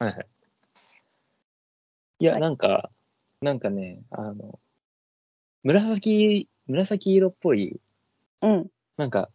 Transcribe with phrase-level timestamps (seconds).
[0.00, 0.26] はいはい。
[2.20, 2.90] いや、はいなんか、
[3.42, 4.58] なんかね、あの、
[5.62, 7.78] 紫、紫色っぽい、
[8.40, 8.70] うん。
[8.96, 9.28] なんか、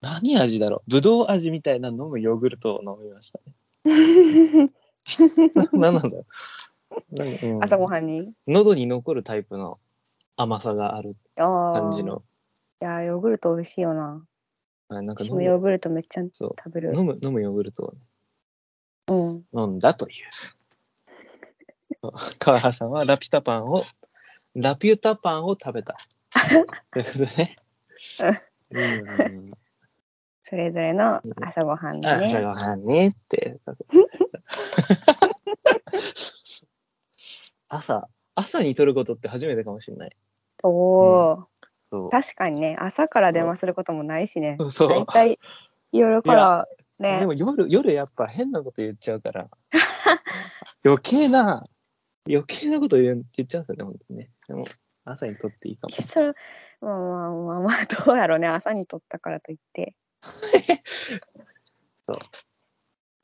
[0.00, 0.90] 何味だろう？
[0.90, 3.54] ぶどう味みたいな飲むヨーグルトを飲みましたね。
[5.72, 6.26] 何なんだろ
[6.90, 7.16] う？
[7.16, 8.32] なんか、うん朝ごはんに？
[8.48, 9.78] 喉に残るタイプの
[10.36, 11.80] 甘さがあるああ。
[11.80, 12.24] 感じの。
[12.80, 14.26] いやー、ヨーグルト美味しいよな。
[14.88, 16.92] あなんか飲私もヨーむグルトめっちゃそう食べる。
[16.96, 18.06] 飲む飲むヨーグルトを、ね、うん。
[19.54, 20.14] 飲んだという。
[22.38, 23.84] 川原さんはラピュタパンを、
[24.54, 25.96] ラピュタパンを食べた。
[26.92, 27.56] ということでね。
[28.70, 29.52] うん
[30.44, 32.42] それぞれの朝ごはんであ朝ね。
[32.42, 33.58] ごはんねって。
[37.68, 40.16] 朝、朝に取ることって初めてかもしれない。
[40.62, 41.48] おお、
[41.90, 44.58] そう確かにね、朝から電話することもないしね。
[44.68, 45.38] そうだいたい
[45.90, 46.68] 夜から
[47.02, 47.26] でね。
[47.26, 49.48] も夜、夜やっぱ変なこと言っちゃうから、
[50.84, 51.64] 余計な、
[52.26, 54.30] 余計なこと言う言っちゃうんですよね、本当にね。
[54.48, 54.64] でも、
[55.04, 55.94] 朝にとっていいかも。
[55.94, 56.32] それ
[56.80, 59.94] まあまあまあまあどうやろうね朝に撮ったからといって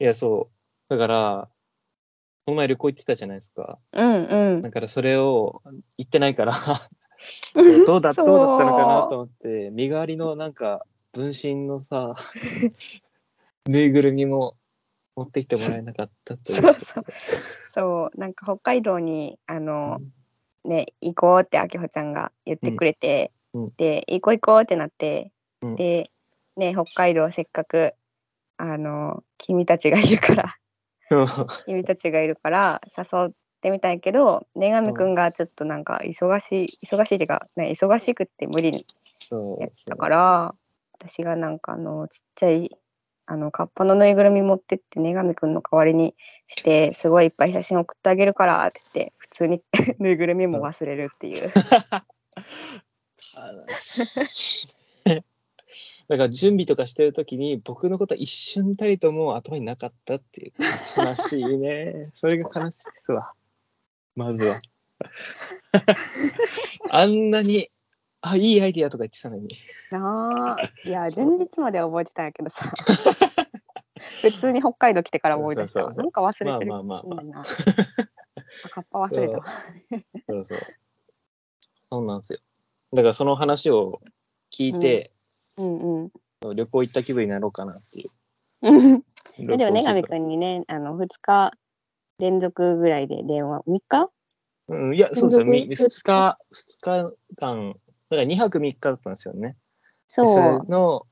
[0.01, 0.55] いや、そう。
[0.89, 1.49] だから、
[2.47, 3.79] この前旅行行ってたじゃないですか。
[3.93, 5.63] うんうんだからそれを
[5.97, 6.55] 言ってないから、
[7.87, 12.15] どうだ、そうどうだったのかなと思って、身代わりのなんか、分身のさ、
[13.67, 14.57] ぬいぐるみも
[15.17, 16.61] 持ってきてもらえなかったという。
[16.63, 17.05] そうそう。
[17.71, 20.01] そうなんか北海道にあの
[20.65, 23.65] ね行こうってあきほちゃんが言ってくれて、うん。
[23.65, 23.73] うん。
[23.77, 25.77] で行こう行こうってなって、うん。
[25.77, 26.11] で
[26.57, 27.95] ね北海道せっかく
[28.57, 30.57] あの君たちがいるから
[31.65, 39.63] 君たちがいるから誘ってみたいけど根上くんがちょっとなんか忙しい忙しいっていうか、ね、忙しくって無理そう。
[39.63, 40.55] やったから
[40.93, 42.71] 私がなんかあのちっちゃい
[43.31, 46.15] あのカッパのぬいぐるみ持ってって根上くんの代わりに
[46.47, 49.63] してすごいいっぱい写真送ってあげるからって言って普通に
[50.01, 51.53] ぬいぐるみも忘れるっていう。
[56.09, 60.53] だから準備とかしてる時に僕のことは一瞬たりとも頭になかったっていう
[60.97, 62.11] 悲しいね。
[62.15, 63.33] それが悲しいですわ。
[64.17, 64.59] まずは。
[66.89, 67.71] あんなに
[68.21, 69.49] あいいアイディアとか言ってたのに。
[69.91, 72.71] な あいや 前日までは覚えてたんやけどさ。
[74.23, 77.25] 普通に北海道来てから思い出したわそうそうそうなんか忘れてるまあまあまあ。
[77.25, 77.45] まあ
[78.71, 79.39] カッパ忘れた。
[79.39, 79.45] わ
[80.29, 80.59] そうそう。
[81.91, 82.39] そうなんですよ。
[82.93, 84.01] だからその話を
[84.53, 85.13] 聞いて、
[85.57, 85.79] うん。
[85.79, 86.13] うん
[86.55, 88.11] 旅行行った気分になろうかなっていう。
[88.63, 89.05] うん
[89.39, 90.03] でも根上旅行気分。
[90.03, 91.53] くんにねあの2日
[92.19, 94.11] 連続ぐらいで電話3日？
[94.69, 95.45] うん、いや、そうですよ。
[95.47, 97.75] み連続？2日、二日間、
[98.11, 99.49] だから2泊3日だったんですよね。
[99.51, 99.57] で
[100.09, 100.29] そう。
[100.29, 101.03] それの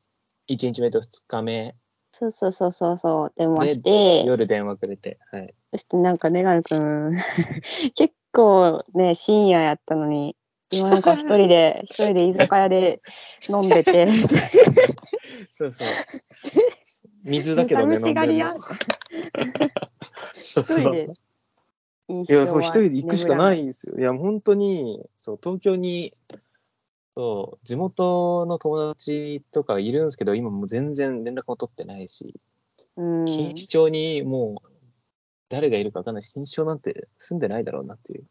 [0.49, 1.77] 1日目と2日目。
[2.13, 3.33] そうそうそうそうそう。
[3.37, 4.25] 電話でして。
[4.25, 5.55] 夜電話くれて、はい。
[5.73, 7.15] そしてなんか根上くん。
[7.95, 10.37] 結構ね深夜やったのに
[10.71, 13.01] 今なんか一人で 一人で居酒屋で
[13.49, 14.07] 飲んでて。
[15.59, 15.89] そうそう。
[17.25, 18.55] 水だけどね、飲んでるの。
[20.43, 21.09] 一人で。
[22.09, 23.99] 飲いや、そう、一人で行くしかないんですよ。
[23.99, 26.15] いや、本当に、そう、東京に、
[27.17, 32.39] そう、地元の友達とかいるんですけど、今もう全然連絡も取ってないし、
[32.97, 34.69] うん錦糸町にもう、
[35.49, 38.27] 誰がいるか分かんないし、錦糸町なんて住んでないだろうなっていう。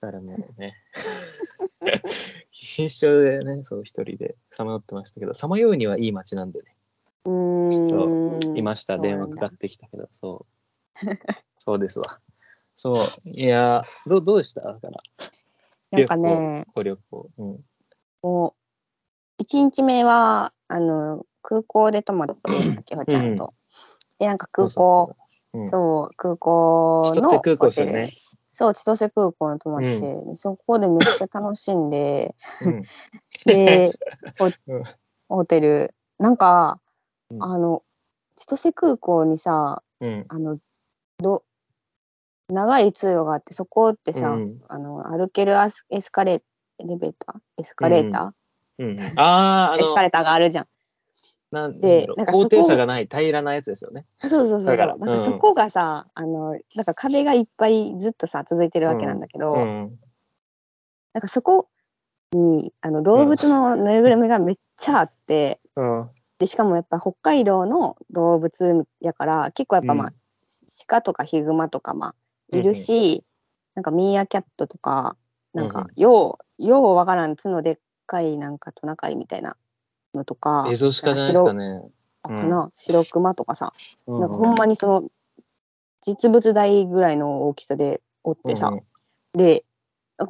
[0.00, 0.76] だからもうね、
[2.52, 6.76] 錦糸町でね、そう、一人でさまよってましたけど、さまようにはいい街なんでね、
[7.24, 10.46] うーんいました、そうなんだ電話かかってきたけど、そう。
[11.58, 12.20] そうですわ。
[12.76, 14.60] そう、いや、どうどうでした？
[14.60, 15.00] だから。
[15.90, 17.30] なんかねご旅行。
[17.38, 17.58] うん。
[18.22, 18.54] も
[19.38, 22.34] う1日目はあの空港で泊まって
[22.78, 23.54] あきほちゃんと。
[24.18, 25.14] でなんか空港そ
[25.52, 28.12] うそうそう空港の空港でね。
[28.50, 32.82] そう千歳空港に泊まって、でそこでめっちゃ楽しんでうん。
[33.46, 33.92] で
[35.28, 36.80] ホテルなんか、
[37.30, 37.82] うんあの
[38.34, 40.24] 千歳空港にさうん。
[40.28, 40.58] あの
[41.18, 41.44] ど
[42.48, 46.42] 長い通路があってそこってさ、うんあの歩けるアスエスカレー
[46.78, 47.40] エレベーター？
[47.58, 48.34] エスカレータ
[48.78, 48.96] うん。
[49.16, 50.66] ああ、あー、エスカの、レーターがあるじゃん。
[51.50, 54.06] なんでなんか高低差がない平らなやつですよね。
[54.20, 59.98] そうそうそうそうだからなんかそこがさ、あのなんか壁がいっぱいずっとさ続いてるわけなんだけど、うん。
[61.14, 61.68] なんかそこ
[62.32, 66.08] にあの動物のぬいぐるみがめっちゃあって、うん。
[66.38, 70.14] でしかもやっぱ北海道の動物やから結構やっぱまあ、うん
[70.86, 72.14] 鹿とかヒグマとかまあ
[72.50, 73.24] いるし、
[73.74, 75.16] なんかミーアキャットとか
[75.54, 75.92] なんかうんうん。
[75.96, 79.56] ようようわからん角でっかいなんかトナカイみたいな
[80.14, 81.68] のとかエゾシカじゃないですかね。
[81.68, 83.72] なんか白かな、白クマとかさ、
[84.06, 85.08] うんなんかほんまにその
[86.00, 88.80] 実物大ぐらいの大きさでおってさ、うん
[89.34, 89.64] で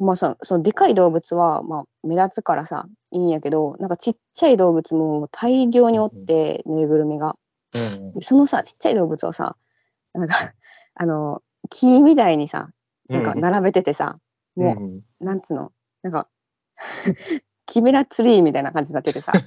[0.01, 7.35] まあさそのでかい動物は、まあ、目立つからさいいんやけどなんかちっちゃい動物も大量におって、ぬいぐるみが。
[7.73, 9.55] うんでそのさちっちゃい動物をさ
[10.13, 10.53] なんか
[10.95, 12.69] あの木みたいにさ
[13.09, 14.19] なんか並べててさ、
[14.55, 15.01] もう、うん。
[15.19, 15.71] なんつうの？
[16.03, 16.27] なんか
[17.65, 19.33] キメラツリーみたいな感じになっててさ。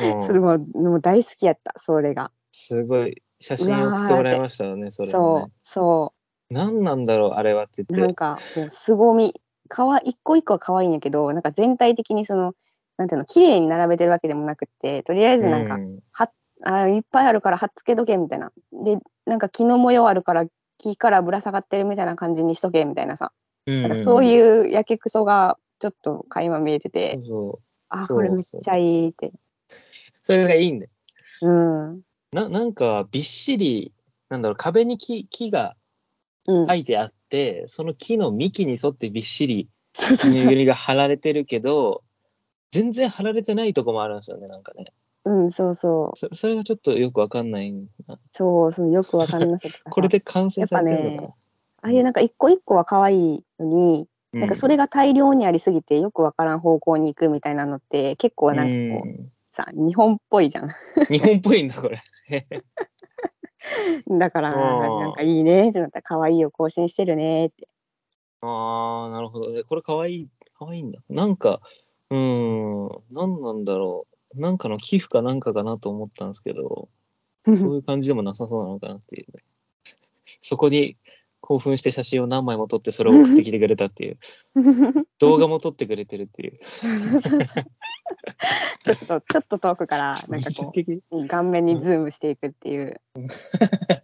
[0.00, 0.22] うん。
[0.26, 2.32] それももう大好きやったそれが。
[2.50, 6.14] すごい写真送ってもらいましたよねそれもそねうそ
[6.50, 8.00] 何なんだろうあれはってう言って。
[8.06, 9.40] なんかもう凄み。
[9.68, 12.54] かわ一個一個は可愛いんやけどなんか全体的にその
[12.98, 15.98] なんていうの綺麗に並べてるわけでもなくってとりあえずなんか、うん
[16.64, 18.52] あいっぱいあるから貼っつけとけみたいな。
[18.72, 20.46] でなんか木の模様あるから
[20.78, 23.32] 木からぶら下がってるみたいな感じにしとけみたいなさ、
[23.66, 28.16] うんなんかそういうやけくそがちょっと垣間見えてて、そうあそう。
[28.18, 29.32] これめっちゃいいって。
[30.26, 30.90] それがいいんだよ
[31.42, 32.00] うん。
[32.32, 33.92] ななんかびっしり
[34.28, 35.76] なんだろう壁に木木が
[36.46, 39.68] うん、書いてあってその木の幹に沿ってびっしり
[40.24, 42.02] ぬいぐるみが貼られてるけど
[42.70, 44.86] 全然貼られてないとこもあるんですよねなんかね
[45.24, 46.18] うんそうそう。
[46.18, 48.18] そそれがちょっとよくわかんないな。
[48.32, 49.90] そうそのよくわかんなさとかさ。
[49.90, 51.16] これで完成されてるのか。
[51.16, 51.34] な、やっぱ
[51.82, 59.32] ああいうなんか一個一個は可愛いのに、うなんかそれが大量にありすぎてよくわからん方向に行くみたいなのって結構なんかこう、うん。
[59.50, 60.70] さ日本っぽいじゃん。
[61.10, 62.00] 日本っぽいんだこれ。
[64.18, 64.98] だからうん。
[65.00, 67.68] なんかいいねってなったら可愛いよ更新してるねって。
[68.40, 69.52] ああなるほど。
[69.52, 70.28] ねこれかわいい
[70.58, 70.98] かわいいんだ。
[71.08, 71.60] なんか
[72.10, 76.88] うーん何なんだろうなんかの寄付かなんかかなと思ったんですけど
[77.44, 79.42] そういう感じでもなさそうなのかなっていうね。
[80.42, 80.96] そこに
[81.40, 84.18] 興奮して写真を何枚も撮ってそれを送ってきてくれたっていう。
[85.18, 86.52] 動画も撮ってくれてるっていう。
[88.84, 90.72] ちょっとちょっと遠くからなんかこ
[91.10, 93.00] う顔面にズームしていくっていう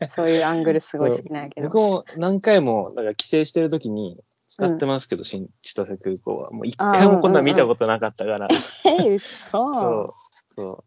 [0.08, 6.50] そういうアングルすごい好きなんやけど僕も何回もなんか帰省してる時に使ってますけど、新千歳空港は。
[6.50, 8.48] もう一回もこんなん見たことなかったから。
[8.86, 9.68] え 嘘そ
[10.00, 10.14] う。
[10.56, 10.84] そ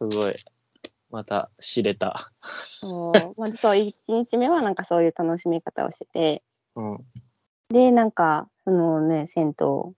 [0.00, 0.10] う。
[0.12, 0.36] すごい。
[1.10, 2.32] また知れた。
[2.80, 6.42] そうまずそう1日目はなんかそういう楽しみ方をしてて
[6.74, 6.98] うん。
[7.68, 9.94] でなんかそのね銭湯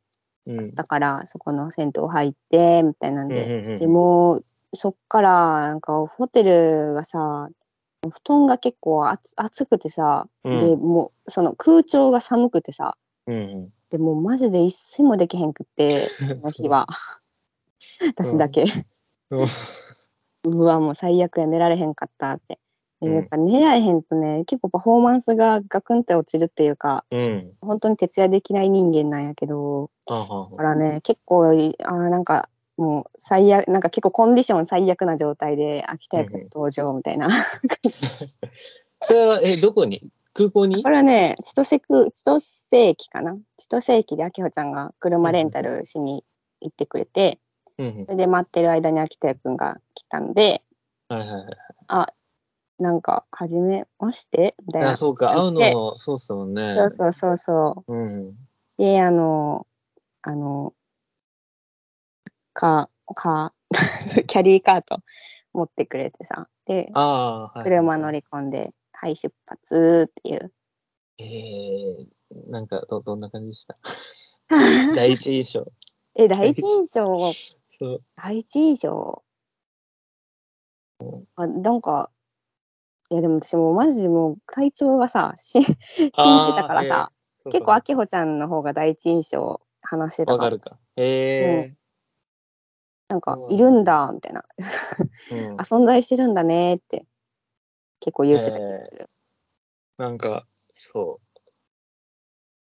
[0.46, 0.74] うん。
[0.74, 4.42] だからそこの銭湯入ってみたいなんで、うんうんうんうんでも
[4.74, 7.48] そっからなんかホテルがさ
[8.02, 12.96] 布団が結構あつ暑くてさ、うんでもうその空調が寒くてさ
[13.26, 13.72] うん。
[13.90, 16.86] でもうマジで一睡もできへんくってその日は
[18.06, 18.64] 私だけ、
[19.30, 19.46] うん
[20.44, 22.58] うわもう最悪や寝られへんかったって。
[23.00, 27.52] やっぱ寝られへんとね結構パフォーマンスがガクンって落ちるっていうかうん。
[27.60, 30.16] 本当に徹夜できない人間なんやけどだ
[30.56, 37.28] からね結構あーなんかもう最悪なんか結構コンディション最悪な状態で秋田役登場みたいな。
[37.28, 37.36] 感
[37.92, 38.06] じ
[39.04, 40.10] それは、え、どこに？
[40.32, 40.82] 空港に？
[40.82, 43.36] これはね千歳区千歳駅かな。
[43.56, 46.24] 千歳駅で秋穂ちゃんが車レンタルしに
[46.60, 47.40] 行ってくれて、
[47.78, 48.04] うんうん。
[48.06, 50.62] それで待ってる間に秋田くんが来たんで
[51.08, 51.44] はいはいはい。
[51.88, 52.06] あ
[52.78, 54.54] なんか初めまして？
[54.64, 54.90] みたいな。
[54.90, 56.76] あ、そうか、会うの、そうっすもんね。
[56.76, 57.92] そうそうそうそう。
[57.92, 58.36] うん。
[58.76, 59.66] であの
[60.22, 60.72] あの
[62.58, 63.54] かか
[64.26, 64.98] キャリーカート
[65.52, 67.62] 持ってくれてさでああ、はい。
[67.62, 70.52] 車乗り込んで「はい出発」っていう
[71.18, 73.74] えー、なんかど、どんな感じでした？
[74.96, 75.66] 第一印象。
[76.16, 77.32] え第一印象？
[77.70, 78.02] そう。
[78.16, 79.22] 第一印象？
[81.36, 82.10] あなんか
[83.10, 87.12] いやでも私もうマジでもう体調がさし死んでたからさ
[87.44, 87.52] あー。
[87.52, 90.76] 結構あ秋穂ちゃんの方が第一印象話してたかもわかるか。
[90.96, 91.70] え
[93.08, 95.64] なんかいるんだみたいなー、うん あ。
[95.64, 97.06] 存在してるんだねって
[98.00, 99.10] 結構言ってた気がする。
[99.96, 101.20] なんか、そ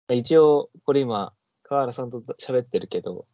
[0.08, 0.14] う。
[0.14, 3.26] 一応、これ今、川原さんと喋ってるけど、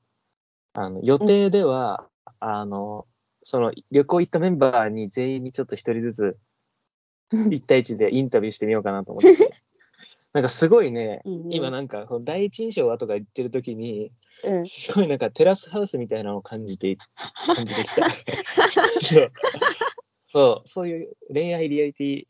[0.75, 3.09] あの、予定では、あの、
[3.43, 6.39] その旅行行ったメンバーに全員にちょっと一人ずつ、
[7.51, 9.60] 一対一でインタビューしてみようかなと思ってて。
[10.33, 14.13] なんかすごいね、今なんか、この第一印象はとか言ってる時に、
[14.45, 16.97] うん、すごいなんかテラスハウスみたいなのを感じて、
[17.57, 18.09] 感じてきた。
[18.09, 19.33] そう。
[20.29, 22.25] そう、そういう恋愛リアリティ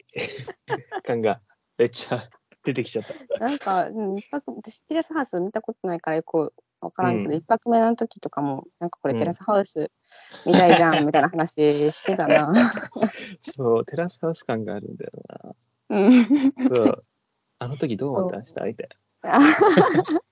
[1.04, 1.42] 感が
[1.76, 2.30] めっちゃ
[2.64, 3.38] 出てきちゃった。
[3.38, 9.90] なんか、うん、一泊私テラスハウス見たことないからよく分からんけど、うん一泊目の時とかもなんかこれうんテラスハウス
[10.46, 11.52] みたいじゃん、みたいな話
[11.92, 12.50] してたな。
[13.42, 15.12] そう、テラスハウス感があるんだよ
[15.90, 16.22] うん、
[16.56, 16.74] な。
[16.74, 17.02] そう。
[17.60, 18.88] あの時どう思ってましたみたい
[19.22, 19.40] な。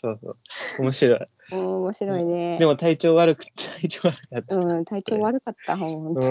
[0.00, 0.36] そうそう。
[0.80, 1.20] 面白い。
[1.52, 2.58] うん面白いね。
[2.58, 4.56] でも体調悪く、 体調悪かった。
[4.56, 6.28] うん、体調悪かった、ほんうと。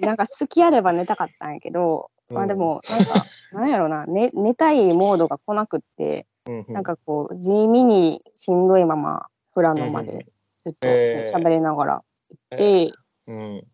[0.00, 6.26] なんか好きあれば寝たかったんやけど、まあでも、なんか、なんやろな、ね寝たいモードが来なくって、
[6.68, 10.26] なんかこう、地味にしんどいまま、富良野まで
[10.64, 12.92] ずっと喋りながら行って、
[13.28, 13.64] うん。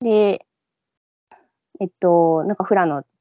[0.00, 0.44] で、
[1.78, 3.11] えっと、なんか富良野富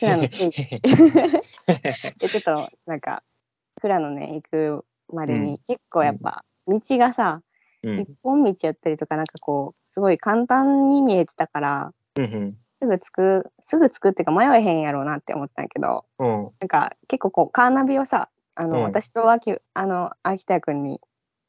[0.00, 0.80] 良野着いて
[2.18, 3.22] で、ちょっとなんか、
[3.80, 5.44] 富良野ね、行くまでうん。
[5.44, 7.42] に結構やっぱ、道がさ、
[7.82, 8.00] うん。
[8.00, 16.50] 一本道やったりとか、なんかこう、すごい簡単に見えてたから、うんすぐ着く、すぐ着くっていうか迷えへんやろうなって思ったんやけど、うん。
[16.60, 18.82] なんか結構こう、カーナビをさ、あの、うん。
[18.84, 21.00] 私と秋、あの、秋田君に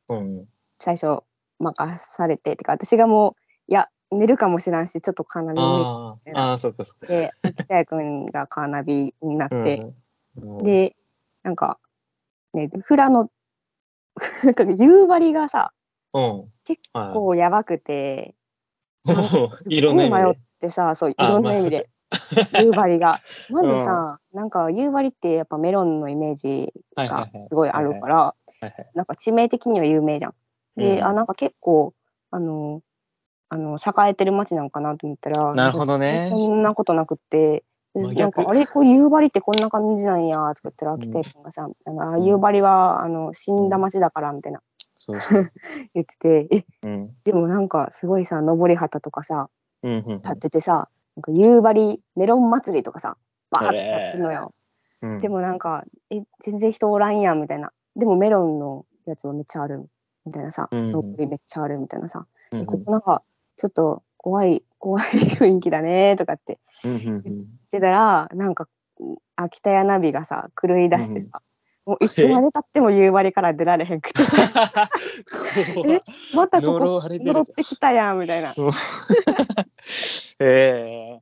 [0.08, 0.46] うん。
[0.80, 1.24] 最初
[1.60, 3.36] 任されて、てか私がもう、
[4.12, 7.08] 寝るかもしらんし、ちょっとカーナビ見ああ、ああ、そっかそっか。
[7.08, 9.86] て、秋田君がカーナビになって、
[10.38, 10.96] うん、で、
[11.44, 11.80] なんか、
[12.54, 13.30] ね、富良野、
[14.44, 15.74] なんか夕張がさ、
[16.14, 16.52] うん。
[16.64, 18.36] 結はい構やばくて、
[19.70, 21.90] いっろんな迷ってさ、そう、いあろんな意味で、
[22.60, 23.20] 夕張が。
[23.50, 28.36] まずうんさ、なんか夕張ってやっぱメロンのイメージがすごいあるから。
[28.94, 30.34] なんか地名的には有名じゃん。
[30.78, 31.94] で、うんあ、なんか結構、
[32.32, 32.82] あの、
[33.56, 36.28] あの、栄えてる街なんかなと思ったら、なるほどね。
[36.30, 37.64] そんなことなくって、
[37.96, 41.02] なんか、あれ、こう夕張ってこんな感じなんや、とか言ったら、うん。
[41.02, 42.26] 秋田君がさ、あの、あうん。
[42.26, 44.62] 夕張は、あの、死んだ街だから、みたいな。
[44.98, 45.52] そうそう。
[45.94, 47.16] 言ってて、え、うん。
[47.24, 49.50] でもなんかすごいさ、登り旗とかさ、
[49.84, 50.12] うんうん。
[50.12, 50.22] うん。
[50.22, 53.16] 立っててさ、なんか夕張メロン祭りとかさ、
[53.50, 54.54] バーって立ってんのよ。
[55.02, 55.22] うん。
[55.22, 57.72] でもなんか、え、全然人おらんやんみたいな。
[57.96, 59.90] でもメロンのやつはめっちゃある
[60.26, 60.80] みたいなさ、うん。
[60.80, 63.24] うん登りめっちゃあるみたいなさ、うんえここなんか
[63.58, 67.24] ちょっと怖い、怖い雰囲気だねとかってうんうんうん。
[67.24, 68.68] 言ってたら、なんか、
[69.36, 71.42] 秋田屋ナビがさ、狂い出してさ、
[71.86, 74.38] もういつまでたっても夕張から出られへんくてさ、
[75.76, 76.02] 怖っ
[76.34, 78.56] またここ戻ってきたやんみたいな。
[80.40, 81.20] え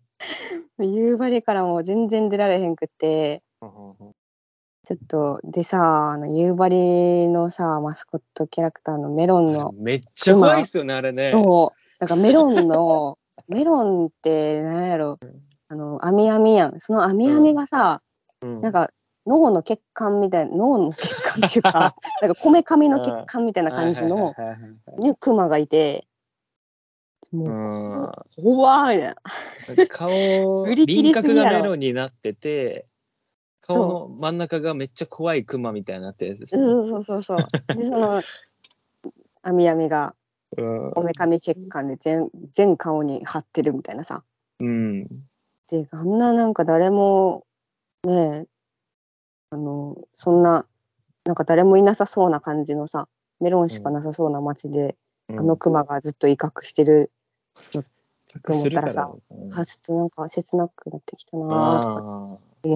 [0.79, 3.41] 夕張からもう全然出られへんくて、え
[4.85, 11.31] ちょっと、でさ、あの夕張のさ、マスコットキャラクターのメロンの、めっちゃ怖いっすよね、あれね。
[11.33, 13.17] そう、だからメロンの、
[13.47, 15.19] メロンって何やろ、
[15.69, 16.79] あの、網網やん。
[16.79, 18.01] その網網がさ、
[18.41, 18.89] うんなんか
[19.25, 24.67] 脳の血管みたいな、脳の血管っていうか、 なんかこめかみの血管みたいな感じの、はいはいはいは
[24.97, 26.05] いね、クマがいて、
[27.31, 29.87] もう、怖いみたいな。
[29.87, 32.85] 顔、振り切輪郭りすぎやろがメロンになってて、
[33.61, 36.61] 顔の真ん中がめっちゃ怖いクマみたいになってるやつですね。
[36.61, 37.77] そうそうそうそう。
[37.77, 38.21] で、その、
[39.41, 40.22] 網網が、うん
[40.55, 44.23] こめかみ血管で全全顔に張ってるみたいなさ。
[44.59, 45.07] うん。
[45.69, 47.45] で、あんななんか誰も、
[48.03, 48.47] ねえ、
[49.51, 50.65] あの、そんな、
[51.25, 53.07] なんか誰もいなさそうな感じのさ、
[53.39, 54.95] メロンしかなさそうな街で、
[55.29, 57.09] うんあのクマがずっと威嚇してる
[57.73, 57.81] 隠す
[58.37, 62.75] るから思ったらさうんあちょっとなんか切なくなってきたなとかあ思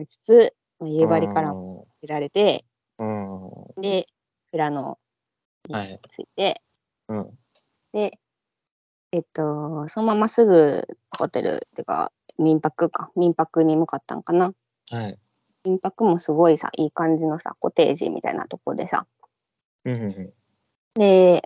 [0.00, 2.64] いつつ、まあ、ー夕張からも出られて、
[2.98, 3.82] うん。
[3.82, 4.06] で、
[4.50, 4.62] 富
[5.68, 6.62] 良野はいに着いて、
[7.08, 7.38] うん。
[7.92, 8.18] で、
[9.12, 10.82] えっと、そのまますぐ
[11.16, 14.52] ホテルっていうか、民泊か、民泊に向かったんかな。
[14.90, 15.18] はい。
[15.64, 19.06] 民泊もすごいさ、いい感じのさ、コテージみたいなとこでさ。
[19.84, 20.32] うんうんうん
[20.94, 21.42] で、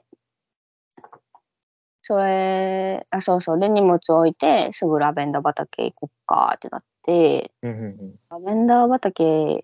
[2.02, 3.58] それ、あ、そうそう。
[3.58, 9.62] で、荷物置いて、すぐラベンダー畑行こっかってなって、うんうんラベンダー畑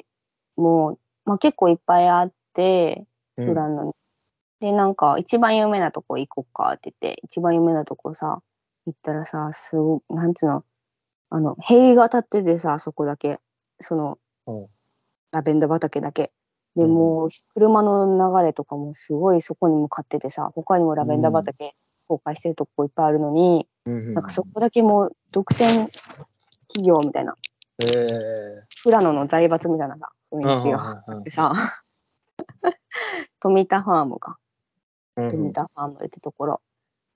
[0.56, 3.06] も、まあ、結構いっぱいあって、
[3.36, 3.92] うん富良野に。
[4.60, 8.40] で、なんか、一番有名なとこ行こっかって言って、一番有名なとこさ、
[8.86, 10.64] 行ったらさ、すご、なんつうの、
[11.30, 13.40] あの、塀が立っててさ、そこだけ。
[13.80, 14.66] その、うん
[15.32, 16.30] ラベンダー畑だけ。
[16.76, 21.74] でうんもう、車の流れとかもすごいそこに向かっててさ、他にもラベンダー畑
[22.06, 23.66] 公開してるとこいっぱいあるのに。
[23.86, 25.88] なんかそこだけもう独占
[26.68, 27.34] 企業みたいな、
[27.84, 31.52] ええ富良野の財閥みたいなさ雰囲気があってさ、
[33.40, 34.38] 富田ファームか。
[35.16, 36.60] うんファームってところ。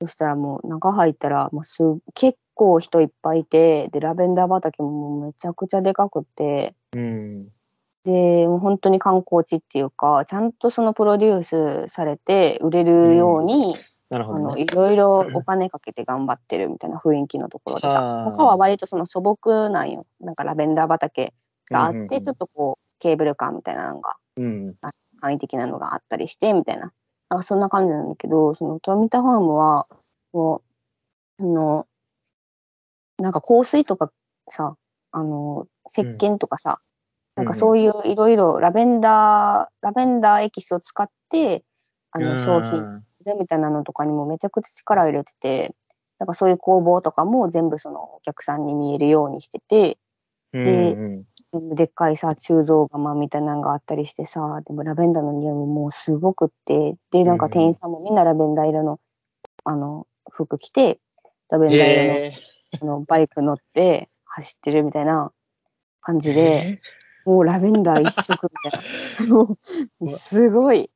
[0.01, 1.83] そしたらもう中入ったらもうす
[2.15, 7.49] 結構人いっぱいいて、で、ラベンダー畑ももうめちゃくちゃでかくって、うん。
[8.05, 11.43] で、もう本当に観光地っていうか、ちゃんとそのプロデュー
[11.87, 13.75] スされて売れるように、
[14.11, 14.63] あの、なるほどね。
[14.63, 20.07] いろいろお金かけて頑張ってるみたいな雰囲気のところでさ、はあ他は割とその素朴なんよ。
[20.21, 21.35] なんかラベンダー畑
[21.71, 24.75] があって、うんうんうんちょっとこう、ケーブルカーみたいなのが、うん。
[25.21, 26.93] 簡易的なのがあったりして、みたいな。
[27.31, 29.87] なんかそんな感じなんだけど、その富田ファームは、
[30.33, 30.63] も
[31.39, 31.87] う、あの、
[33.19, 34.13] なんか香水とか
[34.49, 34.77] さ、
[35.13, 36.81] あの、石鹸とかさ、
[37.39, 41.63] なんかそういういろいろラベンダーラベンダーエキスを使って
[42.11, 45.73] あの商品するみたいなのとかにもめちゃくちゃ力を入れてて
[46.19, 49.99] なんかそういう工房とかも全部そのお客さんに見えるようにしてて
[50.53, 50.97] で
[51.53, 59.01] でっかいさ鋳造窯みたいなのがあったりしてさでもラベンダーの匂いももうすごくってでなんか店員さんもみんなラベンダー色の
[59.65, 61.01] あの服着て
[61.51, 62.33] ラベンダー
[62.73, 65.33] 色の,、あのバイク乗って走ってるみたいな
[66.01, 66.81] 感じで、
[67.25, 70.09] もうラベンダー一色みたいな。
[70.17, 70.91] すごい。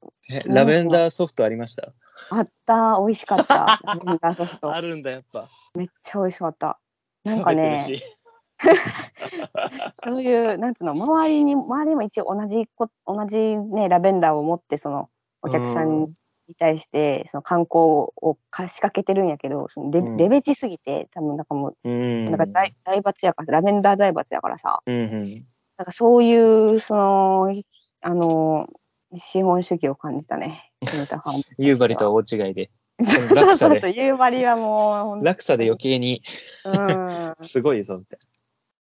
[0.46, 1.92] ラベンダーソフトありました？
[2.30, 2.98] あった。
[3.00, 3.80] 美味しかった。
[3.84, 4.72] ラベンダーソフト。
[4.74, 5.48] あるんだやっぱ。
[5.74, 6.78] めっちゃ美味しかった。
[7.24, 7.78] なんかね
[10.04, 15.08] そういうなんつうの周りに周りも一応同じこ同じねラベンダーを持ってその
[15.42, 16.14] お客さん
[16.48, 27.54] に対してその観光をか仕掛けてるんやけどそのレ,、レベチすぎて多分なんかもう、うん、なんか財財閥やからラベンダー財閥やからさ、うんうん、なんかそういうその
[28.02, 28.68] あの
[29.14, 30.70] 資本主義を感じたね。
[31.58, 32.70] 夕張とは大違いで。
[33.34, 33.92] 落差で。
[33.92, 35.24] 夕張はもう。
[35.24, 36.22] 落差で余計に、
[36.64, 38.26] うん、すごいぞみたいな。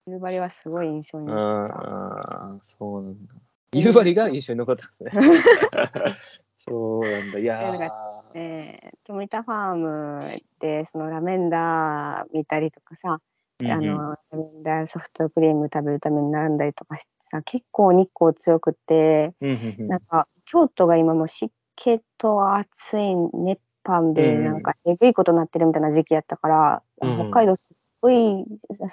[0.06, 1.74] 夕張はすごい印象に残った。
[1.74, 3.34] ああ、そうなんだ。
[3.72, 5.10] 夕張が印象に残ったんですね。
[6.58, 7.38] そうなんだ。
[7.38, 8.10] いやー。
[8.34, 13.18] ね、富田ファームでそのラベンダー見たりとかさ、
[13.58, 28.44] うんうん、あのラベンダーソフトクリーム食べるために並んだりとかしてさ結構日光強くて、うんなんか京都が今も湿気と暑い熱波でなんかえぐいことになってるみたいな時期やったから、うんうん、北海道すっごい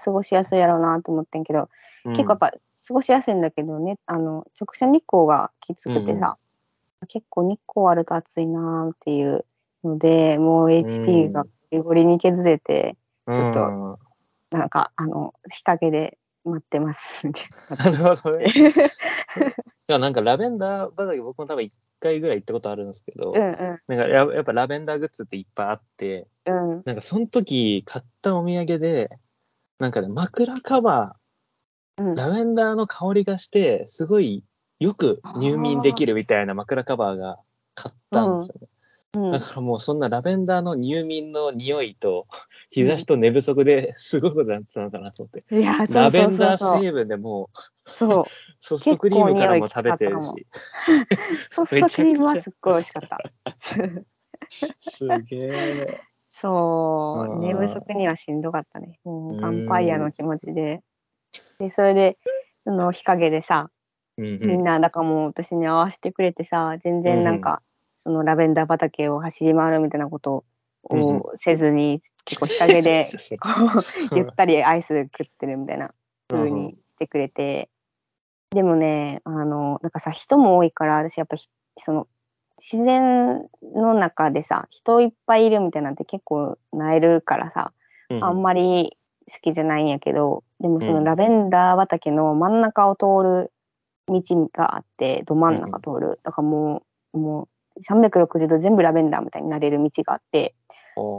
[0.04, 1.70] 過ごしやすいやろうなと思ってんけど、
[2.06, 6.38] うん、結構やっぱ過ごしやすいんだけどねあの直射日光がきつくてさ、
[7.08, 9.46] 結構日光あると暑いなっていう
[9.84, 12.96] のでもう HP がゴリゴリに削れて、
[13.32, 14.00] ちょっと
[14.52, 17.92] なんかあの日陰で待ってますみたいな。
[17.92, 18.46] なるほどね。
[19.90, 21.70] いやなんかラベンダー畑僕も多分1
[22.02, 29.10] 回ぐらい行ったことあるんですけど、うんうん、なんかややっぱラベンダーグッズっていっぱいあって、うん、なんかその時買ったお土産で
[29.80, 34.44] なんかね枕カバー、うん、ラベンダーの香りがしてすごい
[34.80, 37.40] よく入眠できるみたいな枕カバーが
[37.74, 38.68] 買ったんですよね。
[39.14, 42.28] うん、だからもうそんなラベンダーの入眠の匂いと
[42.72, 45.56] 日差しと寝不足ですごいことなってたのかなと思って。
[45.56, 47.50] いやラベンダー成分でも
[47.88, 48.24] そう
[48.60, 50.46] ソフトクリームからも食べてるし。
[51.50, 53.20] ソフトクリームはすっごい美味しかった。
[54.80, 56.02] すげえ。
[56.30, 59.00] そう、寝不足にはしんどかったね。
[59.04, 60.82] もうヴァンパイアの気持ちで。
[61.60, 62.18] で、それで、
[62.64, 63.72] その日陰でさ、
[64.18, 67.62] みんなだからもう私に合わせてくれてさ全然なんか、
[67.98, 70.44] そのラベンダー畑を走り回るみたいなこと
[70.84, 73.06] をせずに、結構日陰で
[73.40, 73.50] こ
[74.12, 75.94] うゆったりアイス食ってるみたいな
[76.30, 77.70] 風にしてくれて、
[78.52, 81.36] でもねあのなんかさ人も多いから私やっぱ
[81.78, 82.08] その
[82.58, 87.74] 自然の中でさ人いっぱいいるみたいなんて結構なえるからさ、
[88.22, 88.98] あんまり
[89.30, 93.52] 好きじゃないんやけどでもそのラベンダー畑の真ん中を通る
[94.08, 94.22] 道
[94.54, 96.84] があってど真ん中通る、だからも
[97.14, 97.48] うもう
[97.82, 100.56] 360度全部ラベンダーみたいになれる道があって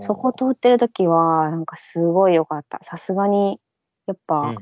[0.01, 2.79] そこ通ってる時はなんかすごい良かった。
[2.83, 3.61] さすがに
[4.07, 4.55] やっぱ、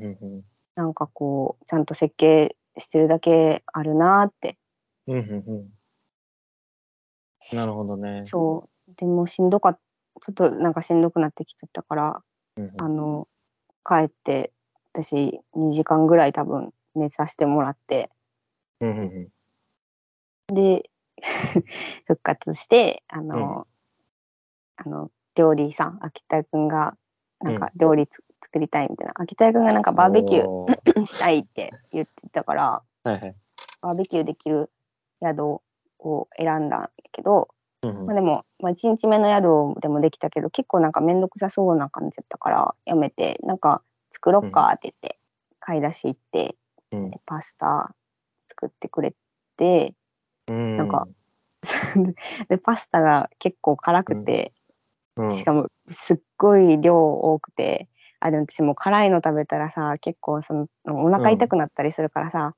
[0.74, 4.58] なんかこうちゃんと設計してるだけあるなって。
[7.52, 8.22] なるほどね。
[8.24, 8.94] そう。
[8.96, 9.78] でもしんどかっ
[10.20, 12.22] ちょっとなんかしんどくなってきちゃったから、
[12.78, 13.26] あの
[13.84, 14.52] 帰って
[14.92, 18.10] 私2時間ぐらい多分寝させてもらって。
[18.80, 20.90] うんうんうん、で
[22.06, 23.66] 復活してあの、
[24.86, 26.96] うん、あの料理さん秋田君が
[27.40, 29.12] なんか料理つ、うん、作りたいみたいな。
[29.16, 33.36] 秋田君がなんかバーベキュー したいって言ってたから、はいはい、
[33.80, 34.70] バーベキューできる
[35.22, 35.60] 宿
[35.98, 37.48] を選んだんやけど、
[37.82, 45.18] うんうん、まあ、でも、まあ、1日目の宿でもできたけど結構なんか面倒くさそうな感じだったからやめてなんか作ろっかって言って
[45.60, 46.56] 買い出し行って、
[46.92, 47.94] うん、パスタ
[48.48, 49.14] 作ってくれ
[49.56, 49.94] て、
[50.48, 51.08] うん、なんか
[52.48, 54.52] でパスタが結構辛くて、
[55.16, 57.88] うん、しかもすっごい量多くて
[58.20, 62.52] あでも私も辛いの食べたらさ結構そのお腹痛くなったりするからさ、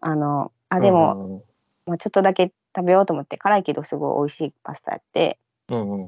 [0.00, 1.42] あのあでも、
[1.86, 6.04] まあ、ちょっとだけ食べようと思って辛いけどすごい美味しいパスタやって、うん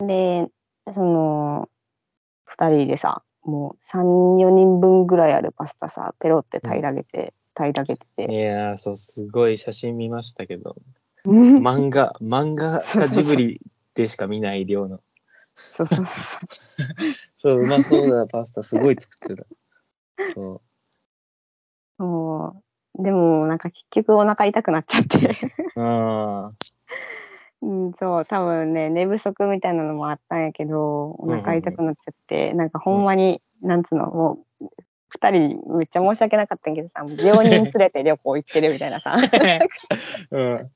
[0.00, 0.48] うん、で
[0.90, 1.68] その
[2.48, 8.32] 2人でさもう34人分ぐらいあるパスタさペロって平らげて、平らげてて。
[8.32, 10.76] いやそうすごい写真見ましたけど。
[11.24, 13.60] 漫画漫画かジブリ
[13.94, 15.00] でしか見ない量の。
[15.56, 16.48] そうそうそうそう。
[17.38, 19.46] そううまそうだパスタすごい作ってた。
[20.34, 20.60] そ
[21.98, 22.02] う。
[22.02, 22.62] も
[22.94, 25.36] でもなんか結局お腹痛くなっちゃって。
[25.76, 26.52] ああ。
[27.62, 34.66] うん、そう、多分ね、寝不足みたいなのもあったんやけど、お腹痛くなっちゃって、なんかほんまに、なんつうの、もう、
[35.18, 39.16] 2人めっちゃ申し訳なかったんやけどさ、病人連れて旅行行ってるみたいなさ、
[40.30, 40.70] うん。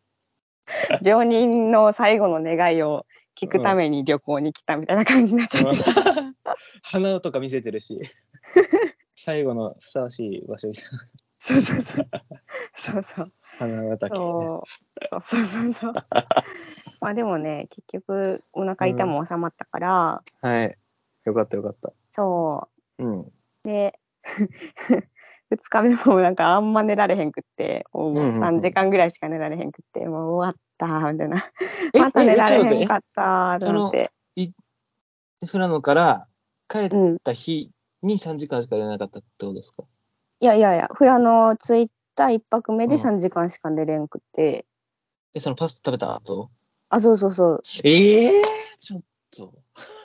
[1.03, 3.07] 病人の最後の願いを
[3.39, 5.93] 聞くために旅行に来たみたいな感じになっちゃってさ、
[6.83, 8.01] 花とか見せてるし。
[9.19, 10.75] 最後のふさわしい場所に
[11.39, 12.09] そうそうそう。
[12.75, 13.33] そうそう。
[13.59, 14.15] 花畑。
[14.15, 14.63] そ
[15.11, 15.95] うそうそうそうそう。
[17.01, 20.77] まあでもね、結局お腹痛も収まったから、はい。
[21.25, 21.93] よかったよかった。
[22.13, 22.69] そ
[22.99, 23.21] うん。
[23.23, 23.33] う。
[23.65, 23.99] で、
[25.53, 31.45] 2日目もなんかあんま寝られへんくって、もううんうんうん3時間ぐらいしか寝られへんくって、もう終わったみたいな。
[31.95, 34.11] えまた寝られえちょっと待ってへんかったと思って。
[35.49, 36.27] 富良野から
[36.69, 37.19] 帰っうん。
[37.21, 37.71] た日
[38.03, 39.85] に3時間しか寝なかったってことですか？
[40.41, 44.67] いやいやいや、富良野着いた1泊目でうん3時間しか寝れんくって。
[45.35, 46.51] え、そのパスタ食べた後？
[46.89, 47.63] あ、そうそうそう。
[47.85, 48.43] ええ
[48.81, 49.55] ちょっと。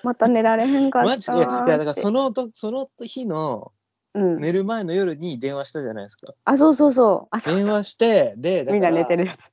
[0.03, 1.31] また寝られへんかったマジ？
[1.31, 3.71] いや、いやだからそのとその日の
[4.13, 4.39] うん。
[4.39, 6.33] 寝る前の夜に電話したじゃないですか。
[6.45, 7.27] あ、そうそうそう。
[7.31, 7.63] あ、そうそう。
[7.63, 9.51] 電話して、で、だみんからな寝てるやつ。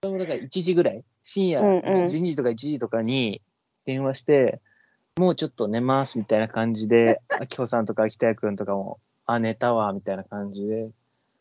[0.00, 3.42] だから1時ぐらい深夜うんうん12時とか1時とかに
[3.84, 4.60] 電話して、
[5.16, 10.90] もうちょっと寝ますみたいな感じで、 秋穂さんとか秋田くんとかも、あ、寝たわみたいな感じで、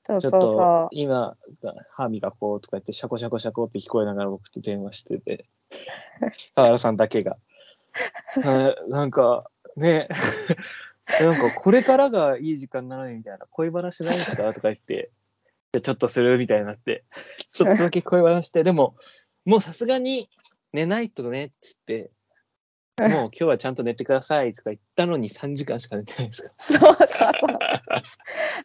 [0.04, 1.38] そうちょっと今、
[1.92, 5.46] 歯磨こうとか言って、シャコシャコシャコって聞こえながら僕と電話してて、
[6.56, 7.38] 河原さんだけが。
[8.44, 10.08] はいなんか、ね、
[11.22, 15.10] なんかこれからがいい時間なのにみたいな、恋話ないんですかとか言って、
[15.72, 17.06] じゃあちょっとするみたいになって、
[17.52, 18.96] ちょっとだけ恋話して、でも、
[19.46, 20.30] もうさすがに
[20.74, 22.12] 寝ないとねっつって、
[23.00, 26.64] もう今日はちゃんと寝てくださいとか言ったのに3時間しか寝てないんですかう。
[26.64, 27.60] そうそうそう。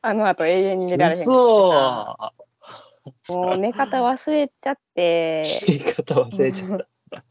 [0.01, 2.33] あの後永遠に寝られへんかってさ
[3.29, 5.45] 嘘もう寝方忘れちゃって。
[5.67, 7.25] 言い方忘れちゃった。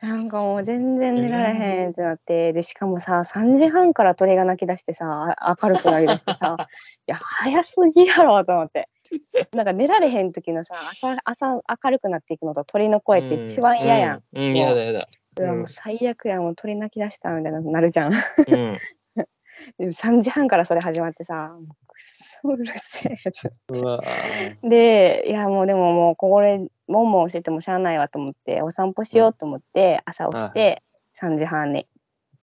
[0.00, 6.56] なんかもう全然寝られへんってなって、でしかもさ3時半から鳥が鳴き出してさあ明るくなりだしてさ
[7.06, 8.88] いや早すぎやろと思って
[9.52, 14.48] なんか寝られへん時のさ朝朝明るくなっていくのと鳥の声って一番嫌やん、うん。
[14.48, 15.08] うん、だ嫌だ。
[15.38, 18.20] うわもう最悪やもう鳥鳴き出したみたいななるじゃんうん。
[19.78, 22.09] でも3時半からそれ始まってさもうくそ
[22.44, 30.82] うるせえってうわぁでいやもうでももうこれもんもん教えてもしゃあないわと思ってお散歩しようと思って、朝起きて
[31.20, 31.86] 3時半に、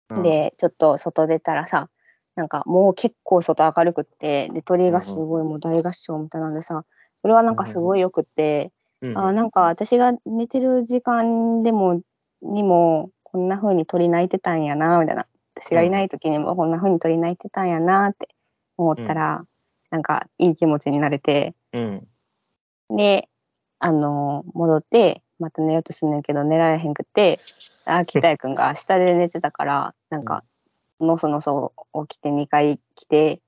[0.09, 0.23] うん。
[0.23, 1.89] でちょっと外出たらさ
[2.35, 6.83] なんかもう結構外明るくってで鳥がすごいもう大合唱みたいなんでさ
[7.21, 12.01] それはなんかすごいよくって、うんあなんか私が寝てる時間でも
[12.41, 15.27] にもこんな風に鳥鳴いてたんやなみたいな。
[15.55, 18.27] 私がいない時にもこんな風に鳥鳴いてたんやなって
[18.75, 19.45] 思ったら、
[19.93, 21.53] なんかいい気持ちになれて。
[21.71, 22.07] うん。
[22.97, 23.29] で
[23.77, 27.39] あの戻ってまた寝ようとすんねんけど寝られへんくて
[27.85, 30.43] 秋田谷くんが下で寝てたからなんか
[30.99, 31.73] のそのそ
[32.07, 33.39] 起きて2回来て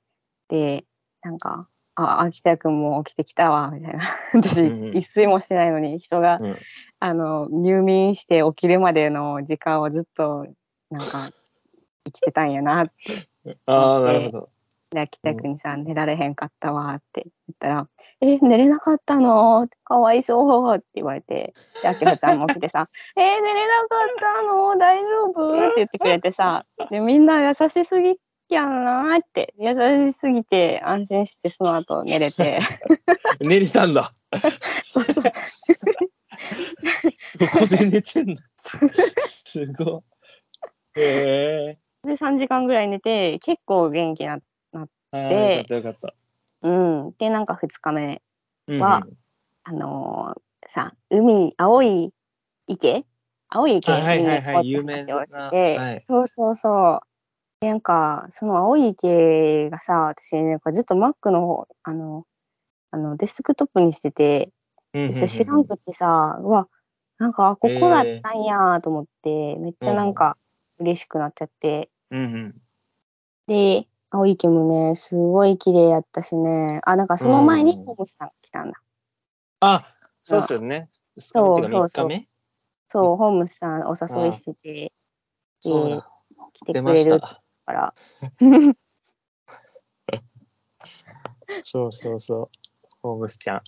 [0.47, 0.85] で
[1.23, 4.03] なんか「あ秋田谷くんも起きてきたわ」みたいな。
[4.33, 4.95] 私うんうん。
[4.95, 6.55] 一睡もしてないのに人が、うん。
[6.99, 10.45] あの入眠して起きるまでの時間をずっと
[10.91, 11.29] なんか
[12.05, 13.27] 生きてたんやなって
[13.65, 14.54] ああ、なるほど。
[14.95, 17.85] で秋田くんにさ、寝られへんかったわって言ったら
[18.21, 19.67] 「え寝れなかったの？
[19.83, 24.75] かわいそう」って言われてで秋葉ちゃんも来てさ「え寝れなかったの？
[24.77, 28.15] 大丈夫?」って言ってくれてさでみんな優しすぎ
[28.49, 29.75] やなって優
[30.11, 32.59] しすぎて安心してその後寝れて
[33.41, 34.13] 寝れたんだ。
[34.83, 35.23] そうそう
[37.37, 38.35] どこで寝てんの
[39.25, 40.03] すご
[40.97, 41.01] い。
[41.01, 45.59] へえで3時間ぐらい寝て結構元気になっー。
[45.59, 46.13] あーよか。
[46.61, 47.11] うん。
[47.17, 48.21] でなんか2日目
[48.67, 49.05] うんは
[49.63, 52.11] あのーさ海青い
[52.67, 53.05] 池？
[53.49, 56.01] 青い池に行こうって話をして、はい。
[56.01, 57.07] そうそうそう。
[57.61, 62.25] でなんかその青い池がさ私なんかずっと Mac の方あの
[62.91, 64.51] あのデスクトップにしてて
[64.93, 66.67] うんう知らんくってさうわ
[67.17, 70.37] なんかあここだったんやと思って、めっちゃなんか
[70.79, 71.89] 嬉しくなっちゃって。
[72.11, 72.61] うんうん。
[73.47, 78.79] で青い池もねすごい綺麗やったしねあなんかその前にうんホームスさん来たんだ
[79.59, 79.85] あ、
[80.23, 80.89] そうっすよね。
[81.19, 82.27] 2日目っていうかそうそう3日目？
[82.87, 84.93] そうホームスさんお誘いしてて
[85.59, 86.07] そうだ。
[86.53, 87.41] 来てくれるた。
[87.65, 87.93] から
[91.63, 92.49] そうそうそう。
[93.01, 93.61] ホームスちゃん。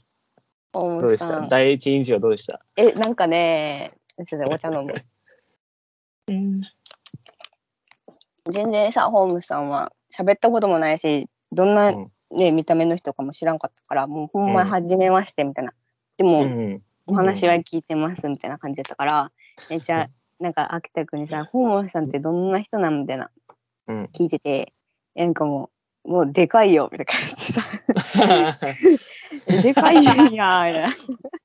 [0.73, 1.47] ホーどうでした？
[1.47, 2.61] 第一印象どうでした？
[2.75, 3.93] えなんかね
[4.25, 4.93] ちょっとお茶飲む
[6.27, 6.61] うん。
[8.51, 12.11] 全然さホームスさんは喋ったこともないしどんなうん。
[12.31, 14.67] ね見た目の人かも知らんかったからもうほんまうん。
[14.67, 15.73] 初めましてみたいな、
[16.17, 16.81] でうも、ん。
[17.07, 19.31] お話は聞いてますみたいな感じだったから、
[19.69, 20.09] めっちゃ
[20.41, 23.31] なんか秋田君にさ「ホーモンさんってどんな人なん?」みたいな
[23.87, 24.03] うん。
[24.13, 24.73] 聞いてて
[25.15, 25.69] なんかも
[26.03, 27.61] う「もうでかいよ」みたいな感じでさ
[29.47, 30.87] 「えでかいんや」みたいな。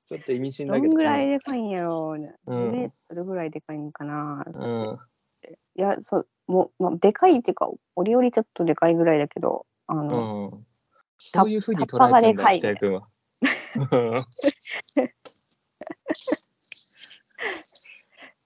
[0.06, 0.92] ちょっと意味深どだけど。
[0.92, 2.72] んぐらいでかいんやろううん。
[2.72, 4.98] ねそれぐらいでかいんかなうん。
[5.74, 10.66] いやそうもう、まあ、でかいっていうか折々ちょっとでかいぐらいだけどあうの、ん。
[11.18, 13.06] そういうふうに捉タッパがえてんだでかい北谷君は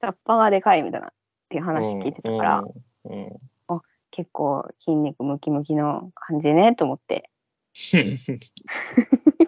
[0.09, 1.11] ッパがでかいみたいなっ
[1.49, 2.65] ていう話聞いてたから、
[3.05, 3.37] うんうん。
[4.11, 7.31] 結構筋肉ムキムキの感じねと思って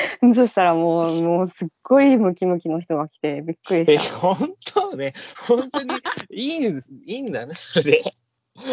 [0.34, 4.34] そしたらもうもうすっごいムキムキの人が来てびっくりえした。
[4.34, 5.14] 本当ね。
[5.46, 5.94] 本当に
[6.30, 7.54] いいんですいいんだね。
[7.54, 8.14] それで。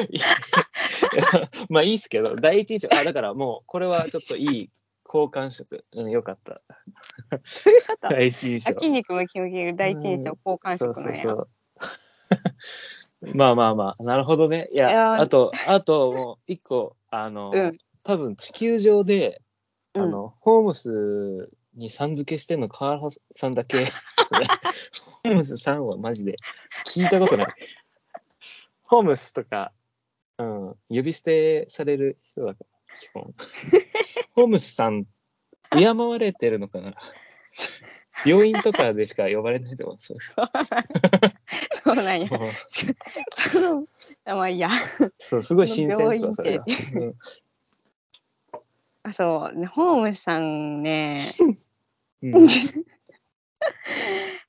[0.10, 0.26] いや
[1.70, 2.90] まあいいっすけど第一印象。
[2.94, 4.70] あだからもうこれはちょっといい
[5.04, 6.58] 好感触うんよかった。
[7.46, 8.10] そういうこと？
[8.10, 8.72] 第一印象。
[8.72, 11.36] あ筋肉ムキムキ第一印象好感触なんや。
[13.34, 14.04] まあまあまあ。
[14.04, 14.70] なるほどね。
[14.72, 17.78] いやいやあとあともう一個あの、うん。
[18.04, 19.42] 多分地球上で
[19.98, 20.12] あうん。
[20.12, 23.86] の、ホームスにさん付けしてんの川原さんだけ。
[24.28, 24.46] それ。
[25.24, 26.36] ホームスさんはマジで。
[26.86, 27.48] 聞いたことない。
[28.84, 29.72] ホームスとか、
[30.38, 33.34] うん、呼び捨てされる人だから基本。
[34.34, 35.06] ホームスさん
[35.72, 36.96] 敬われてるのかな。
[38.26, 42.30] 病院とかでしか呼ばれないと思うそうなんや。
[42.32, 42.52] うん。
[43.52, 43.88] その
[44.26, 44.70] まあいいや。
[45.20, 47.14] そうすごい新鮮ですわそれが、病
[49.08, 49.58] あそう。
[49.58, 51.14] ねホームさんね。
[52.22, 52.36] うん。
[52.36, 52.50] うん。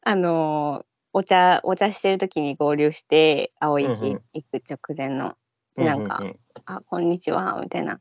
[0.03, 4.23] あのお茶お茶してる時に合流して青池うんうん。
[4.33, 5.37] 行く直前の、
[5.77, 8.01] でなんかうん「あこんにちは」みたいな。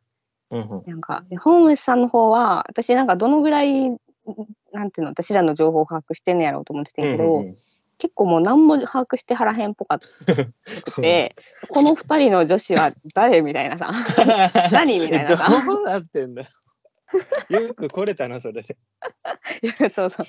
[0.50, 0.84] うんうん。
[0.86, 3.90] なんかでホームズさんの方は私なんかどのぐらい
[4.72, 7.58] なんていうの私らの情報を把握してんのやろうと思ってたんやけど、うんうんうん
[7.98, 10.08] 結構もう何も把握してはらへんっぽかった。
[11.02, 11.36] て
[11.70, 13.92] この二人の女子は誰みたいなさ。
[14.72, 15.50] 何みたいなさ。
[15.66, 16.44] どうなってんだ。
[17.50, 18.62] よよく来れたなそれ。
[18.62, 18.78] で
[19.64, 20.28] いやそうそう。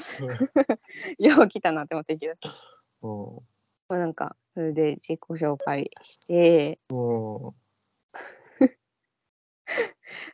[1.18, 2.34] よう来たなって思ってんけど。
[3.02, 3.44] も
[3.90, 6.78] なんかそれで自己紹介して。
[6.90, 7.54] うも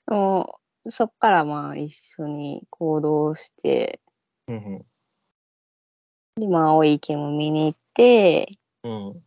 [0.06, 4.00] もうそっからまあ一緒に行動して。
[4.46, 4.86] ううん
[6.36, 9.06] でまあ青い池も見に行ってうん。
[9.08, 9.22] うん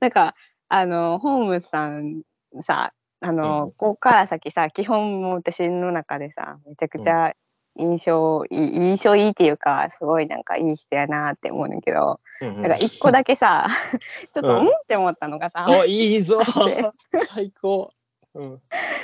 [0.00, 0.34] なんか
[0.68, 2.22] あのホームズさん
[2.62, 3.72] さあの、うん。
[3.72, 7.34] ここから先さ基本もう私の中でさめちゃくちゃ
[7.78, 13.68] 印象いい印象いいっていうかすごいなんかいい人やなって思うねんだけど、うんなんか一個だけさ
[14.32, 14.56] ちょっとうん。
[14.60, 16.38] うんって思ったのがさ、おいいぞ。
[16.66, 16.90] で
[17.28, 17.90] 最高。
[18.34, 18.60] うん。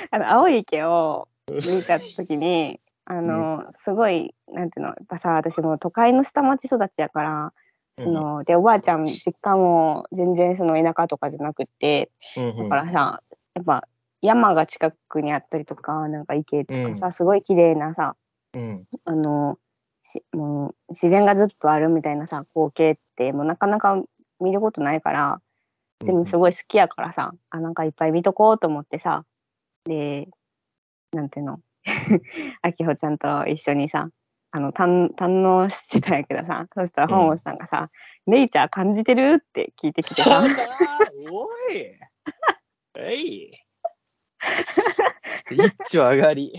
[0.09, 7.53] あの青い池を見た時にあの、すごいなんていうのやっぱさ私も都会の下町育ちやから
[7.97, 13.23] その、でおばあちゃん実家も全然その田舎とかじゃなくってうんだからさ
[13.55, 13.87] やっぱ
[14.21, 17.11] 山が近くにあったりとかなんか池とかさ、うん。
[17.11, 18.15] すごい綺麗なさ
[18.53, 18.87] うん。
[19.05, 19.57] あの
[20.01, 24.01] しもう自然がずっとあるみたいなさ光景ってもうなかなか
[24.39, 25.41] 見ることないから
[25.99, 29.23] でもすごい好きやからさ、あなんかいっぱい見とこうと思ってさ
[29.85, 30.27] で
[31.13, 31.59] なんていうの
[32.61, 34.09] あきほちゃんと一緒にさ
[34.51, 37.89] あの堪堪能してたんやけどさそしたらうん本本さんがさ
[38.27, 40.43] 「ネイチャー感じてる?」って聞いてきてさ。
[41.31, 41.99] おい。
[42.95, 43.51] えい。
[45.51, 46.53] 一丁上がり。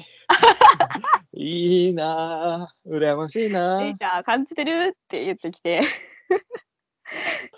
[1.33, 2.65] いいな。
[2.65, 3.79] あ羨ましい「な。
[3.79, 5.83] ネイチャー感じてる?」って言ってきて。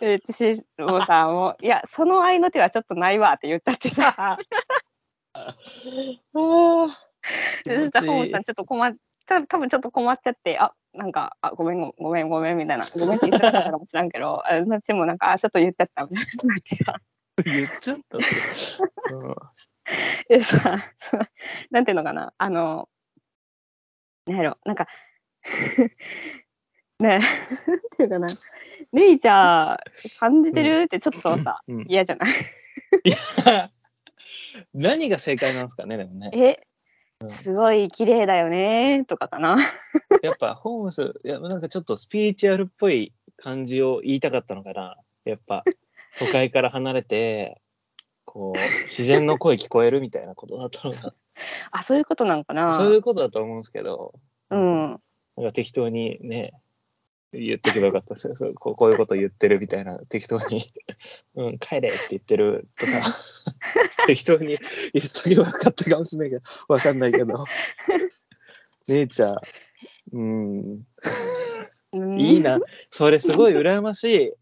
[0.00, 4.38] で私もうさもう「いやその合いの手はちょっとないわ」って言っちゃってさ。
[5.32, 6.90] あー
[7.64, 7.90] 気でそ持ちいい。
[7.90, 16.94] したら本本さんちょっと困っ多分ちょっと困っちゃって「あなんかあごめんごごめんごめん」みたいな「ごめん」って言ってたかもしらんけど あ私もなんかあちょっと言っちゃったみたいになってさ
[17.44, 19.34] 言っちゃったうん。
[20.28, 20.92] でさ
[21.70, 22.32] なんていうのかな。
[22.38, 22.88] あの
[24.26, 24.58] なんやろ。
[24.64, 24.88] なんか
[26.98, 27.20] ねなん
[27.96, 28.26] ていうかな。
[28.92, 30.84] ネイチャー感じてる？
[30.84, 31.84] ってちょっとさ、うん。
[31.88, 32.30] 嫌じゃない？
[33.04, 33.10] い
[33.44, 33.70] や
[34.74, 36.30] 何が正解なんですかねでもね。
[36.32, 36.66] え
[37.20, 37.30] うん。
[37.30, 39.58] すごい綺麗だよねとかかな。
[40.22, 44.96] やっぱホームスいやなんかちょっとスピリチュアルっぽい感じを言いたかったのかな。
[45.24, 45.64] やっぱ
[46.18, 47.60] 都会から離れて
[48.24, 51.14] こう自然の声聞こえるみたいなことだったのか
[51.70, 52.66] あそういうことなんかな。
[52.66, 54.14] なそういうことだと思うんですけど。
[54.50, 55.00] うん。
[55.36, 56.54] なんか適当にね
[57.38, 58.14] 言っとけばよかった。
[58.14, 59.98] ですよそうこうこういうこと言ってるみたいな。
[60.08, 60.72] 適当に
[61.36, 62.68] 「うん帰れ」って言ってる。
[62.78, 62.92] とか。
[64.06, 66.42] 適当に言っとけばよかったかもしれないけど。
[66.68, 67.44] わかんないけど。
[68.88, 69.36] 姉ちゃん。
[70.12, 70.86] うん。
[71.92, 72.20] うん。
[72.20, 72.58] いいな。
[72.90, 74.34] それすごい羨まし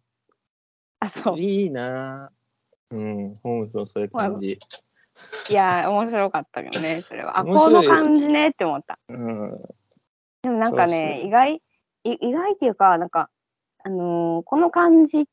[1.00, 1.40] あそう。
[1.40, 2.30] いいいな。
[2.90, 3.34] うん。
[3.42, 4.58] ホームズのそういう感じ、
[5.50, 7.38] いや面白かったけどねそれは。
[7.38, 8.98] あこの感じねって思った。
[9.08, 9.62] うん。
[10.42, 11.62] でもなんかね意外
[12.04, 13.30] い意外っていうかなんか
[13.82, 15.26] あのーこの感じ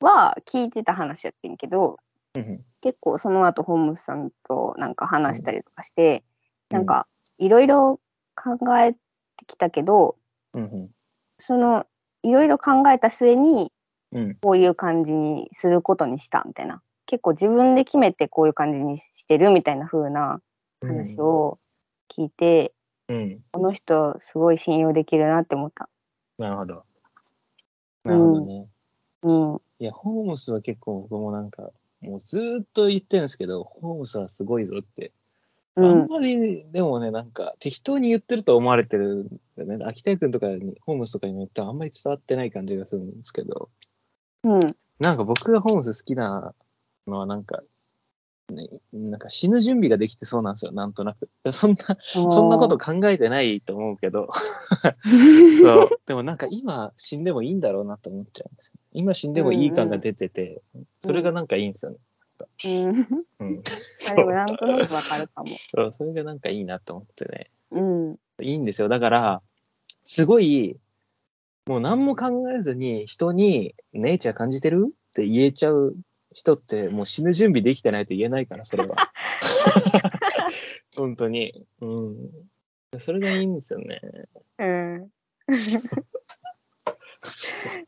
[0.00, 1.96] は聞いてた話やってんけど
[2.34, 6.24] うん結構その後ホームズさんとなんか話したりとかして、
[6.70, 6.76] うん。
[6.78, 7.06] なんか
[7.38, 8.00] いろいろ
[8.34, 8.98] 考えて
[9.46, 10.16] きたけど
[10.54, 10.88] うん
[11.38, 11.86] その
[12.22, 13.72] いろいろ考えた末に
[14.12, 14.34] うん。
[14.40, 16.82] こういう感じにすることにしたみたいな。
[17.06, 20.40] 結構自分で決めてこういう感じにしてるみたいな風な
[20.80, 21.58] 話を
[22.08, 22.72] 聞いて、
[23.08, 23.40] うん。
[23.52, 25.88] この人すごい信用できるなって思った。
[26.40, 26.84] なるほど。
[28.04, 28.66] なるほどね、
[29.22, 35.12] うん、いや、ホームスは結構僕もなんか、もうずーっと言ってるんですけど、ホームスはすごいぞって。
[35.76, 39.84] うん、あんまり、でもね、なんか適当に言ってると思われてるんだよね。
[39.84, 43.68] 秋田君とかに、ホームスとかにも言ってもあんまり伝わってない感じがするんですけど、
[44.44, 44.60] うん、
[44.98, 46.54] なんか僕がホームス好きな
[47.06, 47.62] のはなんか、
[48.50, 51.28] ね、なんか死ぬ準備ができてそうなんですよ、なんとなく。
[51.52, 51.76] そんな、
[52.12, 54.28] そんなこと考えてないと思うけど、
[55.62, 58.72] そうでもなんか今死んでもいいんだろうなと思っちゃうんですよ。
[58.92, 60.62] 今死んでもいい感が出てて、
[61.02, 61.98] それがなんかいいんですよね。
[62.64, 63.62] うん、うん。
[64.16, 65.48] でもうなんとなくわかるかも。
[65.74, 67.50] そうそれがなんかいいなと思ってね。
[67.70, 68.88] うん、いいんですよ。
[68.88, 69.42] だから、
[70.04, 70.76] すごい、
[71.66, 74.94] もう何も考えずに人に、ネイチャー感じてる？
[75.10, 75.96] って言えちゃう
[76.32, 78.96] 人って、もう死ぬ準備できてないと言えないから、それは。
[80.96, 81.66] 本当に。
[81.80, 82.30] うん。
[82.98, 84.00] それがいいんですよね。
[84.58, 85.10] うん。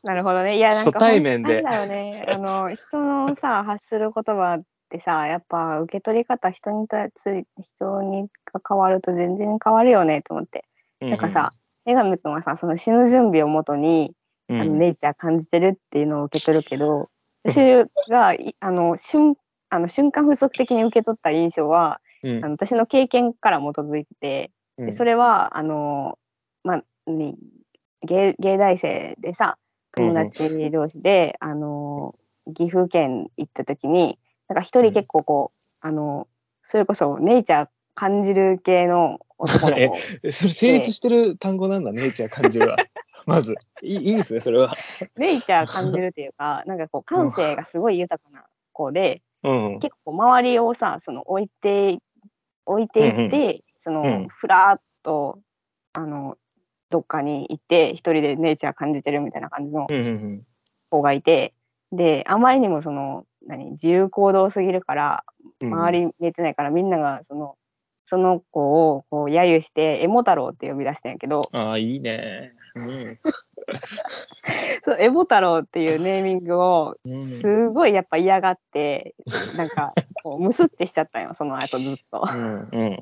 [0.05, 0.57] なるほどね。
[0.57, 2.25] いやなんか初対面でだよね。
[2.29, 10.65] あの人のさ発する言葉ってさやっぱ受け取り方人にたつ人にが変わると全然変わるよねと思って。
[11.01, 11.51] なんかさ、
[11.85, 14.13] 女神くんはさその死ぬ準備をもとに、
[14.49, 17.07] うん、あのネイチャー感じてるっていうのを受け取るけど、うん
[17.45, 19.37] 私がいあの瞬
[19.69, 22.45] あの瞬間風速的に受け取った印象は、うん。
[22.45, 26.19] あの私の経験から基づいてでそれはあの
[26.63, 27.37] まあに
[28.03, 29.59] 芸芸大生でさ
[29.93, 32.15] 友達同士で、あの
[32.55, 36.29] 岐阜県行った時になんか一人結構こう、あの
[36.63, 39.83] それこそネイチャー感じる系の男の子
[40.25, 42.77] えそれ成立してる単語なんだ、ネイチャー感じるは。
[43.27, 43.55] まず。
[43.83, 44.75] い いいいですね、それは。
[45.17, 49.79] ネイチャー感じるっていうかなんかこう感性がすごい豊かな子で、うん。
[49.81, 51.99] 結構周りをさその置いて
[52.65, 55.41] 置いていって、その、うんふらっと
[55.93, 56.39] あの
[56.91, 60.47] どっかに行って一人でネイチャー感じてるみたいな感じのうんうんうん。
[60.91, 61.55] 子がいて
[61.91, 65.25] であまりにもその何自由行動すぎるから
[65.61, 67.57] うん周り見えてないから、みんながその
[68.05, 72.53] その子をこう揶揄してエモ太郎って呼び出したんやけどああ、いいね。
[72.75, 73.19] うん。
[74.85, 79.15] そうエモ太郎っていうネーミングをうんすごいやっぱ嫌がって、
[79.57, 82.25] なんかこうムスってしちゃったんよその後ずっと。
[82.27, 82.97] うんうん。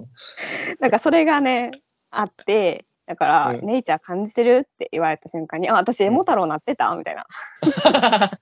[0.80, 1.70] なんかそれがね
[2.10, 7.26] あってだから、うんネイチャー感じてるって言われた瞬間に「あ私エモ太郎なってた?」みたいな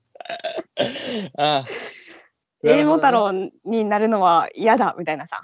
[1.38, 1.64] ああ。
[2.64, 3.32] 「エモ太郎
[3.64, 5.40] になるのは嫌だ」みたいなさ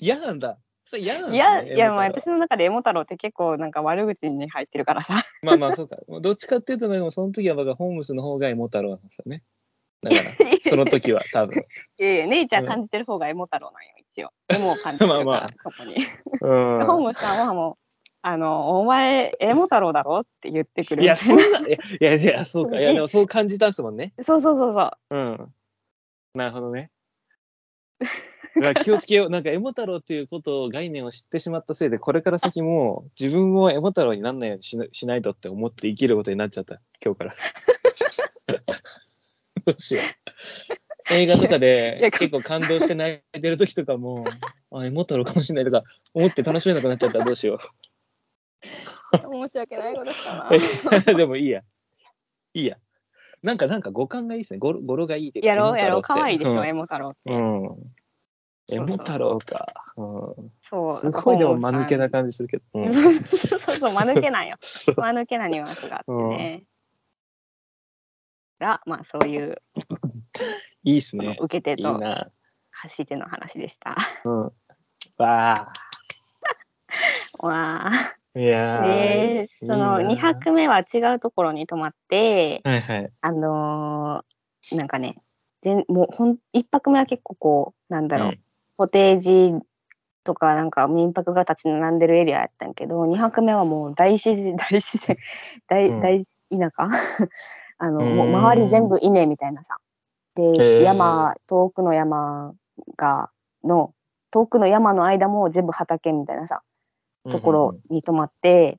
[0.00, 0.58] 嫌なんだ。
[0.86, 1.38] それ嫌なんい。
[1.38, 5.96] やいや私の中でエモ太郎って結構なんか悪口に入ってるからさまあまあそうか。
[6.20, 9.42] どっちかっていうと、その時は僕はホームスの方がエモ太郎なんですよね。
[10.02, 10.30] だから、
[10.68, 11.64] その時は多分。
[11.98, 16.46] いやいやネイチャー感じてる方がエモ太郎なんよ一応エモを感じてるから まあまあそこに、う
[16.82, 16.86] ん。
[16.86, 17.76] ホームさんはもう
[18.22, 22.80] あの「お前エモ太郎だろ?」って言ってくるいいなそんな、いやいや、そうか。
[22.80, 24.12] いや、 でもそう感じたんすもんね。
[24.20, 25.54] そうそうそうそううん。
[26.34, 26.90] なるほどね。
[28.56, 29.30] だから気をつけよう。
[29.30, 36.80] なんかエモ太郎っていうことを概念を知ってしまったせいで、これから先も自分もエモ太郎にならないようにしなしないとって思って生きることになっちゃった。
[37.04, 37.34] 今日から。
[39.66, 40.04] どうしよう。
[41.10, 44.24] 映画とかで結構感動して泣いてる時とかも、
[44.70, 47.58] あ、エモ太郎かもしれないとか思って楽しめなくなっちゃったらどうしよ
[49.12, 50.50] 申し訳ないことしたな
[51.12, 51.14] う。
[51.16, 51.62] でもいいや。
[52.54, 52.78] いいや。
[53.42, 54.58] なんか、なんか五感がいいですね。
[54.58, 57.94] 語呂がいいっていうかやろうやろうエモ太郎って可愛いでしょ、うんエモ太郎って、うん。
[58.70, 59.66] エモ太郎か。
[59.96, 60.52] うん。
[60.62, 62.62] そうすごいでも間抜けなじ、感じするけど。
[62.74, 66.64] うんそうそう間抜けなんよ そう間抜けなニュアンスがあってね、
[68.58, 69.56] がまあそういう
[70.84, 71.36] いいっすね。
[71.40, 72.30] 受け手とな。
[72.70, 73.96] 発し手の話でした。
[75.18, 75.72] わあ。
[77.38, 83.12] わあいやー、で、そのいいな2泊目は違うところに泊まって、はいはい。
[83.20, 85.22] あのーなんかね、
[85.62, 88.40] 全もうほん1泊目は結構こう、なんだろう、うん
[88.76, 89.52] コテージ
[90.24, 95.16] とかなんか民泊が立ち並んでるエリアやったんやけど、2泊目はもう大自然、 大自然、
[95.68, 96.00] 大、うん。
[96.00, 96.88] 大田舎？
[97.78, 99.78] あの、もう周り全部稲みたいなさ。
[100.36, 100.82] へで、ー。
[100.82, 102.54] 山、遠くの山
[102.96, 103.30] が、
[103.62, 103.94] の、
[104.30, 106.62] 遠くの山の間も全部畑みたいなさ、
[107.30, 108.78] ところに泊まって、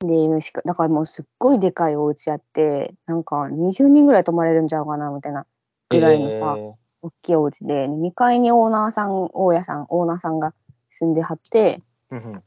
[0.00, 0.28] で、
[0.64, 5.46] だからもうすっごいでかいお家やって、なんか20人ぐらい泊まれるんちゃうかなみたいな
[5.88, 10.54] ぐらいのさ、え大きいお家で、2階にオーナーさん、大家さん、オーナーさんが
[10.88, 12.42] 住んではって、ーうんうん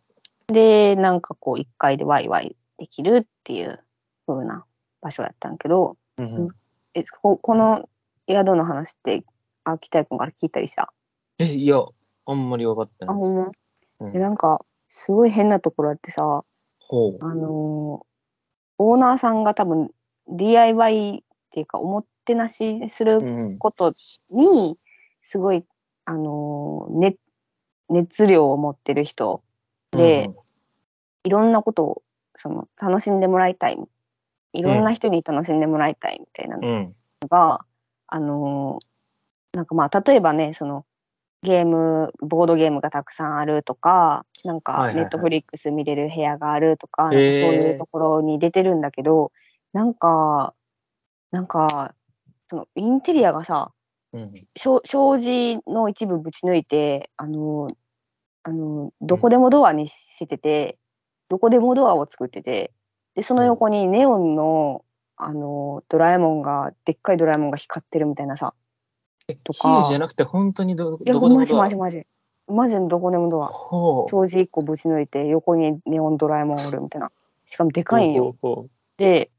[0.48, 3.80] で、なんかこう1階でワイワイできるっていう
[4.26, 4.66] 風な
[5.00, 6.48] 場所やったんやけど、うんうん
[6.96, 7.88] えここの
[8.28, 9.24] 宿の話って、
[9.64, 10.92] あ、北井君から聞いたりした？
[11.38, 11.78] え、いや、
[12.26, 13.34] あんまり分かってあ、ないです。
[13.36, 13.52] ほんま？
[14.12, 16.24] うなんか、すごい変なところあってさ。
[16.24, 16.96] あ
[17.36, 18.06] のー
[18.82, 19.92] オーナーさんが多分
[20.30, 21.22] DIY っ
[21.52, 23.96] ていうか、おもてなしすること
[24.30, 24.78] に、
[25.24, 25.66] すごい、
[26.06, 27.16] あのーね、
[27.90, 29.44] 熱量を持ってる人
[29.92, 30.36] で、うん
[31.26, 32.02] いろんなことを
[32.36, 33.78] その楽しんでもらいたい。
[34.54, 36.96] いろんな人に楽しんでもらいたいみたいなのうん。
[37.28, 37.66] が、
[38.08, 40.86] あのーなんかまあ例えばねその
[41.44, 44.96] ゲームボードゲームがたくさんあるとかなんかはいはいはい。
[45.04, 49.32] ネットフリックス見れる部屋があるとか,、へーなんかそういうところに出てるんだけど
[49.74, 50.54] なんか
[51.32, 51.94] なんか
[52.50, 53.72] そのインテリアがさ
[54.12, 57.68] うんしょ障子の一部ぶち抜いてあの
[58.44, 60.78] あのどこでもドアにしてて、
[61.28, 62.72] どこでもドアを作ってて
[63.14, 64.84] でその横にネオンの
[65.18, 68.54] あのドラえもんがでっかいドラえもんが光ってるみたいなさ
[69.44, 71.64] と比喩じゃかなくて本当にどどこでもマジドア？
[71.64, 72.08] マジマジ
[72.48, 72.76] マジ。
[72.80, 73.50] のどこでもドア。
[74.10, 77.12] 障子一個ぶち抜いて横にネオンドラえもんおるみたいな。
[77.46, 78.36] しかもでかいんよ。
[78.98, 79.30] で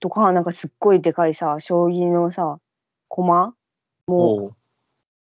[0.00, 2.58] とかなんかすっごいでかいさ将棋のさ
[3.08, 3.46] 駒？
[3.46, 3.54] も
[4.06, 4.56] うほう。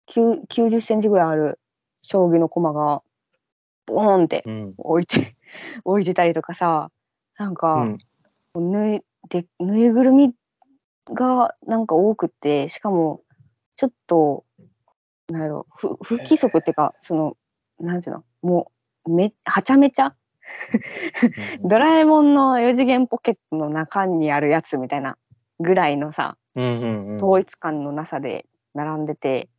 [0.08, 1.60] 9 90センチぐらいある
[2.02, 3.02] 将棋の駒が
[3.86, 4.74] ボーンってうん。
[4.78, 5.36] 置いて
[5.84, 6.92] 置いてたりとかさ
[7.38, 7.98] なんうか、ん。
[8.56, 10.34] ぬいでぬいぐるみ
[11.06, 13.22] がなんか多くってしかも
[13.76, 14.46] ちょっと
[15.30, 17.38] なんやろ不不規則っていうかその
[17.80, 18.72] なんていうのも
[19.06, 20.16] うめはちゃめちゃ
[21.64, 25.18] ドラえもんの4次元ポケットの中にあるやつみたいな
[25.60, 27.16] ぐらいのさうんうんうん。
[27.18, 29.50] 統一感のなさで並んでて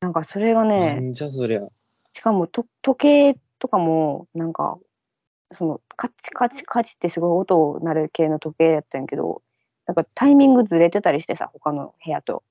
[0.00, 1.66] なんかそれがなねんじゃそりゃ。
[2.12, 4.78] しかもと時計とかもなんか
[5.52, 9.42] そのカチカチカチってすごい音鳴る系の時計やったんやけど
[9.86, 12.42] なんかタイミングずれてたりしてさ他の部屋と。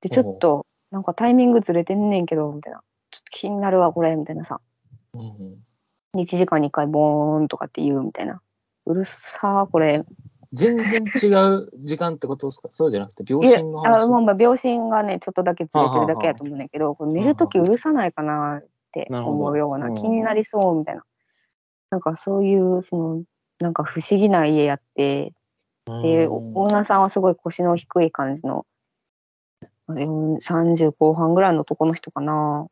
[0.00, 4.60] でちょっとなんかタイミングずれてんねんけどみたいなちょっと気になるわこれみたいなさ
[5.14, 5.56] うんうん
[6.24, 8.40] 1時間に1回ボーンとかって言うみたいな。
[8.86, 10.04] うるさーこれ。
[10.52, 12.68] 全然違う時間ってことですか？
[12.70, 14.04] そうじゃなくて、 秒針の話？
[14.04, 21.04] あまあまあ秒針がねちょっとだけずれてるだけやと思うんだけどこれ寝る時うるさないかなって思うような気になりそうみたいな。
[21.90, 23.22] なんかそういうその
[23.60, 25.32] なんか不思議な家やって
[25.86, 26.52] でうん。
[26.54, 28.66] オーナーさんはすごい腰の低い感じの
[29.88, 32.66] でも30後半ぐらいの男の人かな。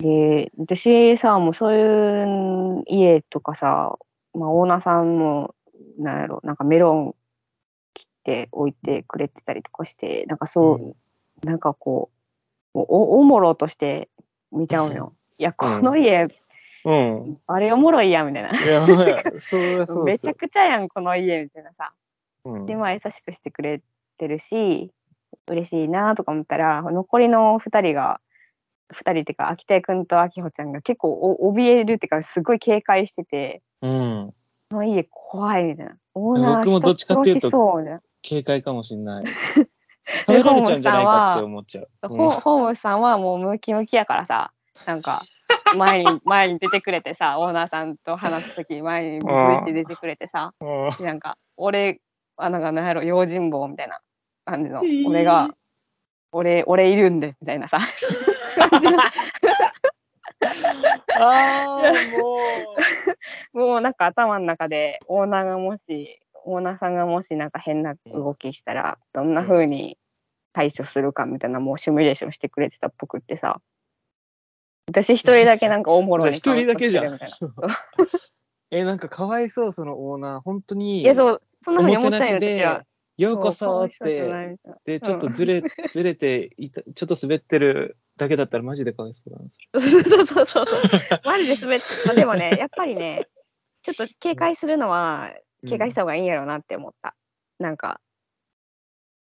[0.00, 3.96] で私さもうそういう家とかさ、
[4.32, 5.54] まあ、オーナーさんも
[5.98, 7.14] なんやろなんかメロン
[7.94, 10.94] 切って置いてくれてたりとかしてなんかそ
[11.42, 12.10] う、なんかこ
[12.74, 14.08] うおおもろとして
[14.52, 15.14] 見ちゃうのよ。
[15.38, 16.28] いやこの家、
[16.84, 17.38] うん。
[17.46, 18.50] あれおもろいやんみたいな。
[20.04, 20.34] めちゃ。
[20.34, 21.92] くちゃやんこの家みたいなさ。
[22.44, 23.82] うんでまあ優しくしてくれ
[24.16, 24.92] てるし
[25.48, 28.20] 嬉しいなとか思ったら残りの2人が
[28.94, 34.34] 2人っていうか秋田君と秋穂ちゃんが結構お怯えるっていうかすごい警戒しててうん。
[34.70, 38.02] 「この家怖い」みたいな「オーナー僕もどっちかっていうと人殺しそう」みたいな。
[38.22, 39.24] 警戒かもしんない。
[40.26, 41.88] 食べられちゃうんじゃないかって思っちゃう。
[42.08, 44.52] ホホームズさんはもうムキムキやからさ
[44.86, 45.22] なんか
[45.76, 52.00] 前に 前に出てくれてさオーナーさんと話す時前にブイって出てくれてさうんでなんか俺
[52.36, 54.00] あなんかなんやろ用心棒みたいな
[54.44, 55.50] 感じの、えー俺が
[56.30, 57.80] 俺俺いるんでみたいなさ
[61.20, 61.92] ああ、
[63.52, 69.98] ももうなんか頭の中でオーナーがもしオーナーさんがもしなんか変な動きしたらどんな風に
[70.52, 73.60] 対処するかみたいなもうシミュレーションしてくれてたっぽくってさ
[74.88, 76.18] 私一人だけなんかおも う。
[76.18, 77.18] ろじゃあに一人だけじゃん
[78.70, 80.40] え、なんかかわいそう、そのオーナー。
[80.40, 81.00] 本当に。
[81.00, 82.86] いやそうそんなお風に思っちゃうよ私はで。、
[83.18, 84.56] ようこそって。
[84.84, 85.62] で、ちょっとずれ、
[85.92, 89.50] ずれていた、 ちょっと滑ってるだけだったらマジでかわいそうだな。
[89.50, 89.58] そ
[89.98, 91.20] れそうそうそうそう。
[91.24, 93.28] マジで滑って、まあ、でもね、 やっぱりね、
[93.82, 97.16] ちょっと警戒するのはうん警戒した方がいいんやろうなって思った。
[97.58, 98.00] なんか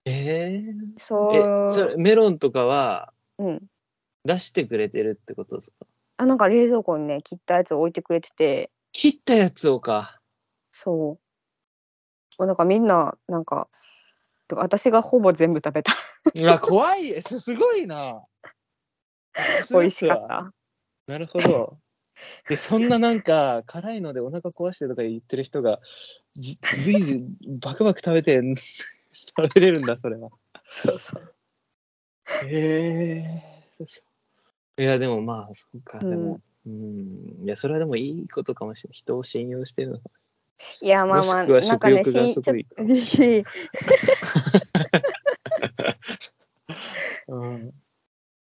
[0.06, 3.64] えー、そうえそれメロンとかはうん。
[4.24, 5.88] 出してくれてるってことですか？
[6.18, 10.20] あなんか冷蔵庫にね切ったやつ置いてくれてて切ったやつをか
[10.72, 11.21] そう。
[12.46, 13.68] なんかみんななんか
[14.56, 15.94] 私がほぼ全部食べた。
[16.36, 17.22] うわ怖い。
[17.22, 18.24] そすごいな。
[19.72, 20.54] 美味しかった。
[21.08, 21.78] なるほど。
[22.48, 25.80] でそんななんか辛いのでお腹壊してとか言ってる人が
[26.36, 27.26] ずずいずい
[27.60, 28.40] バクバク食べて
[29.12, 30.30] 食べれるんだそれは。
[30.84, 31.36] そうそう。
[32.44, 33.62] へえ
[34.78, 36.10] いやでもまあそうか、うん。
[36.10, 36.42] でも。
[36.66, 37.44] うん。
[37.44, 38.94] いやそれはでもいいことかもしれない。
[38.94, 40.10] 人を信用してるのか
[40.82, 43.44] いやまあまあなんかね食欲がしすごいちょっとし。
[47.28, 47.74] うん。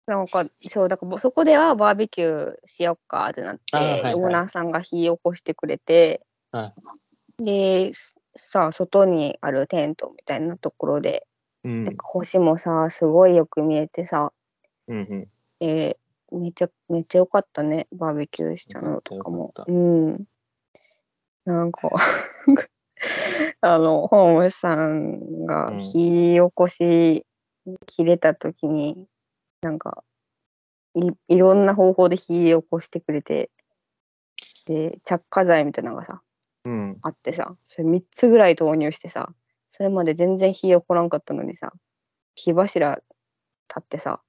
[0.05, 4.15] なんかそうだからそこではバーベキューしよっかってなって、はいはい。
[4.15, 6.73] オーナーさんが火起こしてくれて、は
[7.39, 7.91] で
[8.35, 11.27] さ外にあるテントみたいなところで、
[11.63, 11.83] うん。
[11.83, 14.31] なんか星もさすごいよく見えてさ
[14.87, 15.27] うんうん。
[15.59, 15.97] で
[16.31, 19.37] めっちゃめっちゃ良かったねバーベキューしたのとかも。
[19.37, 19.71] よかった。
[19.71, 20.25] うん
[21.47, 21.89] なんか
[23.61, 25.79] あのホームズさんがうん。
[25.79, 27.25] 火起こし
[27.85, 29.07] 切れた時に、
[29.61, 30.03] なんか
[30.93, 33.49] いいろんな方法で火起こしてくれて
[34.65, 36.21] で着火剤みたいなのがさ
[36.65, 36.97] うん。
[37.01, 39.29] あってさそれ3つぐらい投入してさ
[39.69, 41.71] それまで全然火起こらんかったのにさ
[42.35, 43.03] 火柱立
[43.79, 44.21] ってさ、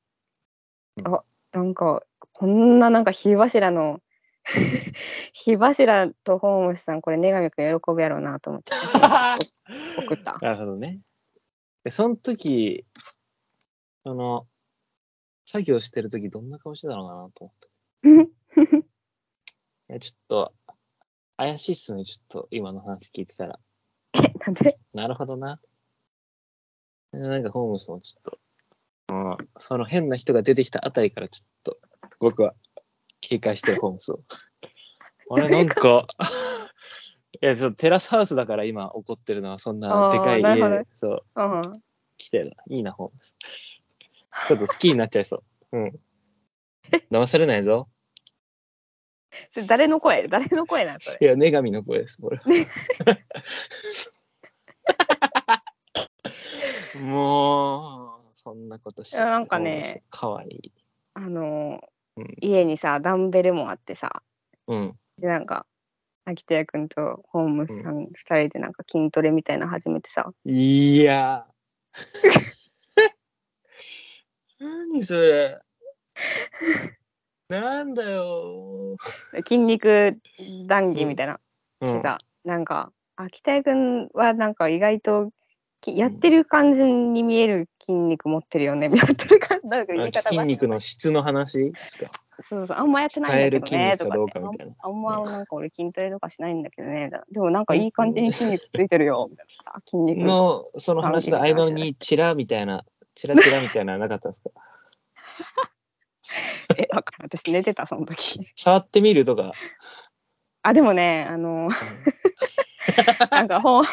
[0.99, 1.15] うん。
[1.15, 4.01] あなんかこんななんか火柱の
[5.33, 8.73] 火柱とホームズさんこれ女神くん喜ぶやろうなと思って
[9.99, 10.39] 送った。
[10.41, 11.01] なるほどね。
[11.85, 12.87] で、その時、
[14.05, 14.47] その、
[15.45, 18.79] 作業してる時どんな顔してたのかなと思って。
[19.91, 20.55] いや、ちょっと、
[21.37, 23.61] 怪しいっすね、ちょっと、今の話聞いてたら。
[24.13, 24.79] なんで？
[24.93, 25.61] なるほどな。
[27.13, 28.39] なんか、ホームズもちょっと、
[29.11, 31.79] うんその変な人が出てきたあたりからちょっと、
[32.19, 32.55] 僕は
[33.21, 34.21] 警戒してる、ホームズを。
[35.31, 36.07] あれ、なんか、
[37.41, 41.23] いや、ちょっとテラスハウスだから今怒ってるのは、そんなでかいあーなるほど家で、そう。
[41.37, 41.63] うん
[42.17, 42.65] 来てるな。
[42.69, 43.35] いいな、ホームズ。
[43.39, 45.79] ちょっと好きになっちゃいそう。
[45.79, 46.01] うん。
[47.13, 47.89] 騙されないぞ。
[49.51, 50.27] それ誰の声？
[50.27, 51.19] 誰の声なんそれ？
[51.21, 52.41] いや、女神の声です、これ。
[57.01, 59.17] もう、そんなことして。
[59.17, 60.73] いやなんかねかわいい。
[61.15, 61.81] あの
[62.19, 62.37] うん。
[62.41, 64.23] 家にさダンベルもあってさ
[64.67, 64.95] うん。
[65.19, 65.67] でなんか
[66.25, 71.47] 秋田屋くんとホームズさん2人でなんか筋トレみたいなの始めてさ、いや。
[74.61, 75.59] 何それ。
[77.49, 78.97] なんだよ。
[79.37, 80.21] 筋肉
[80.67, 81.41] 談義みたいな
[81.81, 81.89] うん。
[81.89, 85.33] してた、なんか秋田屋くんはなんか意外とき
[85.87, 89.11] やってる感じに見える筋肉持ってるよね みたい
[89.63, 92.11] ななんか言い方が筋肉の質の話ですか？
[92.49, 94.15] そうそうあんまやってないんだけどねとか
[94.85, 99.73] あんまなんか俺筋トレとかしないんだけどねでもなんかいい感じに筋肉ついてるよみたいな。
[99.73, 102.85] さ筋肉の、その話の合間にチラみたいな、
[103.17, 104.51] チラチラみたいなのなかったんですか？
[106.79, 108.47] えわかる私寝てたその時。
[108.55, 109.53] 触ってみるとか。
[110.63, 111.71] あでもねあの
[113.31, 113.85] なんかホー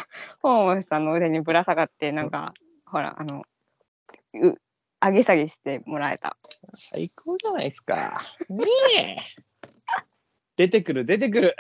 [0.42, 2.54] ホームズさんの腕にぶら下がってなんか
[2.86, 3.44] ほらあの
[4.34, 4.56] う
[5.02, 6.38] 上げ下げしてもらえた
[6.74, 8.22] 最高じゃないですか。
[8.50, 8.66] ね
[8.98, 9.18] え。
[10.56, 11.56] 出てくる、出てくる。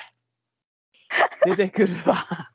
[1.46, 2.52] 出てくるわ。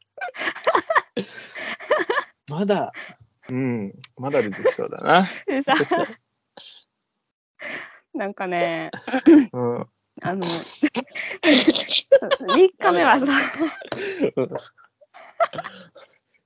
[2.51, 2.93] まだ、
[3.49, 5.31] うん、まだ出てきそうだな。
[8.15, 8.91] なんかね
[9.53, 9.87] うん。
[10.23, 10.43] あの
[11.43, 13.27] 3日目はさ。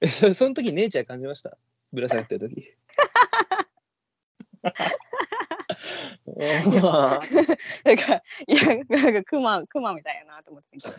[0.01, 1.57] えそその時姉ちゃん感じました？
[1.93, 2.75] ぶら下がってる時。
[6.27, 6.83] おー
[7.85, 9.69] なんかいやなんかクマみ
[10.03, 10.93] たいやなと思って聞い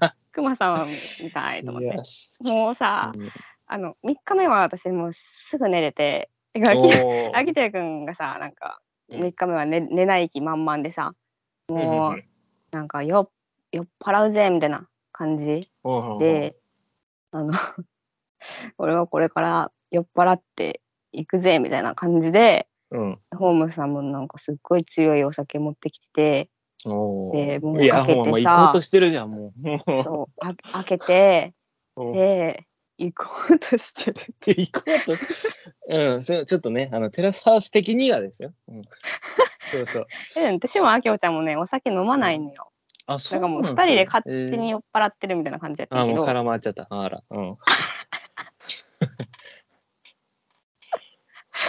[0.00, 0.16] た。
[0.32, 0.86] クマさん
[1.22, 1.86] みたいと思って。
[1.86, 3.30] いやすもうさうん。
[3.66, 7.30] あの3日目は私もうすぐ寝れててかおー。
[7.36, 9.20] 秋田くんがさなんかうん。
[9.22, 11.14] 3日目は寝寝ない気満々でさ
[11.68, 12.24] もう
[12.70, 13.30] なんかよ
[13.72, 15.60] 酔っ払うぜみたいな感じ
[16.20, 16.56] で
[17.30, 17.52] あの
[18.78, 20.80] 俺はこれから酔っ払って
[21.12, 23.18] いくぜみたいな感じでうん。
[23.36, 26.48] ホームさんもなんかすっごい強いお酒持ってきて
[26.86, 30.02] おでもう開けてさ行こうとしてるじゃんもう。
[30.02, 30.54] そうあ
[30.84, 31.54] 開けて
[31.96, 32.66] うんで
[32.96, 34.20] 行こうとしてる。
[34.20, 35.26] っ て行こうとし
[35.88, 38.52] うんそれちょっとねあのテラスハウス的にはですよ。
[38.68, 38.82] うん、
[39.70, 40.06] そうそう。
[40.34, 42.70] で私もあきおちゃんもねお酒飲まないのよ。
[43.06, 43.94] あ、そなんかもう二うなんですね。
[43.94, 45.98] 人で勝手にえ酔っ払ってるみたいな感じやっー。
[45.98, 46.86] あ、もうたけど、絡まっちゃった。
[46.90, 47.20] あら。
[47.30, 47.48] うん。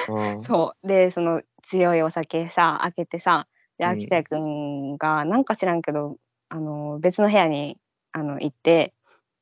[0.09, 0.43] うん。
[0.43, 0.87] そう。
[0.87, 3.47] でその強いお酒さ開けてさ
[3.77, 3.91] でうん。
[3.91, 6.17] 秋田くんがなんか知らんけど
[6.49, 7.77] あの別の部屋に
[8.11, 8.93] あの行って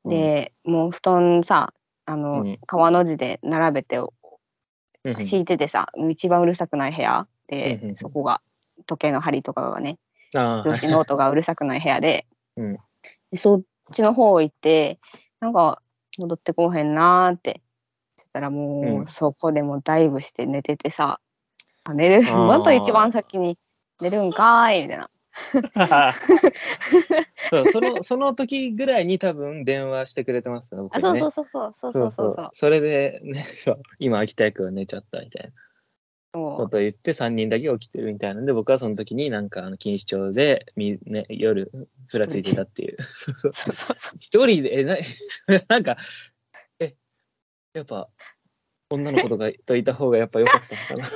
[0.05, 1.73] で、もう布団さ
[2.05, 2.59] あの、うん。
[2.67, 3.99] 川の字で並べて
[5.19, 7.95] 敷いててさ一番うるさくない部屋で、うんうんうん。
[7.95, 8.41] そこが
[8.85, 9.97] 時計の針とかがね
[10.33, 12.77] 上司の音がうるさくない部屋で,、うん、
[13.31, 13.61] でそっ
[13.93, 14.99] ちの方行って
[15.39, 15.81] なんか
[16.19, 17.61] 戻ってこうへんなーって
[18.17, 21.19] したらもう、そこでもダイブして寝ててさ
[21.93, 22.21] 「寝る？
[22.23, 23.57] また一番先に
[24.01, 25.09] 寝るんかい」みたいな。
[27.71, 31.07] そのその時ぐらいに多分電話してくれてますね僕ね。
[31.07, 33.45] あそうそうそうそうそうそうそうそれで、ね、
[33.99, 35.51] 今秋田役は寝ちゃったみたいな。
[36.37, 36.79] ことを。
[36.79, 41.71] 言って3人だけ起きてるみたいなんで僕はその時になんかあの錦糸町でみ、ね、夜
[42.07, 42.97] ふらついてたっていう。
[43.03, 43.75] そうそうそう。
[43.75, 44.97] そうそう一人でえな
[45.67, 45.97] なんか
[46.79, 46.95] え
[47.73, 48.09] やっぱ
[48.89, 51.09] 女の子とかといた方がやっぱ良かったのかな。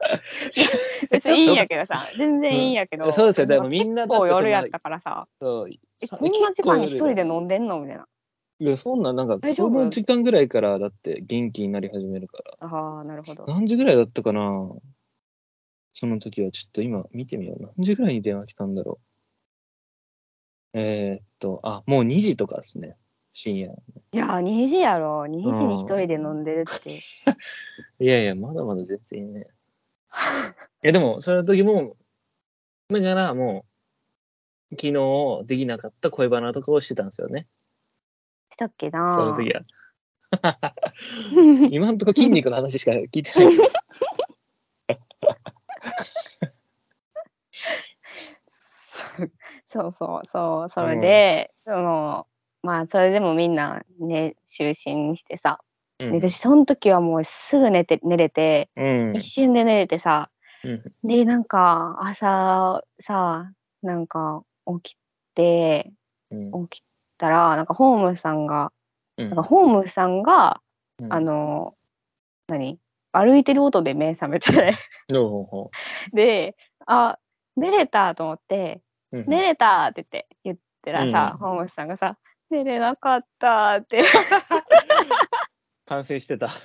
[1.10, 3.12] 別にいいんやけどさ 全然いいんやけど、うん。
[3.12, 3.46] そうですよ。
[3.46, 5.26] でもみんなだってそんな夜やったからさ。
[5.40, 5.70] そう
[6.10, 7.80] こんな時間に一人で飲んでんの？
[7.80, 8.06] みたいな
[8.60, 9.74] いやそんななんか大丈夫？
[9.74, 14.70] その時間ぐらいからだって元気になり始めるからああなるほど何時ぐらいだったかな？
[15.92, 17.62] その時はちょっと今見てみよう。
[17.76, 19.00] 何時ぐらいに電話来たんだろ
[20.74, 20.78] う？
[20.78, 22.96] えーっと、あ、もう2時とかですね。
[23.32, 23.72] 深夜。
[24.12, 27.00] いやー2時やろ2時に一人で飲んでるって、
[27.98, 29.46] いやいや、まだまだ全然ね。
[30.84, 31.96] いや、でも、その時も、
[32.88, 33.64] だからも
[34.70, 37.48] う、昨日できなかった恋バナとかをしてたんですよね。
[38.50, 39.62] したっけそのな時は。
[41.70, 43.54] 今んとこ筋肉の話しか聞いてない。
[49.66, 52.26] そうそうそうそれで、その
[52.62, 55.60] まあそれでもみんなね就寝してさ、
[56.00, 56.20] うん。
[56.20, 59.16] で私その時はもうすぐ寝て寝れて、うん。
[59.16, 60.30] 一瞬で寝れてさ。
[60.64, 60.82] うん。
[61.02, 64.42] でなんか朝さなんか
[64.82, 64.96] 起き
[65.34, 65.92] て
[66.30, 66.68] うん。
[66.68, 66.84] 起き
[67.20, 68.72] たらなんかホームさんが
[69.20, 69.28] うん。
[69.28, 70.60] なんかホームさんが、
[70.98, 71.12] うん。
[71.12, 71.74] あの
[72.48, 72.78] 何？
[73.12, 74.76] 歩いてる音で目覚めて。
[76.14, 76.56] で
[76.86, 77.18] あ
[77.56, 78.80] 寝れたと思って
[79.12, 79.26] ううん。
[79.26, 82.16] 寝れたって言って言ったらさ、うんホームズさんがさ
[82.50, 83.98] 寝れなかったって。
[85.86, 86.48] 完成してた。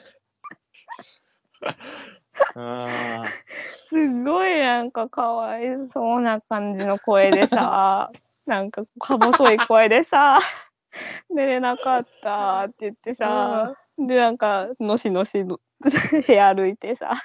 [3.89, 8.11] すごいなんかかわいそうな感じの声でさ
[8.45, 10.39] なんかか細い声でさ
[11.33, 15.59] 寝れなかったって言ってさでなんかのしのしの
[16.27, 17.11] 部屋歩いてさ。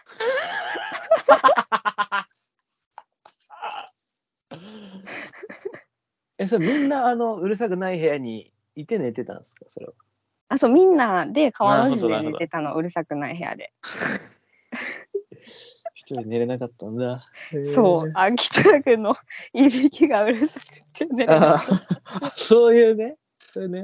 [6.39, 9.67] え、それみんなあのうるさくない部屋にいて寝てたんですか？
[9.69, 9.93] それは。
[10.49, 13.73] あそうみんなで川の字で寝てたのうるさくない部屋で
[16.01, 17.27] 一人寝れなかったんだ。
[17.75, 19.17] そう秋田君の
[19.53, 21.59] いびきがうるさくて寝れなかっ
[22.21, 23.19] た そういうね。
[23.53, 23.83] そういうね。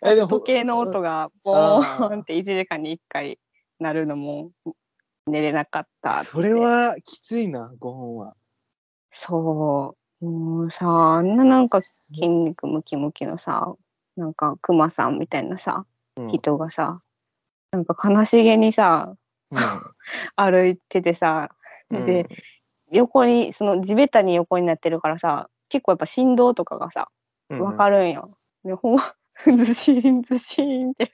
[0.00, 3.40] あと時計の音がボーンあって1時間に1回
[3.80, 4.52] 鳴るのも
[5.26, 8.36] 寝れなかったそれはきついな、5本は。
[9.10, 11.82] そうもうさあんななんか
[12.14, 13.74] 筋肉ムキムキのさ
[14.16, 15.86] なんかクマさんみたいなさ、
[16.16, 17.00] うん人がさ
[17.72, 19.16] なんか悲しげにさ
[20.36, 21.50] 歩いててさ
[21.90, 22.26] うんで
[22.90, 27.08] 横にその地べたに横になってるからさ結構やっぱ振動とかがさ
[27.50, 28.36] うんわかるんよ。
[28.64, 28.98] でほん
[29.56, 31.12] ズシーンズシーンって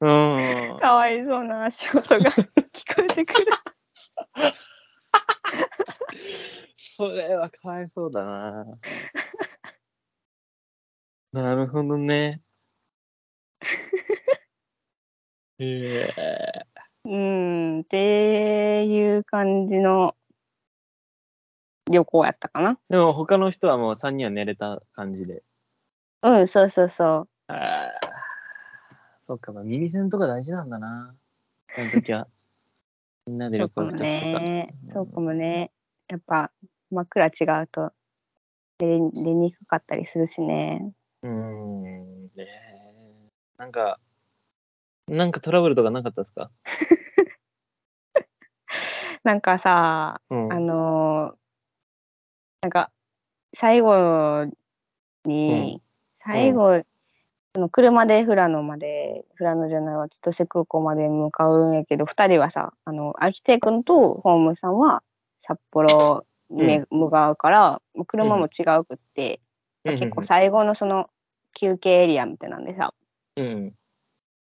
[0.00, 0.78] うん。
[0.80, 2.30] かわいそうな足音が
[2.72, 3.52] 聞こえてくる。
[6.76, 8.64] それはかわいそうだな。
[11.32, 12.42] なるほどね。
[15.58, 20.16] ええうんっていう感じの
[21.88, 22.78] 旅行やったかな。
[22.90, 25.44] でも他の人はもう3人は寝れた感じで。
[26.22, 27.52] うんそうそうそう。
[27.52, 27.90] ああ。
[29.28, 31.14] そっか、まあ、耳栓とか大事なんだな。
[31.74, 32.26] その時は。
[33.26, 34.40] みんなで旅行そうかも行く時とか。
[34.40, 34.74] ね。
[34.92, 35.70] そうかもね。
[36.08, 36.50] やっぱ
[36.90, 37.92] 真っ暗違うと
[38.78, 40.92] 出出にくかったりするしね。
[41.22, 42.24] うーん。
[42.24, 43.98] ねえなんか、
[45.08, 46.50] なんかトラブルとかなかったですか？
[49.22, 50.52] なんかさ、うん。
[50.52, 51.36] あのー
[52.62, 52.90] なんか
[53.54, 54.46] 最後
[55.24, 55.80] に、
[56.16, 56.82] 最後、
[57.54, 65.02] その車で富良野まで富良野じゃないわ千歳空港まで向かうんやけど2人はさあの秋手君とホームさんは
[65.40, 69.40] 札幌に向かうから、車も違うくって、
[69.98, 71.08] 結構最後のその
[71.54, 72.92] 休憩エリアみたいなんでさ、
[73.36, 73.74] うん。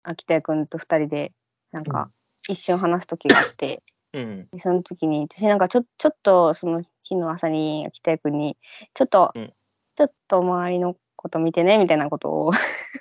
[0.03, 1.33] 秋田くんと二人で
[1.71, 2.11] なんか
[2.49, 3.83] 一瞬話す時があって、
[4.13, 4.49] うん。
[4.53, 8.57] でその時に私なんかちょちょっとその日の朝に秋田くんに
[8.95, 9.53] ちょっと、うん
[9.95, 12.53] ちょっと周りのこと見てねみたいなことを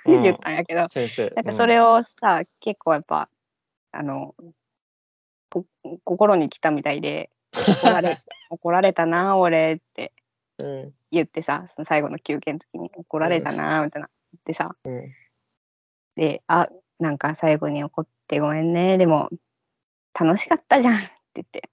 [0.04, 1.30] うん 言ったんやけど、先生。
[1.30, 3.28] なんかそれをさ、結構やっぱ
[3.92, 4.34] あの
[5.48, 5.64] こ
[6.04, 8.18] 心に来たみたいで怒られ
[8.50, 10.12] 怒られたな俺って
[10.58, 10.94] うん。
[11.10, 15.14] 言ってさその最後の休憩の時に怒られたなみたいな言ってさうん。
[16.16, 16.68] であ
[17.02, 18.96] なんか最後に怒ってごめんね。
[18.96, 19.28] でも
[20.18, 20.94] 楽しかったじゃん。
[20.96, 21.70] って言って、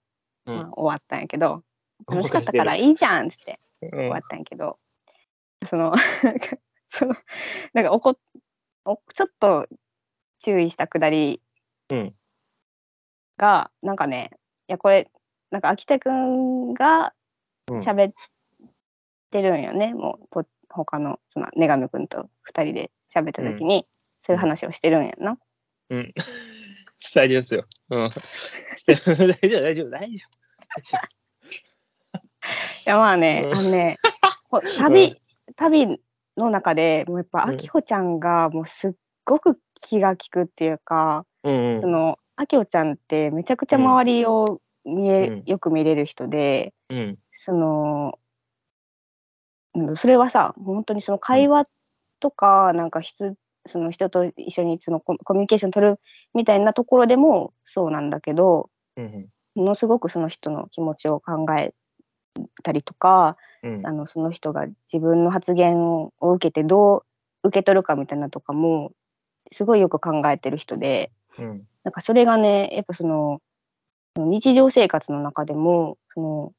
[0.48, 0.56] うん。
[0.56, 1.64] まあ、終わったんやけど
[2.06, 3.90] ご楽しかったまからいいじゃんっつってうん。
[3.90, 4.80] 終わったんやけど、
[5.70, 6.58] そのなんか
[6.90, 7.16] その
[7.74, 8.18] なんか怒っ
[8.86, 9.68] おちょっと
[10.40, 11.42] 注意したくだり
[11.92, 12.16] うん。
[13.38, 14.32] がなんかね
[14.68, 15.12] いやこれ
[15.52, 17.14] なんか秋田くんが
[17.70, 17.80] うん。
[17.82, 18.14] 喋っ
[19.30, 23.86] てるんよね、もうこ他のその女神くんと二人で喋った時に、
[24.22, 25.38] そういう話をしてるんやな。
[25.90, 26.14] うん。
[27.16, 27.66] 大丈夫ですよ。
[27.90, 28.10] うん。
[28.88, 31.20] 大丈夫、大丈夫、大丈夫。
[32.86, 33.98] いやまあね、うんあのね
[34.50, 35.22] こ旅、
[35.56, 36.02] 旅
[36.38, 38.92] の中でもうやっぱうんあきほちゃんがもうすっ
[39.26, 41.82] ごく気が利くっていうか、うんうん。
[41.82, 47.20] そのあきほちゃんってめちゃくちゃ周りを見え、うんよく見れる人でうん。
[47.32, 48.20] その
[49.76, 51.66] うんそれはさ本当にその会話
[52.20, 53.36] とか、なんか人
[53.68, 56.00] その人と一緒にそのココミュニケーション取る
[56.34, 61.74] みたいなところでもそうなんだけどうんものすごくその人の気持ちを考え
[62.64, 63.86] たりとか、うん。
[63.86, 67.04] あのその人が自分の発言を受けてど
[67.44, 68.92] う受け取るかみたいなとかも
[69.52, 71.68] すごいよく考えてる人でうん。
[71.84, 73.42] なんかそれがねやっぱその
[74.16, 76.54] 日常生活の中でもその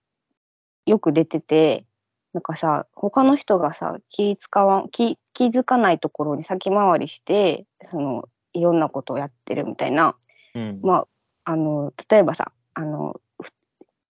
[0.86, 1.84] よく出てて
[2.32, 10.16] なんかさ他の人がさ気使わん気気づかないところに先回りしてそのいろんなことをやってるみたいな
[10.54, 10.80] うん。
[10.82, 11.06] まあ
[11.52, 13.50] あの例えばさあのふ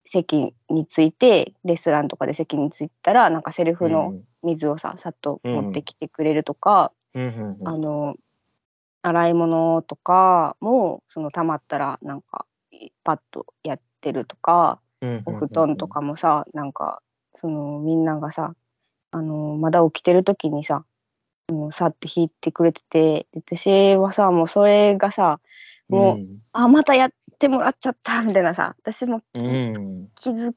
[0.04, 8.14] 席についてレストランとかで席に着いたらなんかセルフの水をささっと持ってきてくれるとか、うんうんあの
[9.02, 12.44] 洗い物とかもその溜まったらなんか
[13.04, 15.22] パッとやってるとか、うん。
[15.26, 17.02] お布団とかもさなんか
[17.40, 18.54] そのみんながさ
[19.10, 20.84] あのまだ起きてる時にさ
[21.48, 25.40] もうさって引いてくれててで私はさもうそれがさ
[25.88, 29.44] もう、あまたやってもらっちゃったみたいなさ私もうん。
[29.44, 30.08] うん。
[30.16, 30.52] 気づ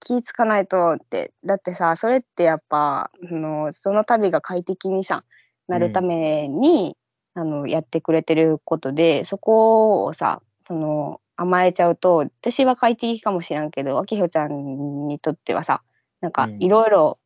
[0.00, 5.24] 気かないとってだってさそれってやっぱあのその旅が快適にさ
[5.68, 6.96] なるために、
[7.34, 15.82] あのやってくれてることでそこをさその甘えちゃうと私は快適かもしれんけどあきひょちゃんにとってはさ
[16.20, 17.18] なんかうんいろいろ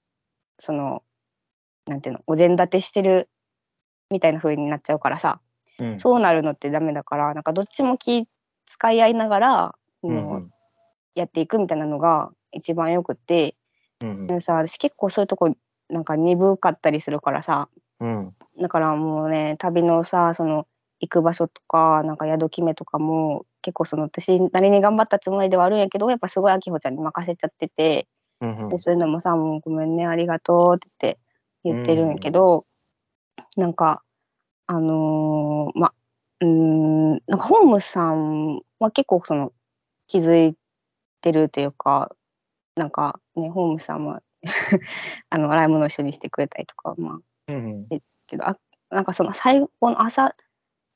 [0.59, 1.03] その
[1.86, 3.28] なんていうのお膳立てしてる
[4.11, 5.40] みたいな風になっちゃうからさ
[5.78, 6.01] うん。
[6.01, 8.26] そうなるのってダメだからなんかどっちも気
[8.66, 10.43] 使い合いながら、そうんの
[11.14, 13.57] やっていくみたいなのが一番よくって
[14.03, 14.26] うん。
[14.26, 15.55] でさ私結構そういうとこ
[15.88, 17.68] なんか鈍かったりするからさ
[18.01, 18.34] うん。
[18.61, 20.66] だからもうね旅のさその
[21.01, 28.07] 行く場所とかなんか宿決めとかも結構その私なりに頑張ったつもりではあるんやけどやっぱすごいあきほちゃんに任せちゃってて
[28.43, 28.68] うん。
[28.68, 31.18] でそういうのもさ「もうごめんねありがとう」って
[31.64, 32.66] 言ってるんやけど、
[33.57, 34.03] なんか
[34.66, 35.93] あのーま
[36.40, 39.53] うーんなんかホームズさんは結構その
[40.09, 40.57] 気づい
[41.20, 42.11] てるっていうか
[42.74, 44.22] なんかねホームズさんは
[45.30, 47.86] あの洗い物一緒にしてくれたりとかまあうん。
[48.26, 48.59] けどあ
[48.90, 50.34] なんかその最後の朝、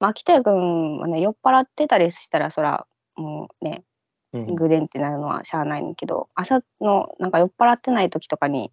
[0.00, 3.84] まあ、秋田谷君はね酔っ払ってたりしたらそらもうね
[4.32, 4.54] うん。
[4.54, 8.72] ぐでんってなるのはしゃあないねんけど朝のなんか酔っ払ってない時とかに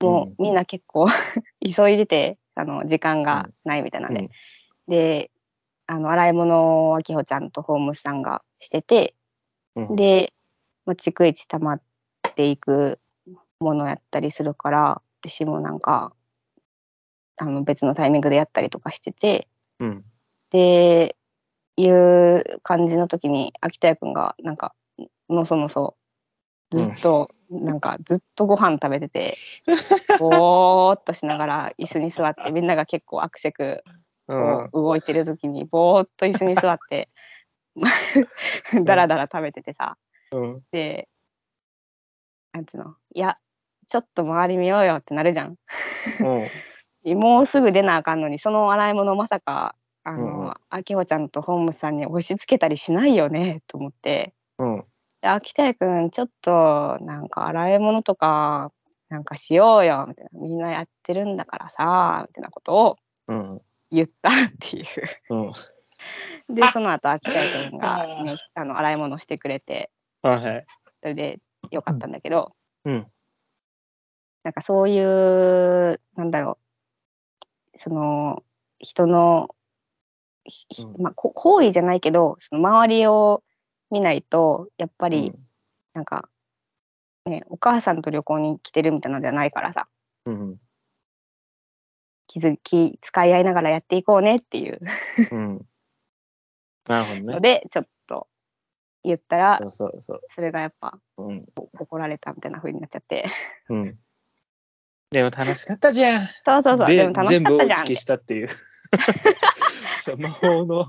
[0.00, 1.06] もうみんな結構
[1.64, 4.28] 急いでてあの時間がないみたいなんで、うん
[4.88, 5.30] で
[5.86, 9.14] あの洗い物をあきほちゃんとホームスさんがしてて
[9.74, 9.96] うん。
[9.96, 10.32] で、
[10.84, 11.82] まあ、逐一溜まっ
[12.34, 13.00] ていく
[13.60, 16.12] ものやったりするから私もなんか
[17.36, 20.04] あの別のタイミングでやったりとかしててうん。
[20.50, 21.16] で
[21.82, 24.74] いう感じの時に秋田谷君がなんか
[25.28, 25.96] のそのそ
[26.70, 29.36] ずっと、なんかずっとご飯食べてて
[30.20, 33.82] ぼーっとしながら椅子に座ってみんなが結構アクセク
[34.72, 37.08] 動いてる時にぼーっと椅子に座って
[38.84, 39.96] ダラダラ食べててさ
[40.32, 40.62] うん。
[40.70, 41.08] で
[42.52, 43.38] なんつうのいや
[43.88, 45.56] ちょっと周り見ようよってなるじゃん。
[46.20, 47.16] うん。
[47.18, 49.74] もうすぐ出なあかんのにその洗い物まさか
[50.04, 54.84] あの、うんうんあきほちゃんとホームさんに押し付けたりしないよねと思ってうん。
[55.20, 58.72] で秋田谷君ちょっとなんか洗い物とか
[59.08, 62.96] なんかしようよみたいなみんなやってるんだからさみたいなことを
[63.28, 63.60] うん。
[63.90, 64.86] 言ったっていう。
[65.30, 65.52] うん。
[66.54, 69.90] でその後秋田君が、ね、あの洗い物してくれて
[70.22, 70.66] はいはい。
[71.00, 71.40] それで
[71.70, 73.06] よかったんだけど、うん。
[74.44, 76.58] なんかそういうなんだろ
[77.74, 78.42] うその
[78.78, 79.54] 人の、
[80.46, 83.42] うんまあ、こ行為じゃないけどその周りを
[83.90, 85.34] 見ないとやっぱうりん。
[85.92, 86.28] なんか、
[87.26, 89.88] ね、お母さんと旅行に来てるみたいなのじゃないからさ
[90.24, 90.56] うん。
[92.28, 94.80] 気づき使い合いながらやっていこうねっていう
[95.32, 95.66] うん。
[96.88, 97.34] なるほどね。
[97.34, 98.28] のでちょっと
[99.02, 101.44] 言ったらそうそうそれがやっぱうん。
[101.54, 103.26] 怒られたみたいな風になっちゃって
[103.68, 103.98] うん。
[105.10, 106.28] でも楽しかったじゃん。
[106.44, 108.48] そうそうそうででも楽しかったじゃんって消したっていう。
[110.04, 110.86] そう魔法の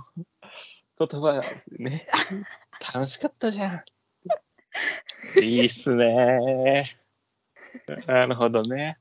[0.98, 1.42] 言葉
[1.80, 2.08] ね。
[2.94, 3.84] 楽しかったじゃん。
[5.44, 6.86] いいっすね。
[8.08, 8.98] なるほどね。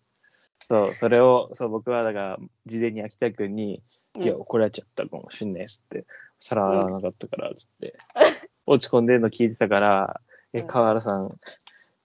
[0.68, 3.82] そう、それを、そう、僕はだから、事前に秋田君に、
[4.16, 6.04] うんいや、怒られちゃったかもしんないっすって、
[6.40, 7.96] 皿洗わなかったから、つって、
[8.66, 10.20] 落ち込んでるの聞いてたから、
[10.52, 11.38] え、うん河原さん、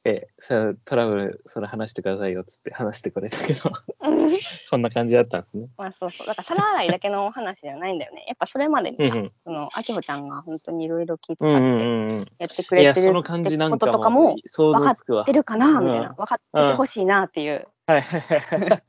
[0.07, 3.71] え、さトラブル、それ話してくださいよ、つって話してくれたけど、
[4.69, 5.67] こんな感じだったんですね。
[5.77, 9.31] まあそうそうだから皿洗いだけの話じゃないんだよねやっぱそれまでにさ、うんうん。
[9.43, 12.31] そのあきほちゃんが本当にいろいろ気遣うんって。
[12.37, 15.33] やってくれてるその感じなんかってこととかもも想像つくわ分かって。
[15.33, 18.83] るかなうんみたいな分かっててほしいなっていう、はいはいはい。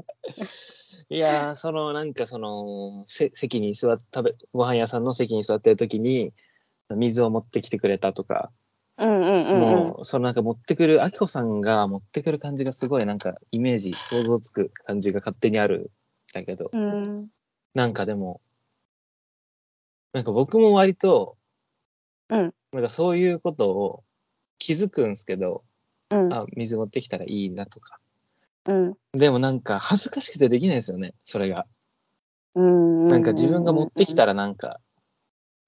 [1.09, 6.35] いやーそのなんかそのせ席に座って食べご飯屋さんの席に座ってる時に
[6.91, 8.51] 水を持ってきてくれたとか、
[8.99, 15.87] もうそのなんか持ってくるあきこさんが持ってくる感じがすごいなんかイメージ想像つく感じが勝手にあるん
[16.33, 16.71] だけど。
[16.73, 17.29] うん。
[17.75, 18.41] なんかでも
[20.17, 21.37] なんか僕も割と、
[22.31, 22.55] うん。
[22.73, 24.03] なんかそういうことを
[24.59, 25.63] 気づくんですけど、
[26.11, 26.33] うん。
[26.33, 27.99] あ水持ってきたらいいなとか。
[28.65, 28.95] うん。
[29.13, 31.67] でもなんか恥ずかしくてできないですよねそれが。
[32.55, 34.81] うんなんか自分が持ってきたららなんか、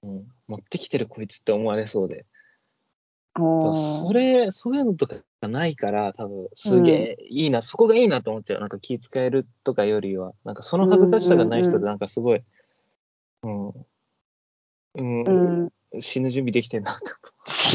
[0.03, 2.25] うん、持ってきてるこいつって思われそうで。
[3.39, 8.61] そそれ、そういうのとかがないから、多分すげえいいな、そこがいいなと思っちゃう。
[8.61, 12.43] なんか気遣えるとかよりは、なんかその恥ずかしさがない人でうんうんうんなんかすごい、
[13.43, 13.73] うん、う
[15.03, 17.05] ん、うん死ぬ準備できてんなって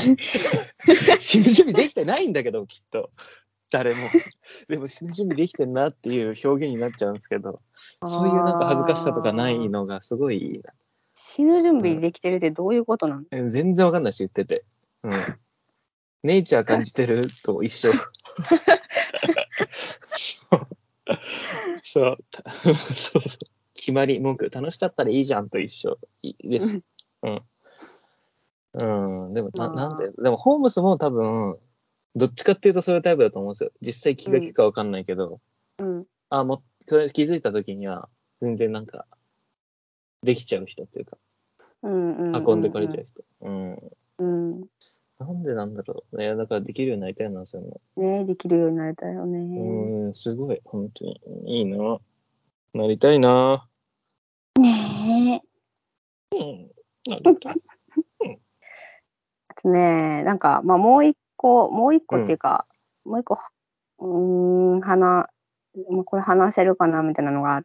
[0.06, 0.18] 思う。
[1.20, 3.10] 死ぬ準備できてないんだけど、きっと。
[3.72, 4.08] 誰も。
[4.70, 7.60] でも死ぬ準備できてんなっていう表現になっちゃうんですけど、
[8.06, 10.74] そういうなんか恥ずかしさとかないのがすごいいいな。
[11.16, 14.64] 死ぬ準備できてるってどういうことなの、え全然わかんないし言ってて。
[15.04, 15.12] うん。
[16.24, 17.92] ネイチャー感じてると一緒。
[17.92, 18.02] そう。
[21.84, 22.18] そう。
[22.32, 23.22] たそうそう。
[23.76, 26.82] 決まり文句楽しかったらいいじゃんと一緒いです。
[27.24, 27.42] うん。
[28.74, 29.34] うん。
[29.34, 31.58] でもな、まあなんで、でもホームスも多分、
[32.16, 33.72] どっちかっていうとそういうタイプだと思うんですよ。
[33.82, 35.42] 実際気が利くかわかんないけど、
[35.80, 38.08] うんあ、もう、気づいた時には、
[38.42, 39.06] 全然なんか、
[40.24, 41.18] できちゃう人っていうか、
[41.84, 43.24] うんうん運んでくれちゃう人。
[43.42, 43.80] うん
[44.20, 44.64] うん
[45.20, 46.18] なんでなんだろう。
[46.18, 48.04] ね、だからできるようになりたいな、そういうの。
[48.20, 51.22] ねできるようになりたいよね、うん、すごい、本当に。
[51.46, 52.00] いいな。
[52.74, 53.68] なりたいな。
[54.60, 55.42] ね
[56.32, 56.72] えうん。
[57.12, 57.56] なりたい。
[59.48, 62.66] あとねなんかまあもう一個もう一個っていうか、
[63.06, 63.38] もう一個
[64.00, 65.28] うーん話
[65.90, 67.64] もうこれ話せるかなみたいなのがあっ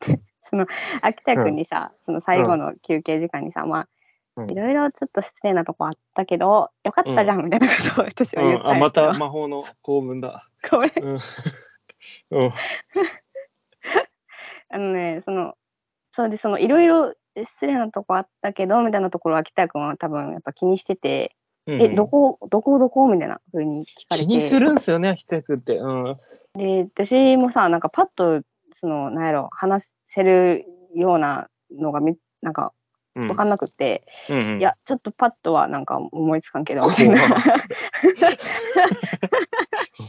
[0.00, 0.66] て その
[1.02, 3.88] 秋田君にさ、その最後の休憩時間にさ、まあ
[4.36, 10.48] うんいろいろちょっと失礼なとこあったけどよかったじゃんみたいなことを私は言っうん、あ、たんやけどまた魔法の公文だ。
[10.70, 11.04] ごめんうん。
[11.12, 11.18] うん。
[14.70, 15.54] あのねその
[16.12, 21.34] そうでそのいろいろ失礼なとこあったけどみたいなところは秋田君は多分やっぱ気にしてて
[21.66, 24.26] うんえどこどこどこみたいな風に聞かれて？
[24.26, 25.78] 気にするんすよね、秋田君って。
[25.78, 26.16] うん。
[26.54, 32.70] で私もさなんかパッとそのなんやろ話せるようなのがみなんかうん
[33.14, 36.80] 分かんなくって、うんうん、いやちょっとパッとはなんか思いつかんけど。
[36.82, 37.22] み怖たいな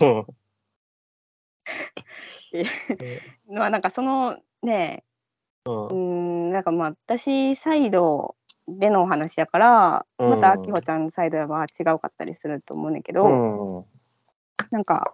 [0.02, 0.26] うん
[3.56, 5.04] まあなんかそのね
[5.66, 6.52] うん。
[6.52, 8.36] なんかまあ私サイド
[8.68, 10.30] でのお話やからうん。
[10.30, 13.86] またあきほちゃんサイドは違うかったりすると思うねんけど、うん。
[14.72, 15.14] なんか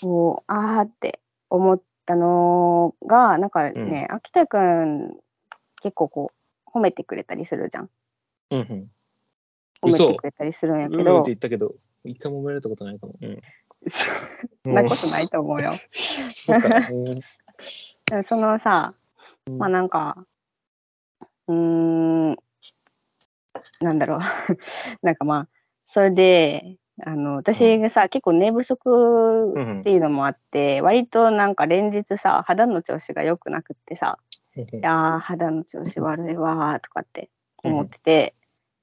[0.00, 5.16] こうあーって思ったのがなんかね、秋田くん
[5.82, 6.34] 結構こう
[6.72, 7.90] 褒めてくれたりするじゃん
[8.50, 8.66] うんうん。
[8.66, 13.14] 褒め嘘てくれたりするんやうんってけど、言ったけど、一回も褒められたことないかも。
[13.20, 13.40] うん。
[14.62, 15.74] そんなことないと思うよ。
[16.30, 16.68] そうか。
[16.68, 17.04] うん
[18.10, 18.94] でそのさ、
[19.58, 20.26] まあなんか
[21.46, 21.54] うー
[22.32, 22.36] ん
[23.80, 24.20] なんだろう
[25.02, 25.48] なんかまあ
[25.84, 34.18] それであの私がさ、結構寝不足うんうんっていうのもあって、割となんか連日さ肌の調子が良くなくってさ
[34.56, 37.30] 「いやー肌の調子悪いわ」とかって
[37.62, 38.34] 思ってて、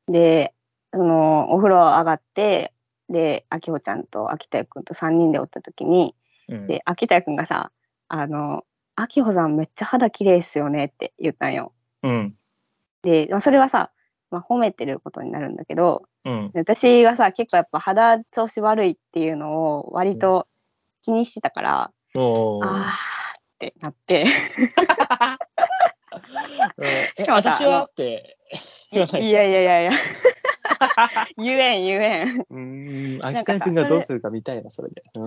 [0.08, 0.54] で
[0.94, 2.74] そのお風呂上がって
[3.10, 6.16] であきほちゃんと秋田くんと3人でおった時に
[6.48, 6.68] うん。
[6.68, 7.72] で秋田くんがさ
[8.08, 8.64] 「あの
[8.96, 11.74] あきほさんめっちゃ肌綺麗っすよね」って言ったんよ。
[12.04, 12.36] うん。
[13.02, 13.92] で、まあ、それはさ、
[14.32, 16.52] まあ、褒めてることになるんだけどうん。
[16.52, 20.48] で私はさ結構やっぱ肌調子悪いっていうのを割と
[21.02, 22.66] 気にしてたから、おー。
[22.66, 24.24] あーってなって。
[24.24, 25.57] う ん
[27.16, 28.38] しかも私はって。
[28.92, 29.92] い言わないやいやいやいや。
[31.38, 32.46] 言えん言えん。
[32.50, 33.18] うーん。
[33.20, 35.04] なんかさ秋田君がどうするか見たいなそれで。
[35.16, 35.26] う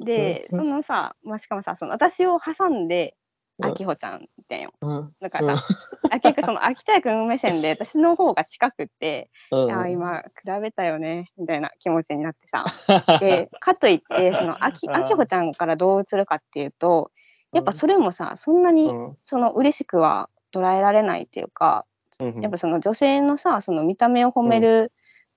[0.00, 0.04] ん。
[0.04, 3.16] でそのさ、まあ、しかもさその私を挟んで
[3.58, 3.70] うん。
[3.70, 4.70] あきほちゃんみたいよ。
[4.82, 5.12] うん。
[5.20, 5.64] だからさ、
[6.10, 9.72] あ結構その秋田くん目線で私の方が近くって、うん。
[9.72, 10.24] あー今比
[10.60, 12.66] べたよねみたいな気持ちになってさ。
[13.18, 17.10] でかといってそのあきあきほちゃんからどう映るかっていうと
[17.52, 19.16] やっぱそれもさそんなにうん。
[19.20, 21.84] その嬉しくは捉えられないっていうか
[22.20, 24.92] うんやっぱその女性のさその見た目を褒める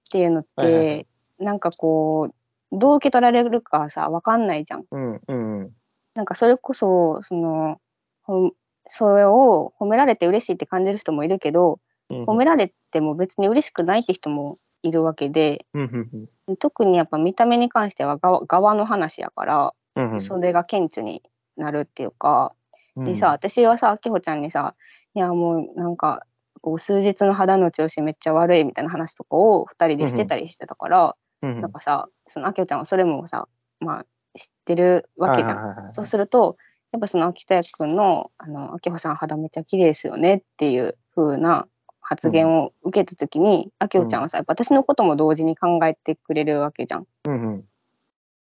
[0.07, 1.07] っていうのっはいはいはて
[1.39, 2.35] なんかこう
[2.71, 4.85] どう受け取られるかさ分かんないじゃん。
[4.91, 5.71] うんうん
[6.15, 7.79] なんかそれこそその
[8.23, 8.51] ほ
[8.87, 11.79] それを褒められて嬉しいって感じる人もいるけど
[12.09, 12.23] うん。
[12.25, 20.21] 褒められても別に嬉しくないって人もいるわけでうんうん特にやっぱ見た目に関しては側側の話やからうんうん。
[20.21, 21.21] それが顕著に
[21.59, 22.53] なるっていうか。
[22.95, 23.03] うん。
[23.05, 24.75] でさ私はさあきほちゃんにさ
[25.13, 26.25] 「いやもうなんか
[26.61, 33.47] こう数日の肌の調子めっちゃ悪い」みたいな話とかを2人でしてたりしてたから、うんなんかさそのあきほちゃんはそれもさ
[33.79, 34.05] まあ
[34.37, 35.57] 知ってるわけじゃん。
[35.57, 35.93] はいはいはいはい。
[35.93, 36.57] そうすると
[36.91, 41.67] やっぱその秋田くんの「あの秋穂さん肌めっちゃ綺麗ですよね」っていう風な
[42.01, 47.05] 発言を受けた時に、あきほちゃんはさやっぱ私のことも同時に考えてくれるわけじゃん。
[47.27, 47.65] うんうん。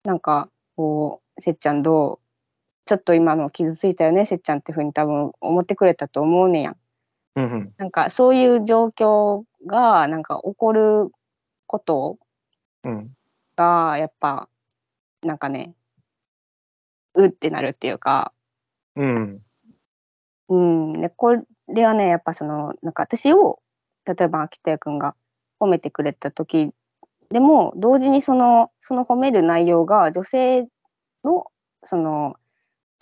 [0.04, 2.21] なんかこう「せっちゃんどう？
[2.84, 6.76] ちょっと今の傷ついたよねせっちゃん」って風に多分思ってくれたと思うねやん。
[7.36, 7.74] うんうん。
[7.78, 11.10] なんかそういう状況がなんか起こる
[11.66, 12.18] こと
[12.84, 13.16] うん。
[13.56, 14.48] がやっぱ
[15.22, 15.74] なんかね
[17.14, 18.32] うってなるっていうか。
[18.96, 19.42] うん
[20.48, 21.34] うん、でこ
[21.68, 23.60] れはねやっぱそのなんか私を
[24.04, 25.14] 例えば秋田くんが
[25.58, 26.72] 褒めてくれた時
[27.30, 30.68] でも同時にそのその褒める内容が女性
[31.24, 31.46] の
[31.82, 32.36] その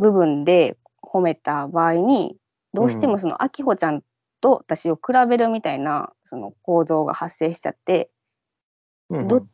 [0.01, 2.36] 部分で褒めた場合に
[2.72, 4.03] どうしてもその秋穂ちゃん
[4.40, 8.11] と私を比べるみたいなその構造が発生しちゃって
[9.09, 9.46] うんどっ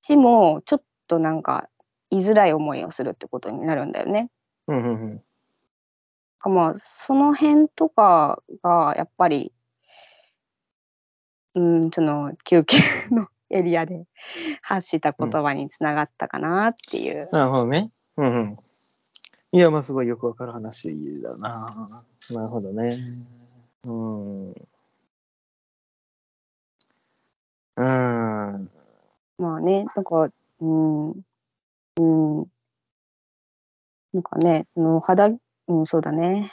[0.00, 1.68] ちもちょっとなんか
[2.10, 4.30] 言いづらい思いをするってことになるんだよね。
[4.66, 5.22] うんうん
[6.42, 9.52] かまあその辺とかがやっぱり
[11.54, 12.78] うんその休憩
[13.10, 14.04] のエリアで
[14.60, 17.28] 発した言葉につながったかなっていう。
[17.32, 17.90] なるほどね。
[18.16, 18.56] うんうん。
[19.54, 21.86] いや、まあ、すごいよくわかる話だな。
[22.30, 23.04] なるほどね。
[23.84, 24.48] うん。
[27.76, 28.70] うん。
[29.38, 30.30] まあねなんか
[30.60, 32.02] うんう
[32.42, 32.46] ん
[34.12, 35.30] なんかねその肌
[35.68, 36.52] うんそうだね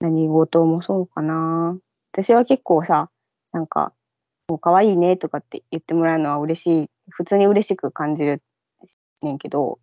[0.00, 1.78] 何事もそうかな
[2.12, 3.10] 私は結構さ
[3.52, 3.92] なんか
[4.48, 8.42] 「もう可愛いね」とかって言ってもらえるのは嬉しい普通に嬉しく感じる
[9.22, 9.78] ねんけど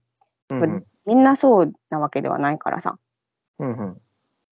[0.49, 0.85] うんうん。
[1.05, 2.97] みんなそうなわけではないからさ
[3.59, 4.01] うんうん。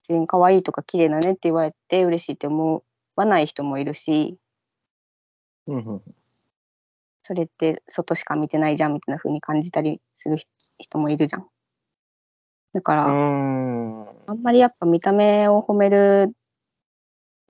[0.08, 2.84] 別に可愛いとか綺麗だねって言われて嬉しいって思
[3.16, 4.38] わない人もいるし
[5.68, 6.02] うんうん。
[7.22, 10.38] それって外しか見てないじゃんみたいな風に感じたりする
[10.78, 11.48] 人もいるじゃん。
[12.74, 14.08] だから、うん。
[14.28, 16.34] あんまりやっぱ見た目を褒める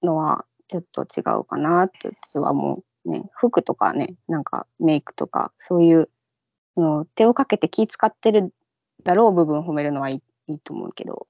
[0.04, 6.10] のはちょっと違うかなって私はもうね服とかねなんかメイクとかそういう
[6.78, 8.54] の手をかけて気使ってる
[9.04, 11.28] だろう部分褒めるのはいいいいと思うけど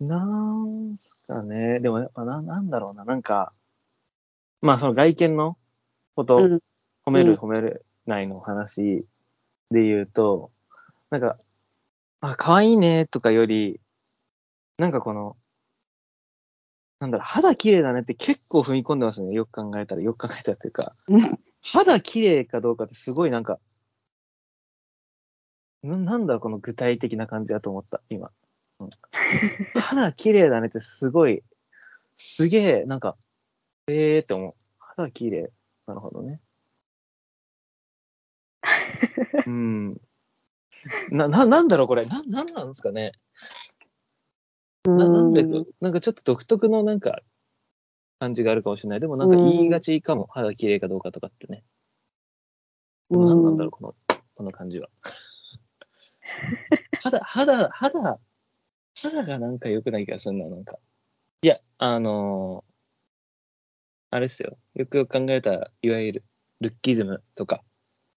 [0.00, 1.80] なんすかね。
[1.80, 3.04] でもやっぱな、なんだろうな。
[3.04, 3.52] なんか、
[4.62, 5.58] まあその外見の
[6.14, 6.60] こと、うん
[7.04, 9.08] 褒めるうん褒めれないの話
[9.70, 10.50] で言うと、
[11.10, 11.36] なんか、
[12.20, 13.80] あ、可愛いねとかより、
[14.76, 15.36] なんかこの、
[17.00, 19.32] なんだろう、肌綺麗だねって結構踏み込んでますね。
[19.32, 23.58] よく考えたら、よく考えたらというか、うん肌綺麗かどうかってすごいなんか、
[25.82, 28.30] ななんだこの具体的な感じだと思った、今。
[28.80, 28.90] うん
[29.74, 31.42] 肌綺麗だねってすごい、
[32.16, 33.16] すげえ、なんか、
[33.88, 34.54] ええーって思う。
[34.78, 35.50] 肌綺麗。
[35.86, 36.40] なるほどね。
[39.46, 40.00] うん。
[41.10, 42.06] な、な、なんだろう、これ。
[42.06, 43.12] な、なんなんですかね。
[44.84, 47.20] ななんでうん、なんかちょっと独特のなんか、
[48.20, 49.00] 感じがあるかもしれない。
[49.00, 50.26] でもなんか言いがちかも。
[50.26, 51.64] 肌綺麗かどうかとかってね。
[53.10, 53.94] 何なんだろう、この、
[54.34, 54.88] この感じは。
[57.02, 58.18] 肌、肌、肌、
[58.94, 60.78] 肌がなんか良くない気がするな、なんか。
[61.42, 62.68] いや、あのー
[64.10, 64.56] あれっすよ。
[64.74, 66.24] よくよく考えたら、いわゆる
[66.60, 67.62] ルッキズムとか、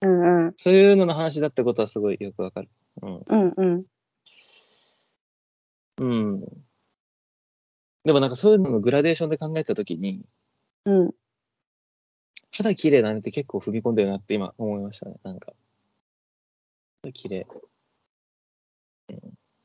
[0.02, 2.70] うんうんそういうのの話だってことはすごいよくわかる。
[3.02, 3.24] うん。
[3.28, 3.86] うんうん
[5.98, 6.42] うん。
[8.06, 10.26] でもなんかそういうののグラデーションで考えたときに、
[10.86, 11.12] うん
[12.52, 15.16] 肌綺麗だねって結構踏み込んでるなって今思いましたね。
[15.24, 15.54] なんか。
[17.04, 17.48] 肌綺麗。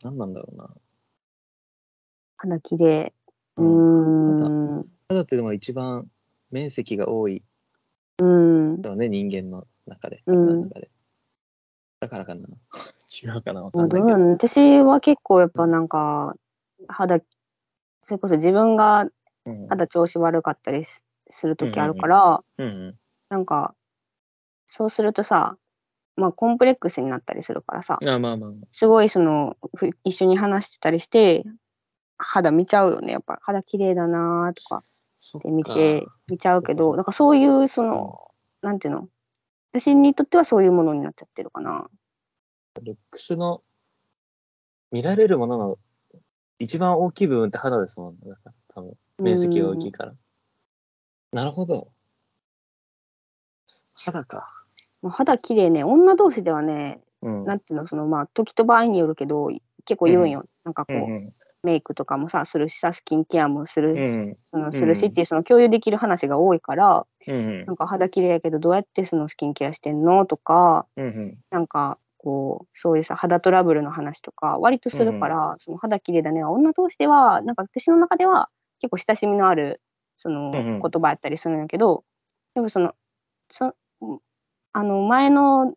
[0.04, 0.10] うん。
[0.10, 0.70] 何なんだろうな。
[2.36, 3.12] 肌綺麗
[3.56, 6.10] ううんーん肌ってでも一番
[6.50, 7.42] 面積が多い
[8.18, 10.22] うんのね、人間の中で。
[10.26, 10.90] うん体の中で
[12.00, 12.48] だからかな。
[13.22, 14.04] 違うかなわかないうけど。
[14.06, 16.36] なの私は結構やっぱなんか
[16.88, 17.20] 肌
[18.02, 19.08] それこそ自分が
[19.46, 22.98] うん肌調子悪かったりすする時あるから、うんうん。
[23.30, 23.74] なんか
[24.66, 25.56] そうするとさ
[26.16, 28.50] まあコンプレックスになったりするからさあまあまあ。
[28.72, 31.44] すごいそのふ一緒に話してたりして
[32.18, 34.82] 肌見ちゃうよねやっぱ肌綺麗だなとか
[35.18, 38.30] そっって見かて見ちゃうけどなんかそういうその、
[38.62, 39.08] なんていうの？
[39.72, 41.88] 私にとってはそういうものになっちゃってるかな。
[42.82, 43.62] ルックスの
[44.92, 45.78] 見られるものの
[46.58, 48.36] 一番大きい部分って肌ですもんね。
[48.68, 50.14] 多分面積が大きいから。
[51.32, 51.88] なるほど。
[53.94, 54.63] 肌か。
[55.04, 55.84] もう肌綺麗ね。
[55.84, 57.44] 女同士ではねうん。
[57.44, 59.50] なんていうのそのまあ時と場合によるけど
[59.84, 61.32] 結構言うんよ、なんかこう、うんうん。
[61.62, 63.94] メイクとかもさするしさスキンケアもする,、う
[64.30, 70.26] んそのするしっていうその共有できる話が多いから、うんなんか肌綺麗やけどどうやってそのスキンケアしてんの？
[70.26, 71.38] とかうんうん。
[71.50, 76.42] なんかこうそういうさ肌トラブルの話とか割とするから、その肌綺麗だね。
[76.42, 78.48] は女同士ではなんか私の中では
[78.80, 79.80] 結構親しみのある
[80.18, 80.80] そのうんうん。
[80.80, 82.04] 言葉やったりするんやけど、
[82.54, 82.92] でもその
[83.50, 83.74] そ
[84.76, 85.72] あの前の、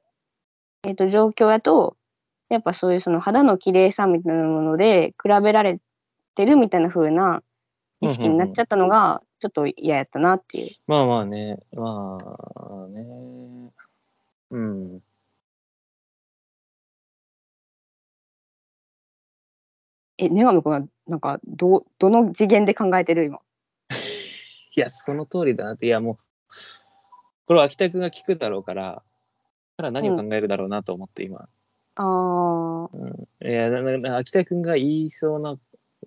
[0.83, 1.95] えっと状況やと
[2.49, 5.79] やっぱそういうその肌の綺麗さみたいなもので比べられ
[6.35, 7.43] てるみたいな風な
[8.01, 10.69] 意識になっちゃったのがちょっと嫌やったなっていう。
[10.87, 11.59] まあまあね。
[11.73, 12.17] ま
[12.55, 13.05] あね。
[14.49, 14.99] うん。
[20.17, 23.39] え、女神くんはなんかどうどの次元で考えてる今？
[24.75, 25.85] いや、その通りだなって。
[25.85, 26.17] いや、もう、
[27.47, 29.01] これは秋田君が聞くだろうから、
[29.77, 31.47] から何を考えるだろうなと思って今。
[31.95, 35.57] あーいや、ななな秋田君が言いそうな、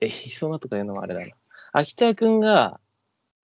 [0.01, 1.27] え、言いそうなとか言うのもあれだな。
[1.73, 2.79] 秋田君が、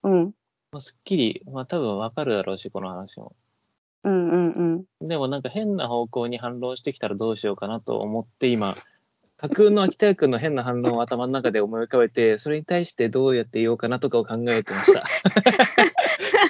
[0.03, 0.25] うん
[0.71, 3.35] まあ、すっきり、まあ多分わかるだろうし、この話も。
[4.03, 5.07] うんうんうん。
[5.07, 8.75] でもなんか変な方向に反論してきたらどうしようかなと思って今、
[9.37, 15.03] 架空の秋田君の変な反論を頭の中で思い浮かべて、それに対してどうやって言おうかなとかを考えてました。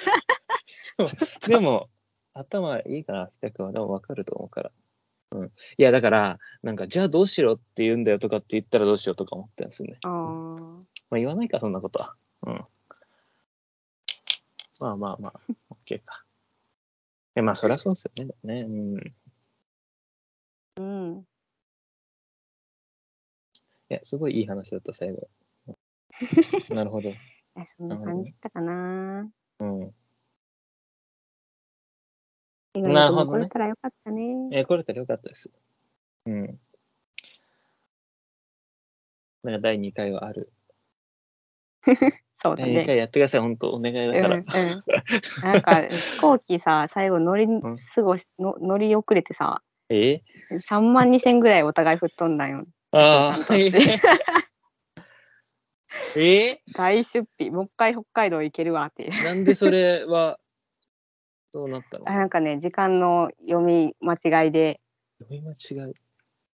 [1.47, 1.89] でも、
[2.33, 3.71] 頭いいかな、秋田君は。
[3.71, 4.71] でもわかると思うから。
[5.31, 5.45] うん。
[5.47, 9.97] いや、だから、なんか、じゃあどうしろって言うんだよとかって言ったらどうしようとか思ってるんですよね。
[10.03, 12.15] あーまあ言わないか、そんなことは。
[12.45, 12.63] うん。
[14.79, 15.41] まあまあまあ、
[15.85, 16.23] OK か。
[17.35, 18.61] え、まあそりゃそうですよね。
[18.61, 19.15] ねうん。
[20.77, 20.81] う
[21.19, 21.27] ん。
[23.89, 25.29] いや、すごいいい話だった、最後。
[26.69, 27.09] なるほど。
[27.09, 27.15] い
[27.55, 29.29] やそんな感じだったかな。
[29.59, 29.95] うん。
[32.77, 34.49] 映画なるほどね来れたらよかったね。
[34.51, 35.49] えー、来れたらよかったです。
[36.25, 36.59] うん。
[39.43, 40.51] なんか第2回はある。
[41.85, 42.83] 第 2そうだね。
[42.85, 44.35] 回やってください、本当お願いだから。
[44.35, 44.45] うんうん、
[45.43, 50.21] なんか飛行機さ最後乗りん過ごしの乗り遅れてさえ
[50.51, 53.55] ？3万2千ぐらいお互い吹っ飛んだんよああ、
[56.15, 56.61] え？
[56.75, 60.39] 大出費もう一回北海道行けるわっていうー、なんでそれは、
[61.53, 62.09] そうなったの？
[62.09, 64.79] あなんかね時間の読み間違いで。
[65.19, 65.93] 読み間違い。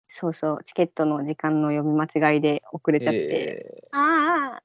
[0.07, 4.60] そうそうチケットの時間の読み間違いで遅れちゃって、えあ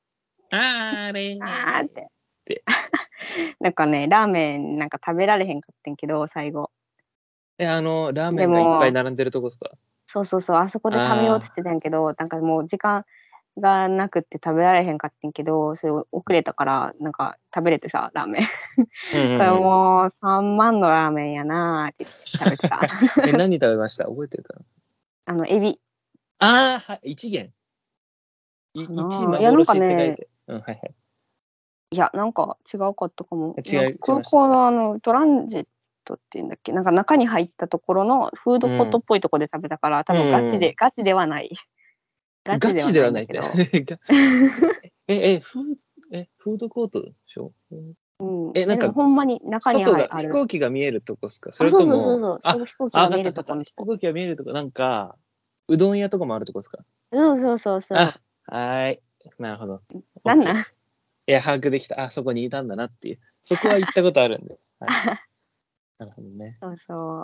[0.51, 2.09] ー、あれーあーって。
[2.47, 2.63] で
[3.61, 6.71] なんかねラーメンなんか食べられへんかったんけど最後。
[7.57, 9.71] え、あの、ラーメンがいっぱい並んでるとこですか？
[10.07, 13.05] そうそうそうあそこで食べようっつってたんやけどなんかもう時間
[13.61, 18.43] がなくって食べられへんかったんけどそれ遅れたからなんか食べれてさラーメン。
[18.43, 22.81] うんこれもう3万のラーメンやなーって食べてた。
[23.27, 24.05] え、何食べました？
[24.07, 24.61] 覚えてるかな？
[25.27, 25.81] あのエビ。
[26.41, 27.53] ああ、はい、一元。
[28.75, 30.29] 一幻って書いて。
[30.49, 30.95] うん、はいはい。
[31.93, 33.55] いやなんか違うかったかも。
[34.01, 35.67] 空港のあのトランジッ
[36.05, 36.73] トっていうんだっけ？
[36.73, 40.75] なんか中に入ったところのフードコートっぽいところで食べたから、多分ガチで、うん。
[40.77, 41.57] ガチではない
[42.45, 43.41] ガチではないって。
[45.09, 45.65] え、え、フー
[46.13, 47.53] え、フードコートでしょ？
[48.21, 51.53] うん、えなんかほんまに中に外が飛行機が見えるとこですか？
[51.53, 55.17] それともそうそうそう飛行機あが見えるとこ飛行機が見えるとこなんか
[55.69, 56.79] うどん屋とかもあるとこですか？
[57.13, 57.99] そうそうそうそう。
[57.99, 59.01] あはーい。
[59.39, 59.83] なるほど。
[60.25, 60.53] なんな？
[60.53, 60.61] んい
[61.27, 62.01] や把握できた。
[62.03, 63.19] あそこにいたんだなっていう。
[63.43, 64.91] そこは行ったことあるんで、 はい、
[65.99, 66.59] なるほどね。
[66.61, 67.21] そうそ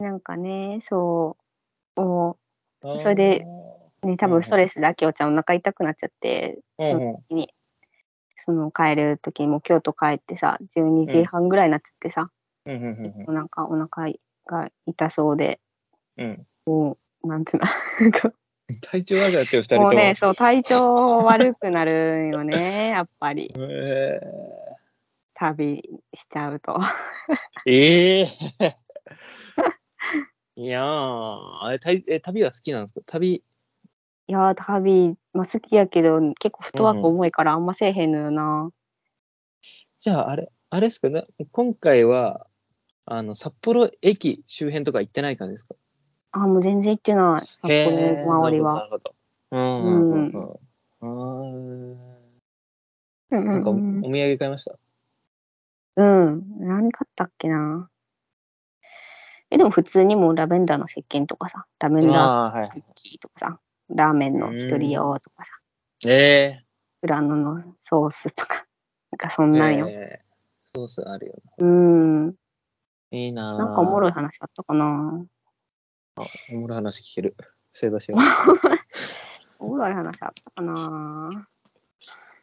[0.00, 0.04] う。
[0.04, 1.36] なんかねそ
[1.96, 2.00] う。
[2.00, 2.38] も
[2.96, 3.67] それでう
[4.02, 7.54] ね多分ストレスであきおちゃんお腹痛くなっちゃってうんその時に
[8.36, 12.30] その帰る時にもう京都帰ってさ12時うん半ぐらいになっちゃってさ、
[12.66, 13.24] うん。
[13.28, 14.12] なんかお腹
[14.46, 15.60] が痛そうで
[16.16, 16.46] うん。
[16.66, 18.32] うんなんていうの
[18.82, 19.82] 体調悪くなってる二人とも。
[19.86, 23.52] もうねそう体調悪くなるんよね やっぱり。
[23.58, 24.20] え
[25.34, 25.82] 旅
[26.14, 26.78] しちゃうと。
[27.66, 27.70] ー、
[28.22, 28.74] えー。
[30.56, 33.00] いやーあれ旅は好きなんですか？
[33.06, 33.42] 旅
[34.28, 38.70] いやー旅、まあ、好きやけど結構フットワーク重いからあんませえへんのよな。
[40.00, 41.24] じゃああれあれですかね。
[41.50, 42.46] 今回は
[43.06, 45.74] あの札幌駅周辺とか行ってない感じですか？
[46.32, 47.48] あもう全然行ってない。
[47.62, 48.84] 札幌の周りなは。
[48.84, 49.14] るほどなるほど。
[49.50, 50.28] うんうん。
[50.28, 50.46] う
[51.00, 51.92] うん。
[53.30, 54.78] うんうんなんかおうんお土産買いました？
[55.96, 56.44] うん。
[56.60, 57.88] 何買ったっけな。
[59.50, 62.68] えでも普通にもうラベンダーの石鹸とかさラベンダーああーはい。
[62.68, 63.58] クッキーとかさ
[63.90, 65.52] ラーメンの一人用とかさ
[66.06, 66.62] え
[67.00, 68.66] フラノのソースとか
[69.10, 69.88] なんかそんー、なんよ。
[69.88, 70.28] えー
[70.70, 72.26] ソースあるようん。
[72.26, 72.32] な。
[73.12, 75.24] いいなぁなんかおもろい話あったかな。
[76.50, 77.34] おもろい話聞ける。
[77.72, 78.20] 正座しよう。
[79.64, 81.48] おもろい話あったかな。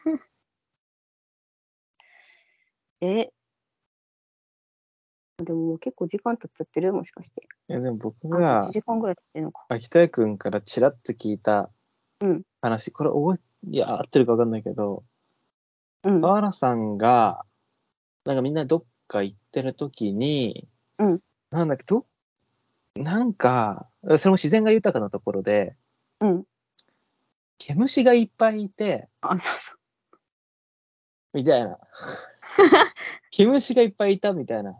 [3.02, 3.32] え
[5.38, 7.42] でももう結構時間経っちゃってるもしかして。
[7.70, 9.66] いやでも僕あ、が1時間ぐらい経ってるのか。
[9.70, 11.70] 秋田くんからちらっと聞いた
[12.22, 15.04] うん話、これ覚え、いや、合ってるか分かんないけど、
[16.04, 16.22] うん。
[16.22, 17.46] 河原さんが、
[18.24, 20.68] なんかみんなどっか行ってる時に、
[21.00, 21.20] うん
[21.52, 22.06] なんだっけ、ど、
[22.96, 25.76] なんか、それも自然が豊かなところで、
[26.22, 26.44] うん。
[27.58, 30.18] 毛虫がいっぱいいて、あ、そうそう。
[31.34, 31.78] みたいな。
[33.32, 34.80] 毛虫がいっぱいいたみたいな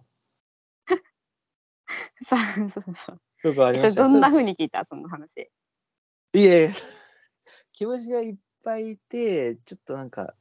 [2.26, 3.22] そうそうそう。
[3.44, 4.86] とこありそれましたどんなそ風に聞いた？
[4.86, 5.42] その話。
[5.42, 5.48] い
[6.34, 6.72] えいえ、
[7.74, 10.34] 毛虫がいっぱいいて、ちょっとなんか、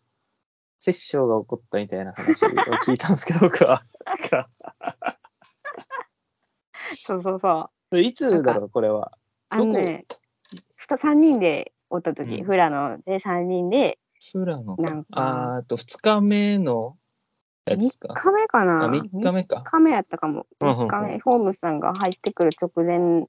[0.78, 3.84] 殺生が起こったみたいな話を聞いたんですけど、僕は。
[4.05, 4.48] なんか
[7.05, 8.01] そうそうそう。
[8.01, 9.12] いつだろう、これは。
[9.48, 10.06] あのね、
[10.76, 13.98] ふた3人でおった時、うんフラノで3人で
[14.32, 15.10] フラのなんか。
[15.12, 16.98] かあーあと、2日目の
[17.66, 18.15] やつです3か。
[18.15, 19.57] 日目かなあ、3日目か。
[19.57, 20.47] 3日目やったかも。
[20.61, 23.28] うんうんうん3日目、ホームズさんが入ってくる直前うん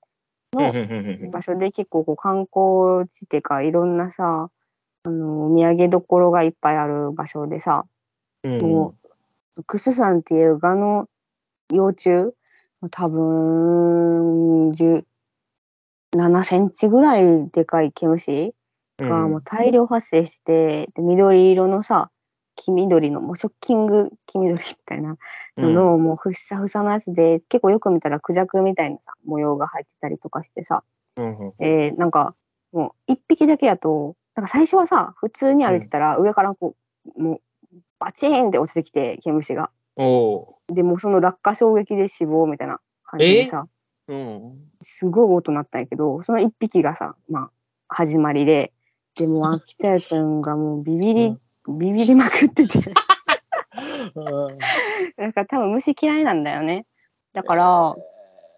[0.53, 4.49] のうんうんうん場所で結構こう観光地っていうかいろんなさ
[5.03, 7.85] あのお土産どころがいっぱいある場所でさ
[8.43, 8.95] うんも
[9.57, 11.09] うクスさんっていうガの
[11.73, 12.33] 幼虫
[12.91, 18.53] 多分17センチぐらいでかい毛虫
[18.99, 22.11] うんがもう大量発生しててで緑色のさ
[22.55, 25.17] 黄緑のもうショッキング黄緑みたいな
[25.57, 30.83] のの、もうふっさふさのやつで結構よく見たらクジャクみたいなさ模様が入ってたりとかしてさ、
[31.17, 31.53] うんうん。
[31.59, 32.35] えーなんか
[32.71, 36.75] もう一匹だけやとなんか最初はさ普通に歩いてたら上からこ
[37.15, 37.41] うもう
[37.99, 39.69] バチーンって落ちてきて毛虫が。
[39.97, 43.67] おでもうその落下衝撃で死亡みたいな感じでさ。
[44.09, 44.13] ー？
[44.13, 44.71] うん。
[44.81, 47.51] すごい音鳴ったんやけどその一匹がさまあ
[47.87, 48.71] 始まりで
[49.15, 51.37] でも秋田くんがもうビビり、
[51.73, 52.79] ビビりまくってて。
[55.17, 56.85] なんか多分虫嫌いなんだよね。
[57.33, 57.65] だから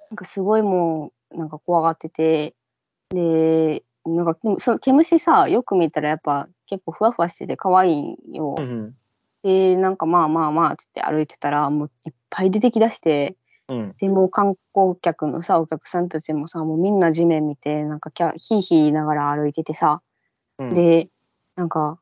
[0.09, 2.55] なんかすごいもうなんか怖がってて。
[3.09, 8.55] でなんかでもその毛虫さよく見たらやっぱ結構ふわふわしてて可愛いんよ。
[8.57, 8.95] うん
[9.43, 13.37] でなんかまあまあまあっつって歩いてたらもういっぱい出てきだして。
[13.69, 13.95] うん。
[13.99, 20.01] でもう観光客のさお客さんたちもさもうみんな地面見てなんかキャヒーヒー言いながら歩いててさ、
[20.57, 20.73] うん。
[20.73, 21.09] で
[21.55, 21.99] なんか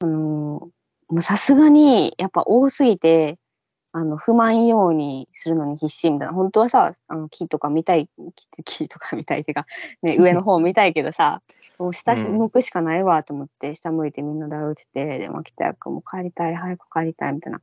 [0.00, 0.68] あのー
[1.08, 3.38] もうさすがにやっぱ多すぎて
[3.92, 6.34] あの不満ようにするのに必死みたいな。
[6.34, 9.66] 本当はさあの木とか見たい木木とか見たいっていうか、
[10.02, 11.40] ね、上の方見たいけどさ
[11.78, 17.62] もう下うん向くしかないわと思って下向いてみんなで歩いててでも北谷君も帰りたい早く帰りたいみたいな。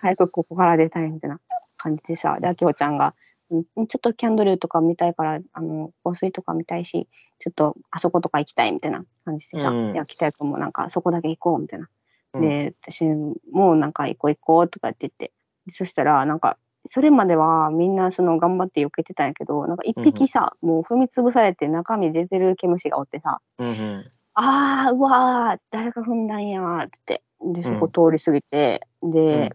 [0.00, 1.40] 早くここから出たいみたいな
[1.76, 3.14] 感じでさであきほちゃんが
[3.50, 3.86] うん。
[3.86, 7.08] ちょっとキャンドルとか見たいからあの香水とか見たいし
[7.38, 9.92] ちょっとあそことか行きたいみたいな感じでさ、うん。
[9.92, 11.88] で秋田君もなんかそこだけ行こうみたいな。
[12.34, 12.40] うん。
[12.42, 13.04] で私
[13.52, 15.32] もなんか行こう行こうとかって言って。
[15.66, 24.10] でそしたらなんかそれまではみんなその頑張って避けてたんやけどなんか一匹さ、もう踏み潰されて中身出てる毛虫がおってさうんうん。
[24.34, 27.22] ああ、うわー、誰か踏んだんやーって
[27.52, 29.54] で、そこ通り過ぎて、で、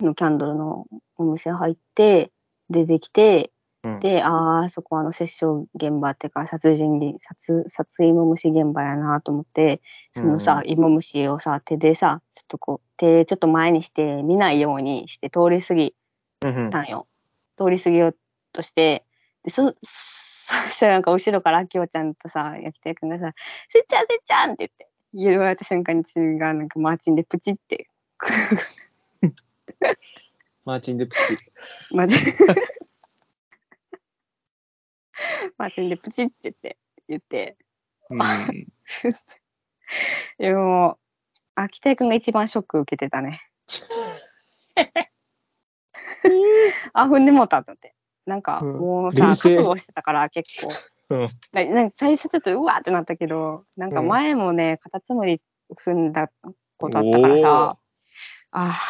[0.00, 0.86] のキャンドルの
[1.16, 2.30] お店入って、
[2.70, 3.50] 出てきて、
[4.00, 9.80] で、ああ、そこあの殺傷現場っていうか、殺人に殺殺芋虫現場やなと思って、
[10.12, 15.94] そのさ、芋虫をさ、手でさ、ちょっとこう、手ちょっと前にして見ないようにして通り過ぎ
[16.70, 17.06] たんよ。
[17.56, 18.16] 通り過ぎよう
[18.52, 19.04] として、
[19.44, 23.32] でそそしたらなんか後ろからあきおちゃんとさ、焼き鳥くんがさ、
[23.70, 27.88] せっちゃんせっちゃんって言って、言われた瞬間に血がなんかマーチンでプチって。
[30.64, 31.38] マーチンでプチ。
[31.90, 32.16] マジ
[35.56, 36.76] マーチンでプチって言って、
[37.08, 37.56] 言って。
[38.10, 38.18] うん、
[40.38, 40.98] でも、
[41.54, 43.40] 秋田くんが一番ショック受けてたね。
[46.92, 47.94] あ、踏んでもうたと思って。
[48.26, 50.72] なんか、もうさ、覚悟してたから結構。
[51.10, 55.40] うん、なんか最初ちょっとうわってなったけど、なんか前もね、カタツムリ
[55.84, 56.30] 踏んだ
[56.78, 57.76] ことあったからさ、
[58.52, 58.80] あ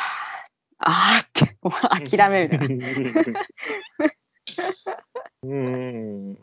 [0.81, 1.73] あ、あって、もう
[2.11, 2.78] 諦める。
[2.78, 2.89] な。
[5.43, 6.35] うん。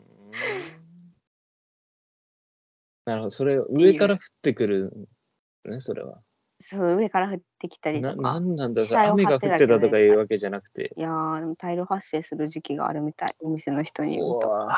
[3.04, 5.08] なるほど、それ上から降ってくる
[5.64, 6.20] ね、それは。
[6.60, 8.16] そう上から降ってきたりとか。
[8.16, 8.56] なん。
[8.56, 8.74] なん。
[8.74, 10.92] だろう、雨が降ってたとかいうわけじゃなくて。
[10.96, 14.68] いやー、でも大量発生する時期があるみたい、お店の人に言うと。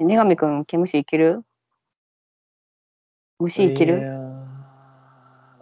[0.00, 1.44] 根上くん、毛虫いける
[3.38, 4.00] 虫いける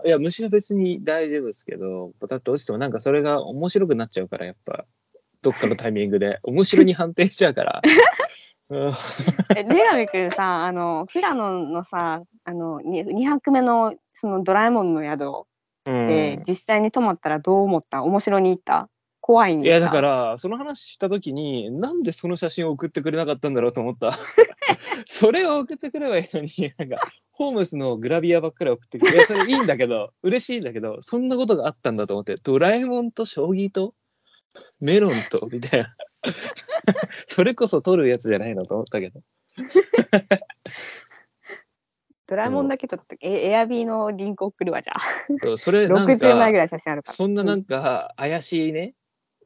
[0.05, 4.85] いや、虫は別に大丈夫ですけど、だって落ちてもなんかそれが面白くなっちゃうから、やっぱ、
[5.43, 6.39] どっかのタイミングで。
[6.45, 7.83] 面白に判定しちゃうから。
[9.57, 15.47] え、女神くんさ、あの、富良野のさ、あの、2泊目のそのドラえもんの宿
[16.07, 18.03] で、実際に泊まったらどう思った？
[18.03, 18.91] 面白に行った？
[19.29, 24.13] 怖いいやだからその話した時になんでその写真を送ってくれなかったんだろうと思った。
[25.07, 33.93] それを送ってくればいいのになんかホームズのグラビアばっかり送ってくれいやそれいいんだけど嬉しいんだけどそんなことがあったんだと思ってドラえもんと将棋と
[34.81, 35.95] メロンとみたいな。
[37.29, 39.21] それこそ撮るやつじゃないのと思ったけど。
[42.27, 45.01] ドラえもんだけ撮って、エアビーのリンク送るわじゃあ。
[45.43, 47.15] そうそれなんか60枚ぐらい写真あるから。
[47.15, 48.95] そんななんか怪しいね、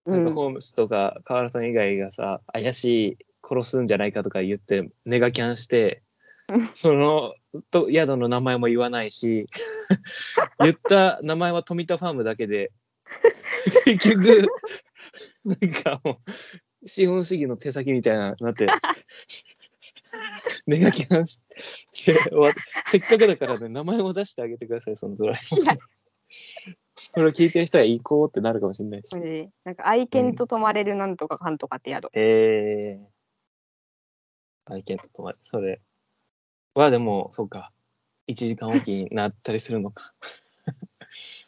[0.07, 6.03] なんかホームズとか河原さん以外がさ怪しい殺すんじゃないかとか言ってネガキャンして
[6.75, 7.35] その
[7.71, 9.47] と宿の名前も言わないし
[10.61, 12.73] 言った名前は富田ファームだけで
[13.85, 14.49] 結局
[15.45, 16.21] なんかも
[16.83, 18.67] う資本主義の手先みたいななって
[20.67, 21.43] ネガキャンし
[22.05, 22.19] て
[22.91, 25.67] せっかくだからね名前も出してあげてくださいそのドラえもん。
[27.13, 29.13] これを聞いてる人は行こうってなるかもしれないし。
[29.65, 32.09] なんか愛犬と泊まれるなんとかかんとかって宿。
[32.15, 34.73] ええー。
[34.73, 35.81] 愛犬と泊まれそれ
[36.75, 37.73] はでもそうか
[38.29, 40.15] 1時間おきになったりするのか。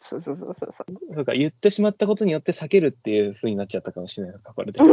[0.01, 1.15] そうそうそうそうそう。
[1.15, 4.79] そうか言ってしまったことによって避けるっていうふうになっちゃったかもしれないのかこれで。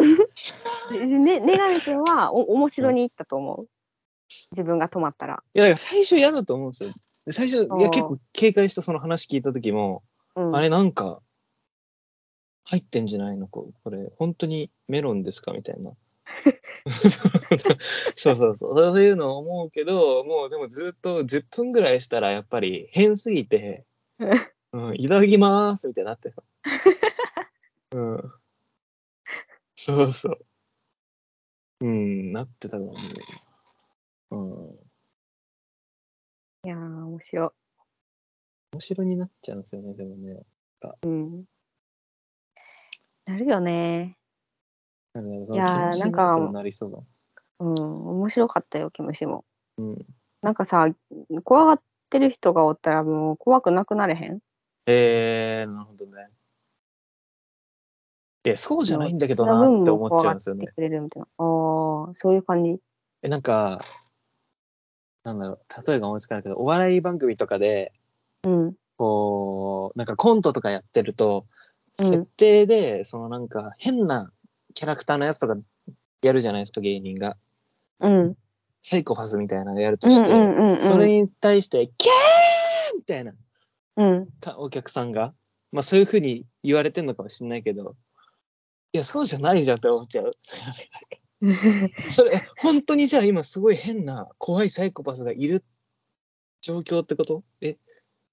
[1.07, 3.69] ね、ねがみ君はお面白に行ったと思う。
[4.53, 5.43] 自分が泊まったら。
[5.55, 6.91] いやだから最初嫌だと思うんですよ。
[7.31, 10.03] 最初いや結構警戒したその話聞いた時も、
[10.37, 11.21] うん、あれなんか
[12.65, 13.49] 入ってんじゃないの？
[13.49, 15.53] ここれ本当にメロンですか？
[15.53, 15.93] みたいな。
[18.17, 23.85] そうそうそうそういうの思うけどもうでもずっと10分ぐらいしたらやっぱり変すぎて
[24.73, 26.43] うん、いただきますみたいになってさ。
[27.93, 28.33] うん。
[29.77, 30.39] そうそう。
[31.81, 32.99] うん、なってたかもね。
[34.31, 34.79] うん。
[36.65, 37.62] いやー、面白い。
[38.73, 40.41] 面白になっちゃうんですよね、でもね。
[41.03, 41.45] うん。
[43.27, 44.17] なるよね。
[45.15, 45.19] い
[45.55, 46.99] やー、なんか、なりそうだ。
[47.61, 49.45] うん、面白かったよ、毛虫も。
[49.77, 50.07] うん。
[50.41, 50.89] なんかさ、
[51.45, 54.41] 怖がってる人がおったらもう怖くなくなれへん？
[54.87, 56.31] えー、なるほどね。
[58.45, 60.67] え、そうじゃないんだけどなって思っちゃうんですよね。
[61.39, 61.43] あ
[62.11, 62.81] あ、そういう感じ？
[63.23, 63.81] え、なんか、
[65.23, 67.93] なんだろう、例えが思いつかないけど、お笑い番組とかで、
[68.45, 71.47] うん、こう、なんかコントとかやってると、
[71.99, 74.33] 設定で、うん、そのなんか変な
[74.75, 75.57] キャラクターのやつとか
[76.23, 77.37] やるじゃないですか、芸人が。
[78.01, 78.37] うん。
[78.83, 83.33] サイコパスみたいなのやるとして、それに対して、キャーみたいな。
[83.97, 85.35] うん、お客さんが、
[85.71, 87.95] まあ、そういうふうに言われてんのかもしれないけど
[88.93, 90.33] いやそうじゃないじゃんって思っちゃう。
[92.11, 95.65] それ本当にじゃあ今すごい変な怖いサイコパスがいる
[96.61, 97.43] 状況ってこと？
[97.61, 97.79] え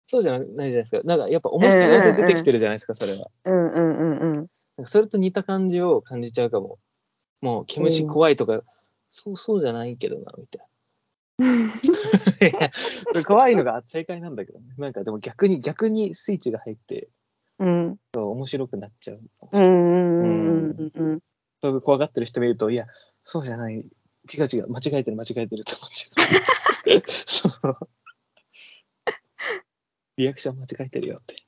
[0.10, 3.28] そうじゃないじゃないですかなんかやっぱ面白いで出てきてるじゃないですか、それは。
[3.46, 4.86] うんうんうんうん。
[4.88, 6.80] それと似た感じを感じちゃうかも。
[7.42, 8.62] もう毛虫怖いとか、うん、
[9.12, 10.68] そうそうじゃないけどなみたい
[11.38, 13.20] な。
[13.22, 17.08] い怖いのが正解なんだけどねなんかでも逆に逆にスイッチが入って
[17.60, 18.00] うん。
[18.16, 19.22] そう面白くなっちゃう
[19.52, 21.20] うんうんうんうんうん。
[21.62, 22.88] そう怖がってる人見るといや
[23.24, 23.86] そうじゃない違う
[24.52, 26.24] 違う間違えてる間違えてるって思っちゃ
[26.96, 27.90] う そう
[30.20, 31.46] リアクション間違えてるよって。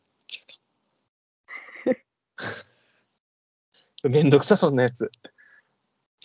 [4.10, 5.11] めんどくさそんなやつ。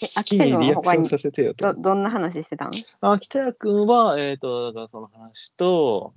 [0.00, 1.74] え好きにリアクションさせてよと。
[1.74, 2.70] ど、どんな話してたん？
[3.00, 6.14] あ北谷君はえっ、とだからその話と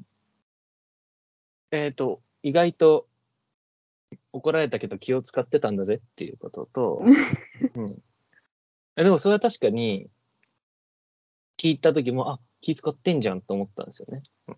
[1.71, 3.07] えっ、と意外と
[4.31, 7.01] 怒られたけど気を使ってたんだぜっていうことと、
[7.73, 8.03] うん、
[8.97, 10.11] えでもそれは確かに
[11.57, 14.57] 聞いた時もあ気使ってんじゃんと思ったんですよね、うん。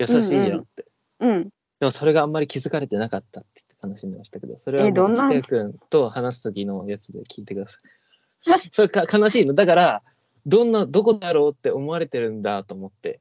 [0.00, 0.86] 優しいじゃんって、
[1.24, 1.44] うん。
[1.80, 5.24] でもそれがあんまり気づかれてなかったって言って話してましたけどそれはもうえどんな？
[5.24, 8.68] 北谷君と話す時のやつで聞いてください。
[8.70, 9.54] それか悲しいの。
[9.54, 10.02] だから
[10.46, 13.20] どんなどこだろうって思われてるんだと思って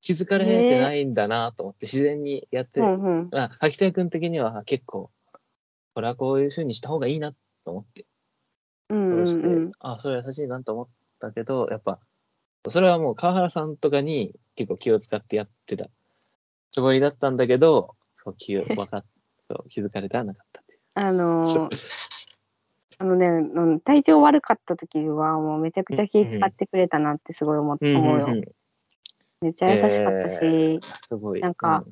[0.00, 3.28] 気づかれてないんだなと思って自然にやって、うんうん。
[3.32, 5.10] あ秋田君的には結構
[5.94, 8.04] これはこういう風にした方がいいなと思って
[8.90, 9.72] うんそうして、うん。
[9.80, 10.86] あそれ優しいなと思っ
[11.20, 11.98] たけどやっぱ
[12.68, 15.88] それはもう川原さんとかに結構気を使ってやってた
[16.70, 19.04] つもりだったんだけどそう気を 分かっ
[19.50, 20.80] そう気づかれてはなかったっていう。
[20.94, 21.68] あのー
[23.00, 28.26] あのね、うん体調悪かった時はもうめちゃくちゃ気使ってくれたなってすごい思,、うん思うよ。
[28.26, 28.44] んん
[29.40, 30.78] めっちゃ優しかったし、え
[31.08, 31.40] すごい。
[31.40, 31.84] なんか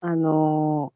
[0.00, 0.92] あの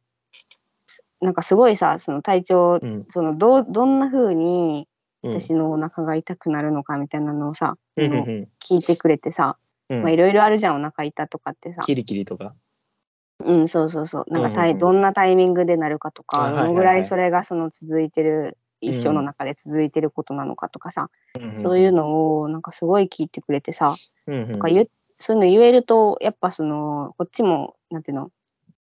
[1.20, 3.06] ーなんかすごいさその体調うん。
[3.10, 4.88] そのどうどんな風に
[5.22, 5.40] うん。
[5.40, 9.56] 私のお腹が痛くなるのかみたいなのをさ、うん聞いてくれてさ、
[9.88, 10.02] うん。
[10.02, 12.56] まあいろいろあるじゃんお腹痛とかってさ、キリキリとか
[13.40, 14.24] うんそうそうそう。
[14.28, 16.68] なんかうんどんなタイミングでなるかとか、あはいはいはい。
[16.68, 21.08] どのぐらいそれがその続いてるうん一生の中で続いてることなのかとかさ、
[21.40, 23.94] うんそういうのをなんかすごい聞いてくれてさ、
[24.26, 24.68] うんうんなんか
[25.18, 28.30] そういうの言えるとやっぱそのこっちもなんていうの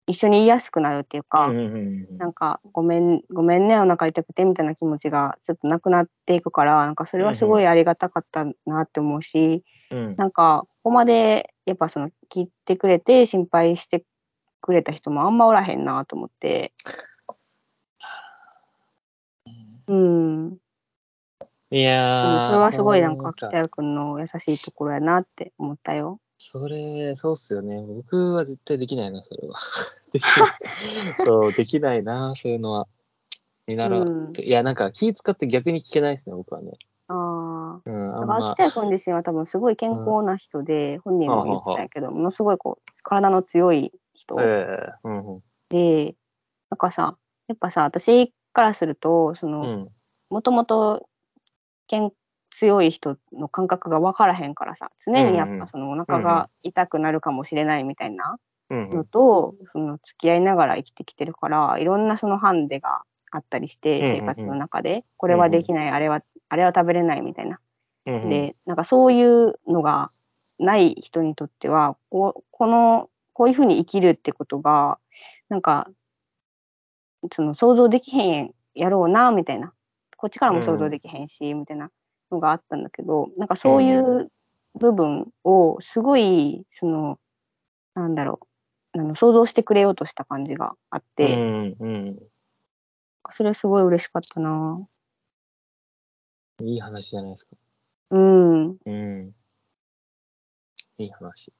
[0.07, 10.15] 一緒に言いやすくなるっていうか、うんうんうんなんかごめんごめんねお腹痛くてみたいな気持ちがちょっとなくなっていくからなんかそれはすごいありがたかったなって思うし、うん。
[10.17, 14.03] なんかここまでやっぱその聞いてくれて心配して
[14.61, 16.73] くれた人もあんまおらへんなと思って。
[19.87, 20.57] うん、
[21.71, 26.19] いやそれはすごいなんかなん北谷君の優しいところやなって思ったよ。
[26.39, 27.81] それ、そうっすよね。
[27.81, 29.55] 僕は絶対できないな、それは。
[30.13, 31.25] できない。
[31.25, 32.87] そう、できないな、そういうのは。
[33.65, 34.45] 見習って。
[34.45, 36.71] いや、なんか気使って逆に聞けないですね、僕はね。
[37.07, 37.81] ああ。
[37.83, 38.55] うん、あんま秋。
[38.55, 44.35] 田君自身は多分すごい健康な人で、本人も言ってたけど、ものすごいこう体の強い人。
[44.39, 45.41] ええうんうん。
[45.69, 46.15] で、
[46.69, 47.17] なんかさ
[47.47, 49.89] やっぱさ私からするとそうのん。
[50.29, 51.07] もともと
[51.87, 52.11] 健
[52.49, 58.37] 強い人の感覚が分からへんからさ常にやっぱそのお腹が痛くなるかもしれないみたいな
[58.69, 65.03] うんのと、その付き合いながら生きてきてるからいろんなそのハンデがあったりして、生活の中で。
[65.17, 67.59] これはできない、あれはあれは食べれないみたいな。
[68.05, 70.11] でなんかそういうのが
[70.59, 74.97] ない人にとってはこうこのこういうふうに生きるってことが
[75.47, 75.87] なんか
[77.31, 79.73] その想像できへんやろうなみたいな
[80.17, 81.91] こっちからも想像できへんし、みたいな
[82.31, 84.31] のがあったんだけどなんかそういう
[84.73, 87.19] 部分をすごいその
[87.93, 88.39] なんだろ
[88.95, 92.19] うあの想像してくれようとした感じがあって、うんうん。
[93.29, 94.81] それはすごい嬉しかったな。
[96.63, 97.55] いい話じゃないですか。
[98.09, 99.35] うん、うん。
[100.97, 101.53] いい話。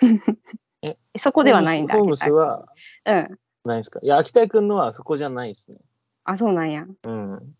[1.18, 1.94] そこではないんだ。
[1.94, 2.66] ホームスは
[3.04, 3.38] うん。
[3.64, 4.00] ないですか？
[4.02, 5.78] いや、秋田君のはそこじゃないですね。
[6.24, 6.86] あ、そうなんや。
[7.04, 7.56] うん。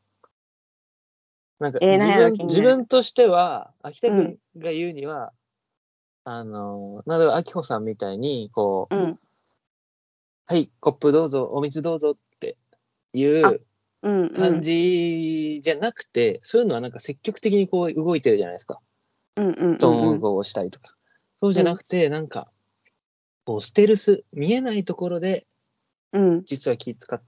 [1.58, 5.32] なんかえー自分、自分としては、秋田う君が言うには、
[6.24, 9.18] あの、例えば、秋穂さんみたいに、こう、うん。
[10.46, 12.56] はい、コップどうぞ、お水どうぞって
[13.12, 13.60] いあう
[14.02, 14.30] うん、うん。
[14.30, 18.80] 感じじゃなくて、そういうのはなんか積極的にこう動いてるじゃないですか。
[19.36, 20.94] うんうんうんトうんーンをしたりとか。
[21.40, 22.48] そうじゃなくて、なんか、
[23.44, 25.46] こう、ステルス、見えないところで、
[26.12, 26.44] うん。
[26.44, 27.20] 実は気使っ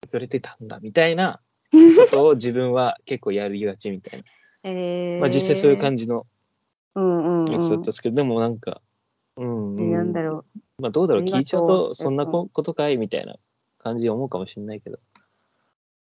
[0.00, 4.24] てくれてたんだ、みたいな ことを自分は結構やりがちみたいな。
[4.62, 6.26] えー、まあ実際そういう感じの
[6.94, 8.80] うんうんやつだったんうですけど、でもなんか、
[9.36, 9.92] うん、ん。
[9.92, 10.44] なんだろ
[10.78, 13.36] まあどうだろう、ありがとう聞いちゃうと、そんなこことかいみたいな
[13.78, 14.98] 感じで思うかもしれないけど。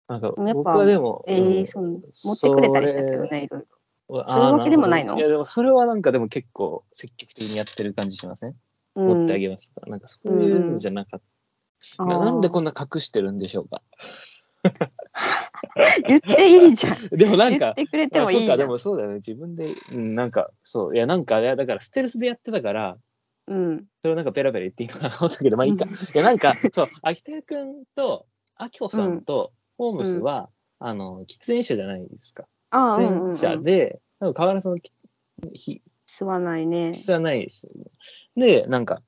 [0.08, 1.30] なんか、やっぱ僕はでも、う。
[1.30, 3.66] えー、うんそう持ってくれたりしたけどね、いろいろ。
[4.12, 5.16] あそういうわけでもないの？
[5.16, 8.54] いや、でもそれはなんかでも結構積極的にやってる感じしません、
[8.96, 9.90] うん、持ってあげますとか。
[9.90, 11.20] なんかそういうのじゃなかっ
[11.96, 12.04] た。
[12.04, 13.82] ななんでこんな隠してるんでしょうか？
[16.06, 17.08] 言っていいじゃん。
[17.16, 18.68] でもなんか言ってくれてもいいじゃん。
[18.68, 19.16] もそうだよね。
[19.16, 20.96] 自分で、うん、なんかそう。
[20.96, 22.98] いやなんかいやだからステルスでやってたから
[23.46, 23.78] うん。
[24.02, 25.86] それをなんかペラペラ言っていいのかなと思ったけどまあいいか。
[25.86, 26.88] いやなんかそう。
[27.02, 28.26] 秋田君と
[28.56, 33.62] あきほさんとホームスは、あの喫煙者じゃないですかああ、う喫んうん、う煙者ん。
[33.62, 34.78] で、多分河原さんの
[35.54, 36.92] ひ吸わないね。
[36.92, 37.90] 必要はないですよね。
[38.36, 39.02] で、なんか、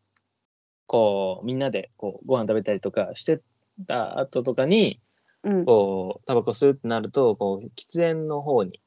[0.87, 3.41] こう、みんなでこうご飯食べたりとかして
[3.87, 5.01] た後とかに、
[5.43, 5.65] うん。
[5.65, 8.81] こう、タバコ吸うってなると、こう、喫煙の方に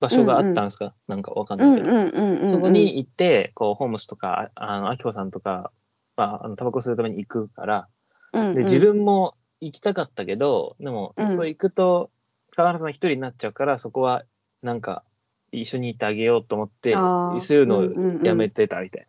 [0.00, 1.94] 場所があったんですか、なんかわかんうんないけど。
[1.94, 2.50] うんうんうん。
[2.50, 5.72] そこに行って、こう、ホームスとか、ああの、アキコさんとか、
[6.16, 7.88] まあ、あのタバコ吸うために行くから、
[8.32, 12.10] うんうん、で、自分も行きたかったけど、でも、うんそう行くと、
[12.56, 14.24] 川原さん一人になっちゃうから、そこは、
[14.62, 15.04] なんか、
[15.52, 19.06] 一緒に行ってあげようと思って、あー吸うのうんうんうんをやめてたみたい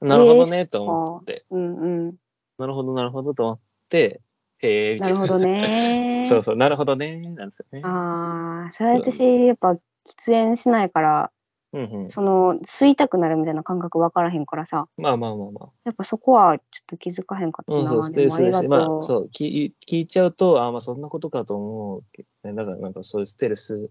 [0.00, 0.16] な。
[0.16, 2.14] なるほどね、と思って、うんうん。
[2.58, 4.20] なるほど、なるほどと思って、
[4.58, 5.08] へえ、な。
[5.08, 6.24] るほどね。
[6.28, 7.82] そうそう、なるほどね、なんですよね。
[7.84, 9.80] ああ、それ私やっぱ喫
[10.26, 11.32] 煙しないから、
[11.72, 12.10] うんうん。
[12.10, 15.68] その吸いたくなるみたいな感覚分からへんからさ、まあまあまあまあ。
[15.84, 17.90] やっぱそこはちょっと気づかへんかったうん、な。
[17.90, 19.02] そう、ステでもありがルスまあ。
[19.02, 22.56] そう、聞い聞いちゃうと、あまあ、そんなことかと思うけどね。
[22.56, 23.90] だから、なんかそういうステルス、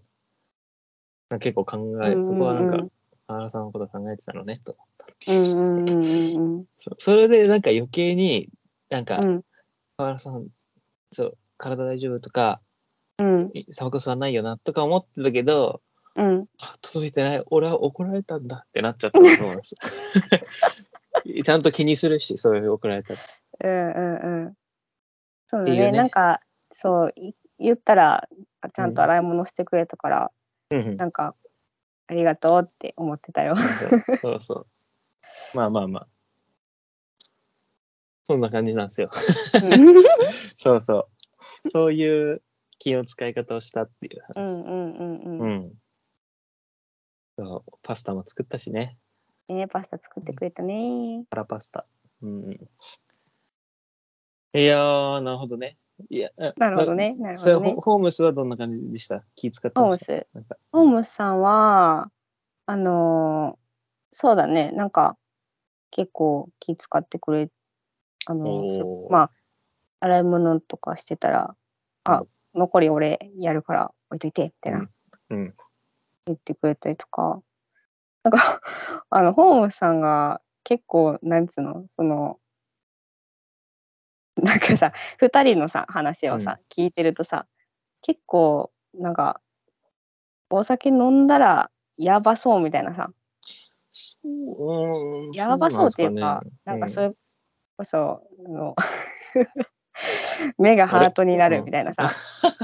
[1.40, 2.76] 結構考え、うんうんうんそこはなんか、
[3.26, 4.76] 河原さんのこと考えてたのね、と。
[5.28, 8.48] うんうんうんうんそそれで、なんか余計に、
[8.90, 9.44] なんか、うん。
[9.96, 10.48] 原さん、
[11.10, 12.60] そう、体大丈夫とか、
[13.18, 15.80] うんいタバコ吸わないよな、とか思ってたけど、
[16.16, 16.46] うん。
[16.58, 19.74] あ、届いてない、俺は怒られたんだってなっちゃったと思うんです。
[21.44, 23.20] ちゃんと気にするし、そういう怒られたら。
[23.64, 24.56] うんうんうん。
[25.46, 25.72] そうだね。
[25.72, 26.40] っていうねなんか
[26.72, 28.28] そうい言ったら
[28.74, 30.32] ちゃんと洗い物してくれたから、
[30.70, 31.34] うんうんなんか
[32.08, 33.56] ありがとうって思ってたよ。
[33.56, 34.66] そうそうそう。
[35.54, 36.06] まあまあまあ。
[38.24, 39.10] そんな感じなんですよ。
[40.58, 41.08] そうそ
[41.64, 41.70] う。
[41.70, 42.42] そういう
[42.78, 44.54] 気の使い方をしたっていう話。
[44.54, 45.72] うんうんうんううん。
[47.40, 47.44] ん。
[47.44, 48.98] そうパスタも作ったしね。
[49.48, 51.24] ねパスタ作ってくれたね。
[51.30, 51.86] パラパスタ。
[52.22, 52.52] うん。
[54.54, 55.78] いやー、なるほどね。
[56.10, 56.94] いや、あなるほど。
[56.94, 57.14] ね。
[57.18, 57.80] なるほどねホ。
[57.80, 59.24] ホームスはどんな感じでした？
[59.34, 60.26] 気使ってホームス。
[60.72, 62.10] ホームスさんは
[62.66, 63.62] あのー
[64.14, 64.72] そうだね。
[64.72, 65.16] なんか
[65.90, 67.50] 結構気使ってくれ
[68.26, 69.30] あのーまあ
[70.00, 71.56] 洗い物とかしてたら、
[72.04, 74.88] あ残り俺やるから置いといてみたいな。
[75.30, 75.54] うん。
[76.26, 77.40] 言ってくれたりとか、
[78.22, 78.60] なんか
[79.10, 82.38] あのホームズさんが結構なんつうのその
[84.36, 87.46] なんかさ2人のさ話をさ、聞いてるとさ
[88.00, 89.40] 結構なんか
[90.50, 93.10] お酒飲んだらやばそうみたいなさ。
[93.90, 97.14] そう、うんやばそうっていうかなんかそれ、れ
[97.76, 98.74] こそ、あの
[100.58, 102.08] 目がハートになるみたいなさ、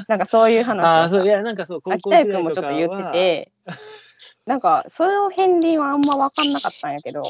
[0.09, 3.53] なんかそういう話あそう、いや、なんかそう、高秋田君もちょっと言ってて
[4.47, 7.23] なんかそれの片鱗はあんま分かんなかったんやけど。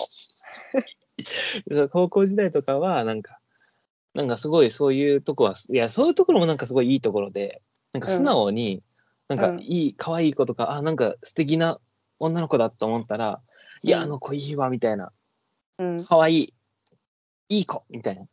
[1.90, 3.40] 高校時代とかは、なんか、
[4.14, 7.62] なんかすごいそういうとこは、いや、そういうところもなんかすごいいいところで、
[7.92, 8.82] なんか素直に、
[9.28, 9.60] なんかうん。
[9.60, 11.80] いい、可愛い子とか、あ、なんか素敵な
[12.18, 13.40] 女の子だと思ったら、
[13.82, 14.04] いや、うん。
[14.04, 15.12] あの子いいわ、みたいな、
[15.78, 16.04] うん。
[16.04, 16.54] 可愛い、
[17.48, 18.26] いい子、みたいな。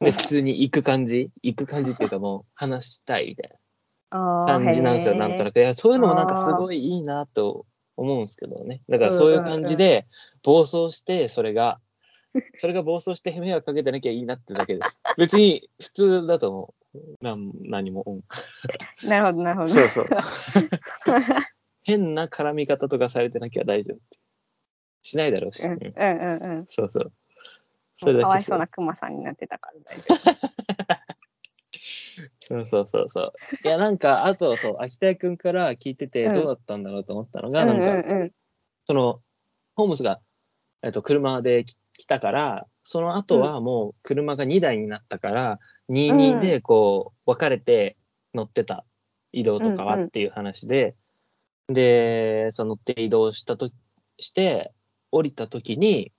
[0.00, 1.30] で、うん普通に行く感じ？
[1.42, 3.50] 行く感じっていうかもう、話したいみたい
[4.10, 5.58] な感じなんですよ、なんとなく。
[5.58, 7.66] いや、そういうのもなんかすごいいいなと
[7.96, 8.82] 思うんですけどね。
[8.88, 10.06] だからそういう感じで、
[10.42, 11.80] 暴走して、それが、
[12.58, 15.00] それが暴走して迷惑かけてなきゃいいなってだけです。
[15.16, 17.24] 別に普通だと思う。
[17.24, 18.02] なん何も。
[18.06, 18.20] うん
[19.08, 19.68] なるほどなるほど。
[19.68, 20.06] そうそう。
[21.82, 23.98] 変な絡み方とかされてなきゃ大丈夫。
[25.02, 25.62] しないだろうし。
[25.64, 26.66] うんうんうん。
[26.68, 27.12] そうそう。
[27.98, 28.64] それだけかわいそうな。
[28.64, 30.38] なクマさんになってたから大丈
[32.40, 33.32] そうそうそうそう。
[33.64, 37.52] いや、なんか、あと、そう、秋田君から聞いてて、うんどうだったんだろうと思ったの夫。
[37.52, 38.32] が、なんか、うんうん
[38.86, 39.20] その、
[39.76, 40.20] ホームズが、
[40.82, 45.58] えっと、車でき来たから、その後はもう車が2台になったから、
[45.90, 47.98] 22でこう、分かれて
[48.34, 48.86] 乗ってた
[49.32, 50.96] 移動とかはうんうんっていう話で、
[51.68, 53.70] で、その乗って移動したと
[54.18, 54.72] して、
[55.10, 56.12] 降りた時に、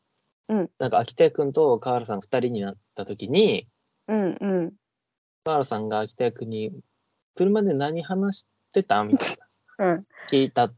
[0.50, 3.68] うんなんか秋田君と河原さん2人になった時に、
[4.08, 4.74] うんうん。
[5.44, 6.72] 河原さんが秋田君に、
[7.36, 9.28] 車で何話してたみたい
[9.78, 9.86] な。
[9.94, 10.08] うん。
[10.30, 10.72] 聞いた、聞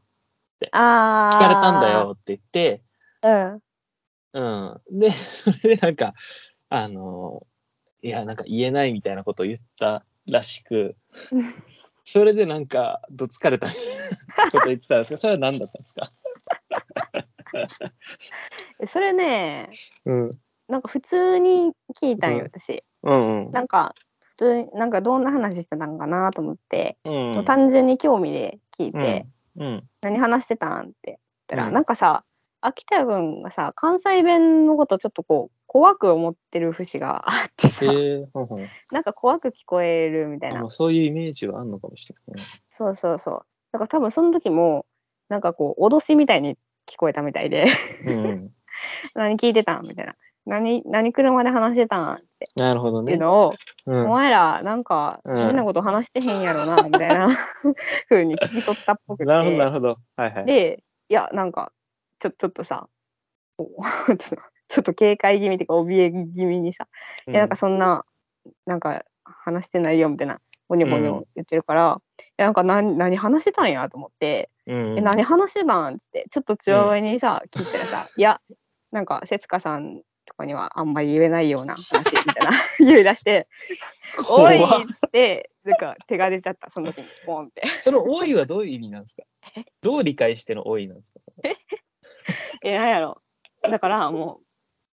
[0.72, 1.38] ああ。
[1.38, 1.90] かれたんだ。
[1.90, 2.82] よって言って、
[3.22, 3.62] うん。
[4.34, 5.00] うん。
[5.00, 6.14] で、 それでなんか、
[6.68, 7.46] あの、
[8.02, 10.96] いや、なんか言えないみたいなことを言ったらしく、
[12.04, 13.84] それでなんか、どつかれたみたい
[14.46, 16.12] なこと言ってたんですけど、それは何だったんですか？
[17.54, 17.64] え
[18.86, 19.70] それね、
[20.04, 20.30] うん。
[20.68, 22.44] なんか普通に聞いたんよ、うん。
[22.46, 22.82] 私。
[23.02, 23.52] うんうん。
[23.52, 29.26] なんか、普通になんかどんな話してたんかなと思って、うんもう単純に興味で聞いて、
[29.56, 29.66] うん。
[29.66, 29.88] うん。
[30.00, 31.74] 何話してたんって言ったら、うん。
[31.74, 32.24] なんかさ
[32.62, 38.66] 秋田君がさ関西弁のことちょっとこう怖く思ってる節があってさ、えーほんほん。
[38.92, 40.58] なんか怖く聞こえるみたいな。
[40.58, 42.44] あまあそういうイメージはあんのかもしれない。
[42.68, 43.46] そうそうそう。
[43.72, 44.86] だから多分その時も
[45.28, 46.56] なんかこう脅しみたいに
[46.86, 47.66] 聞こえたみたいで。
[48.06, 48.50] うんうん、
[49.14, 49.86] 何聞いてたん？
[49.86, 50.14] みたいな。
[50.44, 52.14] 何何車で話してたん？
[52.14, 52.46] って。
[52.56, 53.12] なるほどね。
[53.12, 53.52] いうのを、
[53.86, 54.06] うん。
[54.06, 55.36] お前らなんかうん。
[55.36, 57.28] 変なこと話してへんやろな、みたいな。
[58.08, 59.24] 風に聞き取ったっぽくて。
[59.24, 59.96] なるほどなるほど。
[60.16, 60.44] はいはい。
[60.46, 61.72] でいやなんか
[62.18, 62.88] ちょちょっとさ
[63.58, 63.66] ちょ
[64.14, 64.36] っと
[64.68, 66.88] ちょっと警戒気味っていうか怯え気味にさ
[67.28, 68.06] 「いやなんかそんな
[68.64, 74.48] なんか話してないよ」みたいなゴニョゴニョ言ってるから「いやなんか何何話してたんや」と思って。
[74.66, 78.40] うん「え何話してたん?」っつってちょっと強めにさ、聞いたらさ「いや
[78.92, 81.92] なんか節香さんとかにはあんまり言えないような話」
[82.26, 83.48] みたいな 言い出して
[84.30, 87.66] 「おい!」ってなんか手が出ちゃったその時にポンって。
[87.80, 89.22] その「おい」はどういう意味なんですか？
[89.80, 91.20] どう理解しての「おい」なんですか？
[92.62, 93.20] えなんやろ。
[93.62, 94.44] だからもう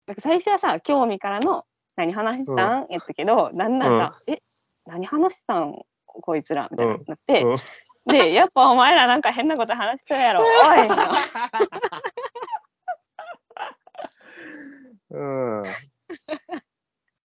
[0.08, 1.66] なんか最初はさ興味からの
[1.98, 4.42] 「何話してたん?」やったけどだんだんさ「え
[4.86, 7.58] 何話してたんこいつら」みたいになって、うん。
[8.06, 10.42] でやっぱお前らなんか変なこと話してるやろ。
[10.42, 10.48] おい
[15.10, 15.64] うん。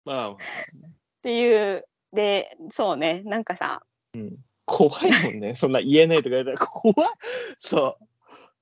[0.05, 0.35] まあ、っ
[1.23, 1.85] ていう。
[2.13, 3.23] でそうね。
[3.25, 3.83] なんかさ。
[4.65, 5.55] 怖いもんね。
[5.57, 6.29] そんな言えないとか。
[6.31, 6.45] 言っ。
[6.45, 7.09] たら怖い。
[7.61, 8.05] そう。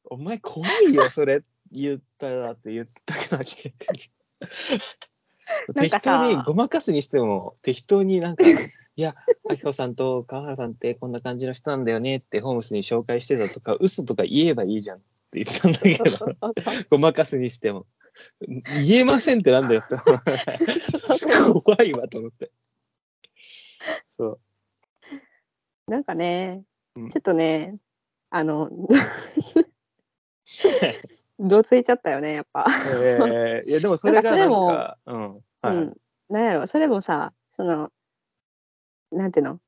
[0.06, 1.44] お前怖いよ、それ。
[1.72, 3.74] 言ったらって言ったけど、来て。
[5.76, 8.44] 適当にごまかすにしても適当になんか
[8.96, 9.16] 「いや
[9.50, 16.56] あきこさんと川原さんってこんな感じの人なんだよね」ってホームスに紹介してたとか嘘とか言えばいいじゃんって言ったんだけど。
[16.90, 17.86] ごまかすにしても
[18.86, 19.82] 言えませんってなんだよ。
[19.86, 19.96] って
[21.62, 22.52] 怖いわと思って。
[24.16, 24.40] そう。
[25.88, 26.64] なんかね、
[26.96, 27.10] うん。
[27.10, 27.78] ちょっとね
[28.30, 28.70] あの
[31.40, 32.66] どついちゃったよねやっぱ。
[33.02, 35.44] えー、いやでもそれがなんなんかうん。
[35.62, 35.98] はい、うん、
[36.30, 37.92] なんやろそれもさその
[39.12, 39.60] なんていうの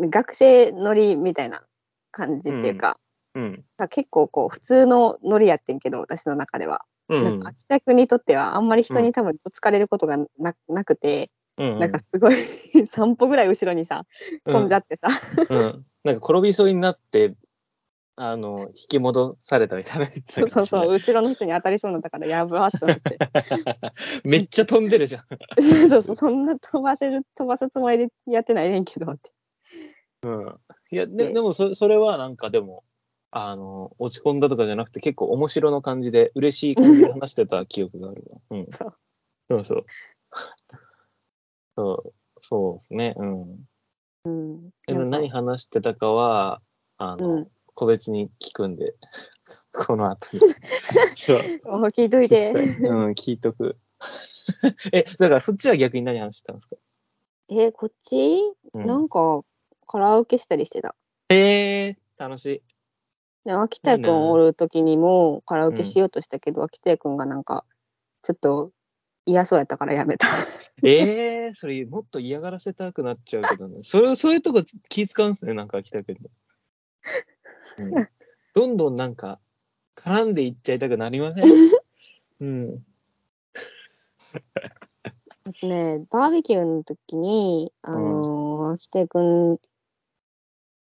[0.00, 1.62] 学生乗りみたいな
[2.10, 2.98] 感じっていうか、
[3.34, 3.64] うん。
[3.78, 7.24] さ結構こう普通のノリやってんけど私の中では、うん。
[7.24, 10.26] なんか秋田君にとってはあんまり人に多分ぶつかれることがな
[10.68, 12.34] なくて、うんなんかすごい
[12.86, 14.06] 散歩ぐらい後ろにさ
[14.46, 15.08] 飛んじゃってさ、
[15.50, 17.34] うん、なんか転びそうになって
[18.16, 20.90] あの引き戻されたみたいな言ってたそうそうそう。
[20.90, 23.18] う後ろの人に当たりそうになったからやばーって思って。
[24.28, 25.88] めっちゃ飛んでるじゃん。
[25.88, 29.30] そうそうそんな飛ばせる飛ばすつもりでやってないねんけどって。
[30.90, 31.32] いやでで。
[31.32, 32.84] でもそそれはなんかでも
[33.34, 38.38] あの落ち込んだとかじゃなくて結構面白の感じで嬉しい感じで話してた記憶があるわ。
[38.50, 38.94] うん、そう
[39.48, 39.84] そうそう
[41.76, 43.14] そうそうですね。
[43.16, 43.42] うん。
[44.24, 46.60] うんでも何話してたかは
[46.98, 48.94] あの、うん個別に聞くんで
[49.72, 50.40] この後に。
[51.16, 51.32] そ
[51.74, 53.78] うお聞いといてうん聞いとく。
[54.92, 56.76] えだからそっちは逆に何話してたんですか？
[57.48, 58.38] えこっち？
[58.74, 59.42] うんなんか
[59.86, 60.94] カラオケしたりしてた。
[61.30, 62.62] へえ楽しい。
[63.44, 67.64] で秋田君おる時にもカラオケしようとしたけど、秋田君がなんか
[68.22, 68.70] ちょっと
[69.26, 70.26] 嫌そうやったからやめた。
[70.84, 73.82] えー、それもっと嫌がらせたくなっちゃうけどね。
[73.84, 76.30] それそういうとこ気使うんすね、なんか秋田君で、
[77.78, 78.08] うん。
[78.54, 79.40] どんどんなんか
[79.96, 81.44] 絡んでいっちゃいたくなりません？
[82.40, 82.86] うん。
[85.62, 89.58] ねバーベキューの時にあのー秋田君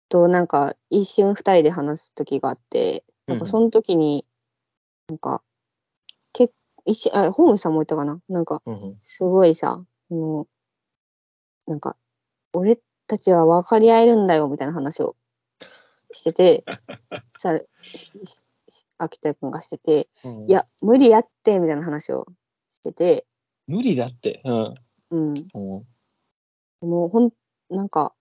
[0.09, 4.25] となんか一瞬二人で話す時があってなんかその時に
[5.09, 5.43] なんか
[6.33, 6.51] け
[6.85, 8.21] 一瞬あホームさんも言ったかな？
[8.29, 8.63] なんか
[9.03, 10.47] すごいさ、あの、
[11.67, 11.97] なんか、
[12.53, 15.17] 俺たちは分かり合えるんだよみたいな話を
[16.13, 16.65] してて、
[17.39, 17.59] さ
[18.99, 20.51] 秋田君がしてて、うん。
[20.51, 22.27] いや、無理やってみたいな話を
[22.71, 23.27] してて、
[23.67, 24.41] 無理だって。
[24.45, 24.75] うん。
[25.11, 25.87] うん、うん。
[26.81, 27.31] でもほん、
[27.71, 28.15] なんか、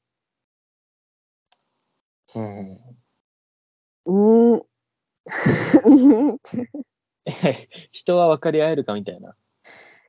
[2.35, 2.93] うん
[4.05, 6.69] うーん、うーん って
[7.91, 9.35] 人は分かり合えるかみたいな。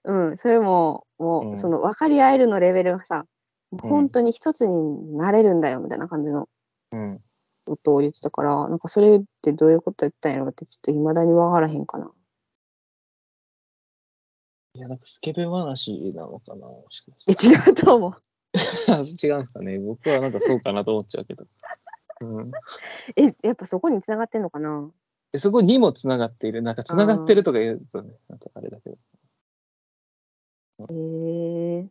[0.05, 3.29] うん、それも、もう、うんその分かり合えるのレベルがさ、ん
[3.79, 6.49] 本当に一つになれるんだよみたいな感じの
[6.93, 7.21] うん。
[7.67, 12.11] ことを言ってたから、なんかそれってどういうことやったんやろってちょっと未だに分からへんかな。
[14.75, 18.23] いや、なんかスケベ話なのかなもしかしえ違うと思う。
[18.53, 19.27] て。
[19.27, 19.79] 違うんですかね。
[19.79, 21.47] 僕はなんかそうかなと思っちゃうけど。
[22.25, 22.51] うん、
[23.17, 24.91] え、やっぱそこに繋がってんのかな？
[25.33, 26.63] でそこにもつながっている。
[26.63, 28.97] なんかつながってるとか言うとね、なんかあれだけど。
[30.91, 31.89] へえ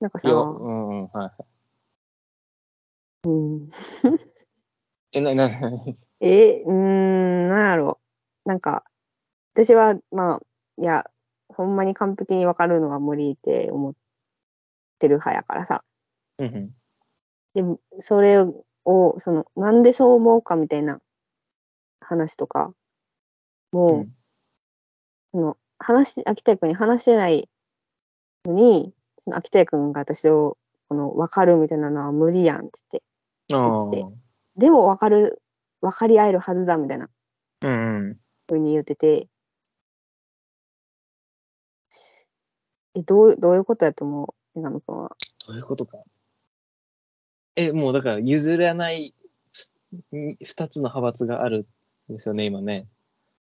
[0.00, 1.44] なんかさ、うんうん、はいはい。
[3.24, 3.68] うん、
[5.14, 5.48] え、な、な、
[6.20, 8.00] え、うーん、なんやろ。
[8.44, 8.84] なんか、
[9.54, 10.40] 私は、まあ、
[10.78, 11.08] いや、
[11.48, 13.94] ほんまに完璧に分かるのは無理って思っ
[14.98, 15.84] てる派やからさ。
[16.38, 16.74] うんうん。
[17.54, 21.00] でも、それを、その、なんでそう思うかみたいな
[22.00, 22.72] 話とか、
[23.72, 24.16] もう、うん
[25.34, 27.48] その、話、秋田君に話してない
[28.44, 33.02] のに、その秋田君が私を、この、分かるみたいなのは無理やんって
[33.48, 34.04] 言って。
[34.56, 35.40] でも分かる、
[35.80, 37.08] 分かり合えるはずだみたいな。
[38.46, 39.28] ふうに言ってて、
[42.94, 44.58] え、どう、どういうことやと思う？
[44.58, 45.16] 江上君は。
[45.46, 45.96] どういうことか。
[47.56, 49.14] え、もうだから譲らない
[50.10, 51.66] ふ二つの派閥がある
[52.10, 52.86] んですよね、今ね。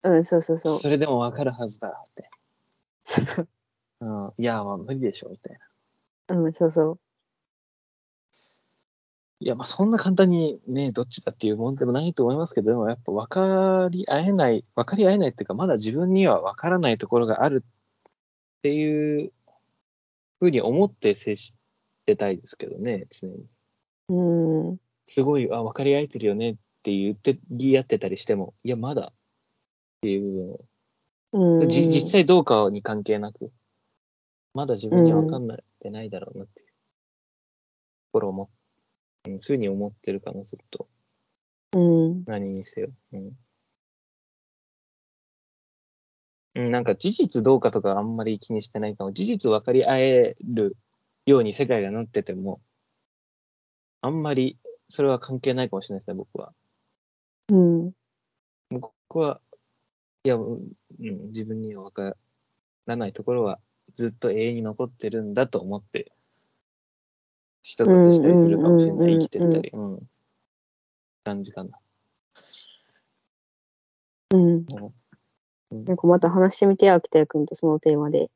[0.03, 0.79] うん、そうそうそう。
[0.79, 2.31] それでもわかるはずだって。
[3.03, 3.49] そうそう。
[4.01, 5.59] うん、いや、まあ無理でしょ、みたい
[6.29, 6.37] な。
[6.37, 6.99] うん、そうそう。
[9.43, 19.33] いや、まあそんな簡単にね、どっちだっていうもんでもないと思いますけど、でもやっぱ分かり合えない、分かり合えないっていうか、まだ自分には分からないところがあるっていう
[20.41, 21.57] ふうに思って接し
[22.07, 23.47] てたいですけどね、常に。
[24.11, 29.15] うん、すごい、あ、分かり合えてるよねって言って、言い合ってたりしても、いや、まだっ
[30.01, 30.61] ていう部分を
[31.63, 31.69] うん。
[31.69, 33.53] じ実際どうかに関係なく、
[34.53, 36.73] まだ自分には分かんないってないだろうなっていうと
[38.13, 38.51] ころをも、
[39.27, 40.89] うん、ふうに思ってるかな、ずっと。
[41.73, 42.89] うん、何にせよ。
[43.13, 43.33] うん。
[46.57, 49.13] うん、なんか事実どうかとかあんまり気にしてないかも。
[49.13, 50.77] 事実分かり合える
[51.27, 52.61] ように世界がなってても、
[54.03, 54.59] あんまり
[54.89, 56.53] それは関係ないかもしれないですね、僕は。
[57.49, 57.93] うん、
[58.71, 59.41] 僕は、
[60.25, 62.17] いや、うん、うん自分には分か
[62.87, 63.59] らないところは
[63.95, 66.13] ずっと永遠に残ってるんだと思って、
[67.63, 69.19] 人と接したりするかもしれない。
[69.19, 69.71] 生きてったり。
[69.73, 70.09] うん。
[71.25, 71.79] 感じかな。
[74.33, 74.51] うん。
[74.51, 74.67] うん
[75.73, 78.29] なんかまた話してみてよ、秋田君とそのテーマで。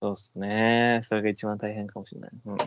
[0.00, 1.00] そうっすね。
[1.02, 2.30] それが一番大変かもしれない。
[2.44, 2.56] うん。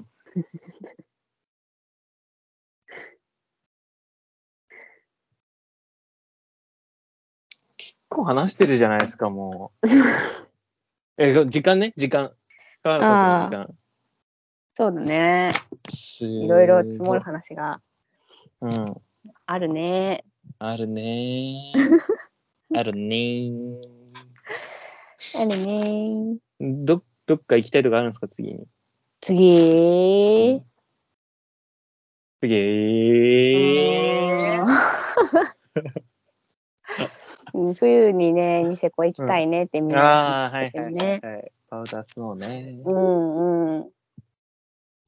[7.77, 9.87] 結構話してるじゃないですか、もう。
[11.17, 12.33] え、時間ね、時間。
[12.83, 13.77] 川原さんとの時間。
[14.73, 15.53] そうだね。
[15.89, 17.81] すいろいろ積もる話が
[18.61, 18.95] うん。
[19.45, 20.23] あるね。
[20.59, 21.71] あるね
[22.75, 23.51] あるね
[25.35, 26.37] あるね。
[26.59, 28.67] ど、どっか行きたいとかあるんですか、次に？
[29.21, 30.61] 次。
[32.41, 32.55] 次
[34.57, 41.19] あー冬にね、ニセコ行きたいねってみんなああ、話はいはいしててね。
[41.21, 41.51] はいはい。
[41.69, 42.81] パウダースノーね。
[42.83, 43.91] うんう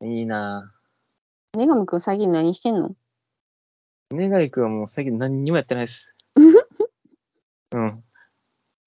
[0.05, 0.07] ん。
[0.07, 0.73] いいな
[1.55, 2.95] ねがみくん最近何してんの？
[4.11, 6.13] ねがいくんはもう最近何にもやってないです。
[7.73, 8.03] うん。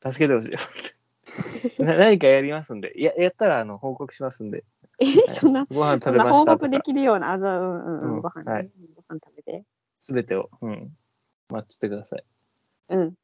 [0.05, 0.51] 助けてほしい。
[1.79, 2.93] な何かやりますんで。
[3.01, 4.65] や、やったらあの報告しますんで。
[4.99, 9.65] え、はいそんな、ご飯食べましたと報告でか、きるような、あ、そう、うんうんう、うんんご飯ね、はいご飯食べて。
[9.99, 10.97] すべてを、うん。
[11.49, 12.25] 待っててください。
[12.89, 13.15] うん。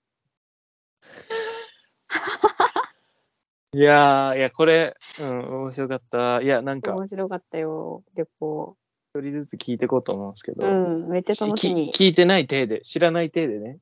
[3.75, 6.43] いやー、いや、これ、うん、面白かった。
[6.43, 8.77] いや、なんか、面白かったよ、旅行。
[9.15, 11.91] 一人ずつ聞いていこうと思うんですけど、うん、めっちゃ楽しみ。
[11.91, 13.79] き聞いてない体で、知らない体でね、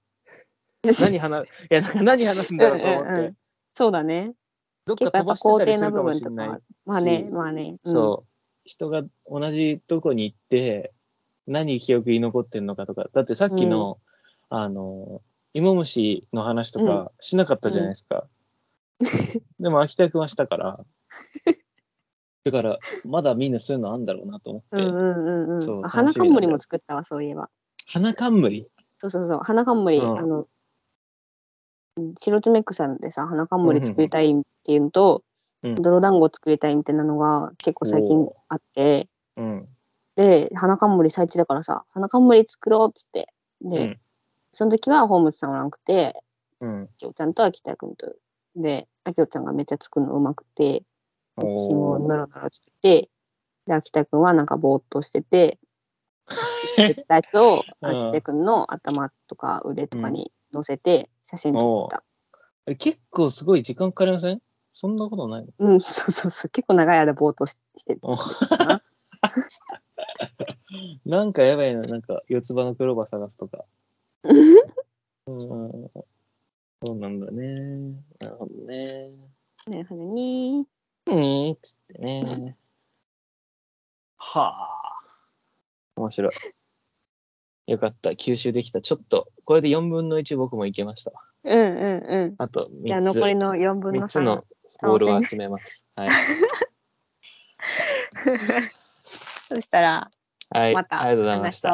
[1.00, 3.36] 何話、いや、何話すんだろうと思って、うんうんうん
[3.76, 4.34] そうだね。
[4.86, 6.60] どっか飛ばしてたりするかも分とかはしれない。
[6.86, 7.76] まあね、しまあね。
[7.84, 8.28] そう。
[8.64, 10.92] 人が同じとこに行って、
[11.46, 13.06] 何記憶に残ってんのかとか。
[13.12, 13.98] だってさっきの、
[14.48, 15.22] あの、
[15.54, 18.24] 芋虫の話とかしなかったじゃないですか。
[19.58, 20.80] でも秋田くんはしたから。
[22.44, 24.82] だから、まだみんなそういうのあんだろうなと思って。
[24.82, 25.62] うんうんうんうん。
[25.62, 27.50] そうあ花冠も作ったわ、そういえば。
[27.86, 28.66] 花冠？
[28.98, 30.46] そうそうそう、花冠、うんあの、うん
[32.18, 35.22] 白爪草でさ、花冠作りたいっていうのと、
[35.62, 39.68] うん泥団子作りたいみたいなのが結構最近あって、うん。
[40.16, 43.28] で、花冠咲いてたからさ、花冠作ろうっつって。
[43.60, 44.00] で、うん。
[44.52, 46.16] その時はホームズさんおらんくて、
[46.60, 46.82] うん。
[46.84, 48.10] あきおちゃんと秋田くんと、
[48.56, 50.82] で、あきおちゃんがめっちゃ作るのうまくて、
[51.36, 53.10] 私もノロノロ作って、
[53.66, 55.58] で、秋田くんはなんかぼーっとしてて、
[56.76, 62.76] 作ったやつをうん秋田くんの頭とか腕とかに乗せて写真撮ってた。
[62.76, 64.40] 結構すごい時間かかりません？
[64.72, 65.48] そんなことないの？
[65.58, 66.50] うん、そうそうそう。
[66.50, 68.82] 結構長い間ぼーっとししてるな。
[71.04, 73.64] なんかやばいな、なんか四つ葉のクローバー探すとか。
[74.24, 75.90] うん。
[76.86, 78.02] そうなんだね。
[78.20, 79.10] なるほどね。
[79.66, 80.12] なるほどね。
[80.12, 82.56] にーっつってね。
[84.16, 85.00] はあ。
[85.96, 86.32] 面白い。
[87.70, 88.10] よかった。
[88.10, 88.80] 吸収できた。
[88.80, 91.12] ちょっと、これで4分の1僕もいけました。
[91.44, 92.34] うんうんうん。
[92.36, 93.14] あとじゃあ3つ。
[93.14, 94.22] 残りの4分の3つ3。
[94.22, 94.44] の
[94.82, 95.86] ボールを集めます。
[95.94, 96.10] はい。
[99.48, 100.10] そしたら、
[100.50, 100.74] はい。
[100.74, 101.70] またありがとうございました。
[101.70, 101.72] う。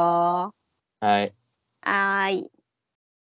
[1.00, 1.34] はい。
[1.80, 2.50] はーい。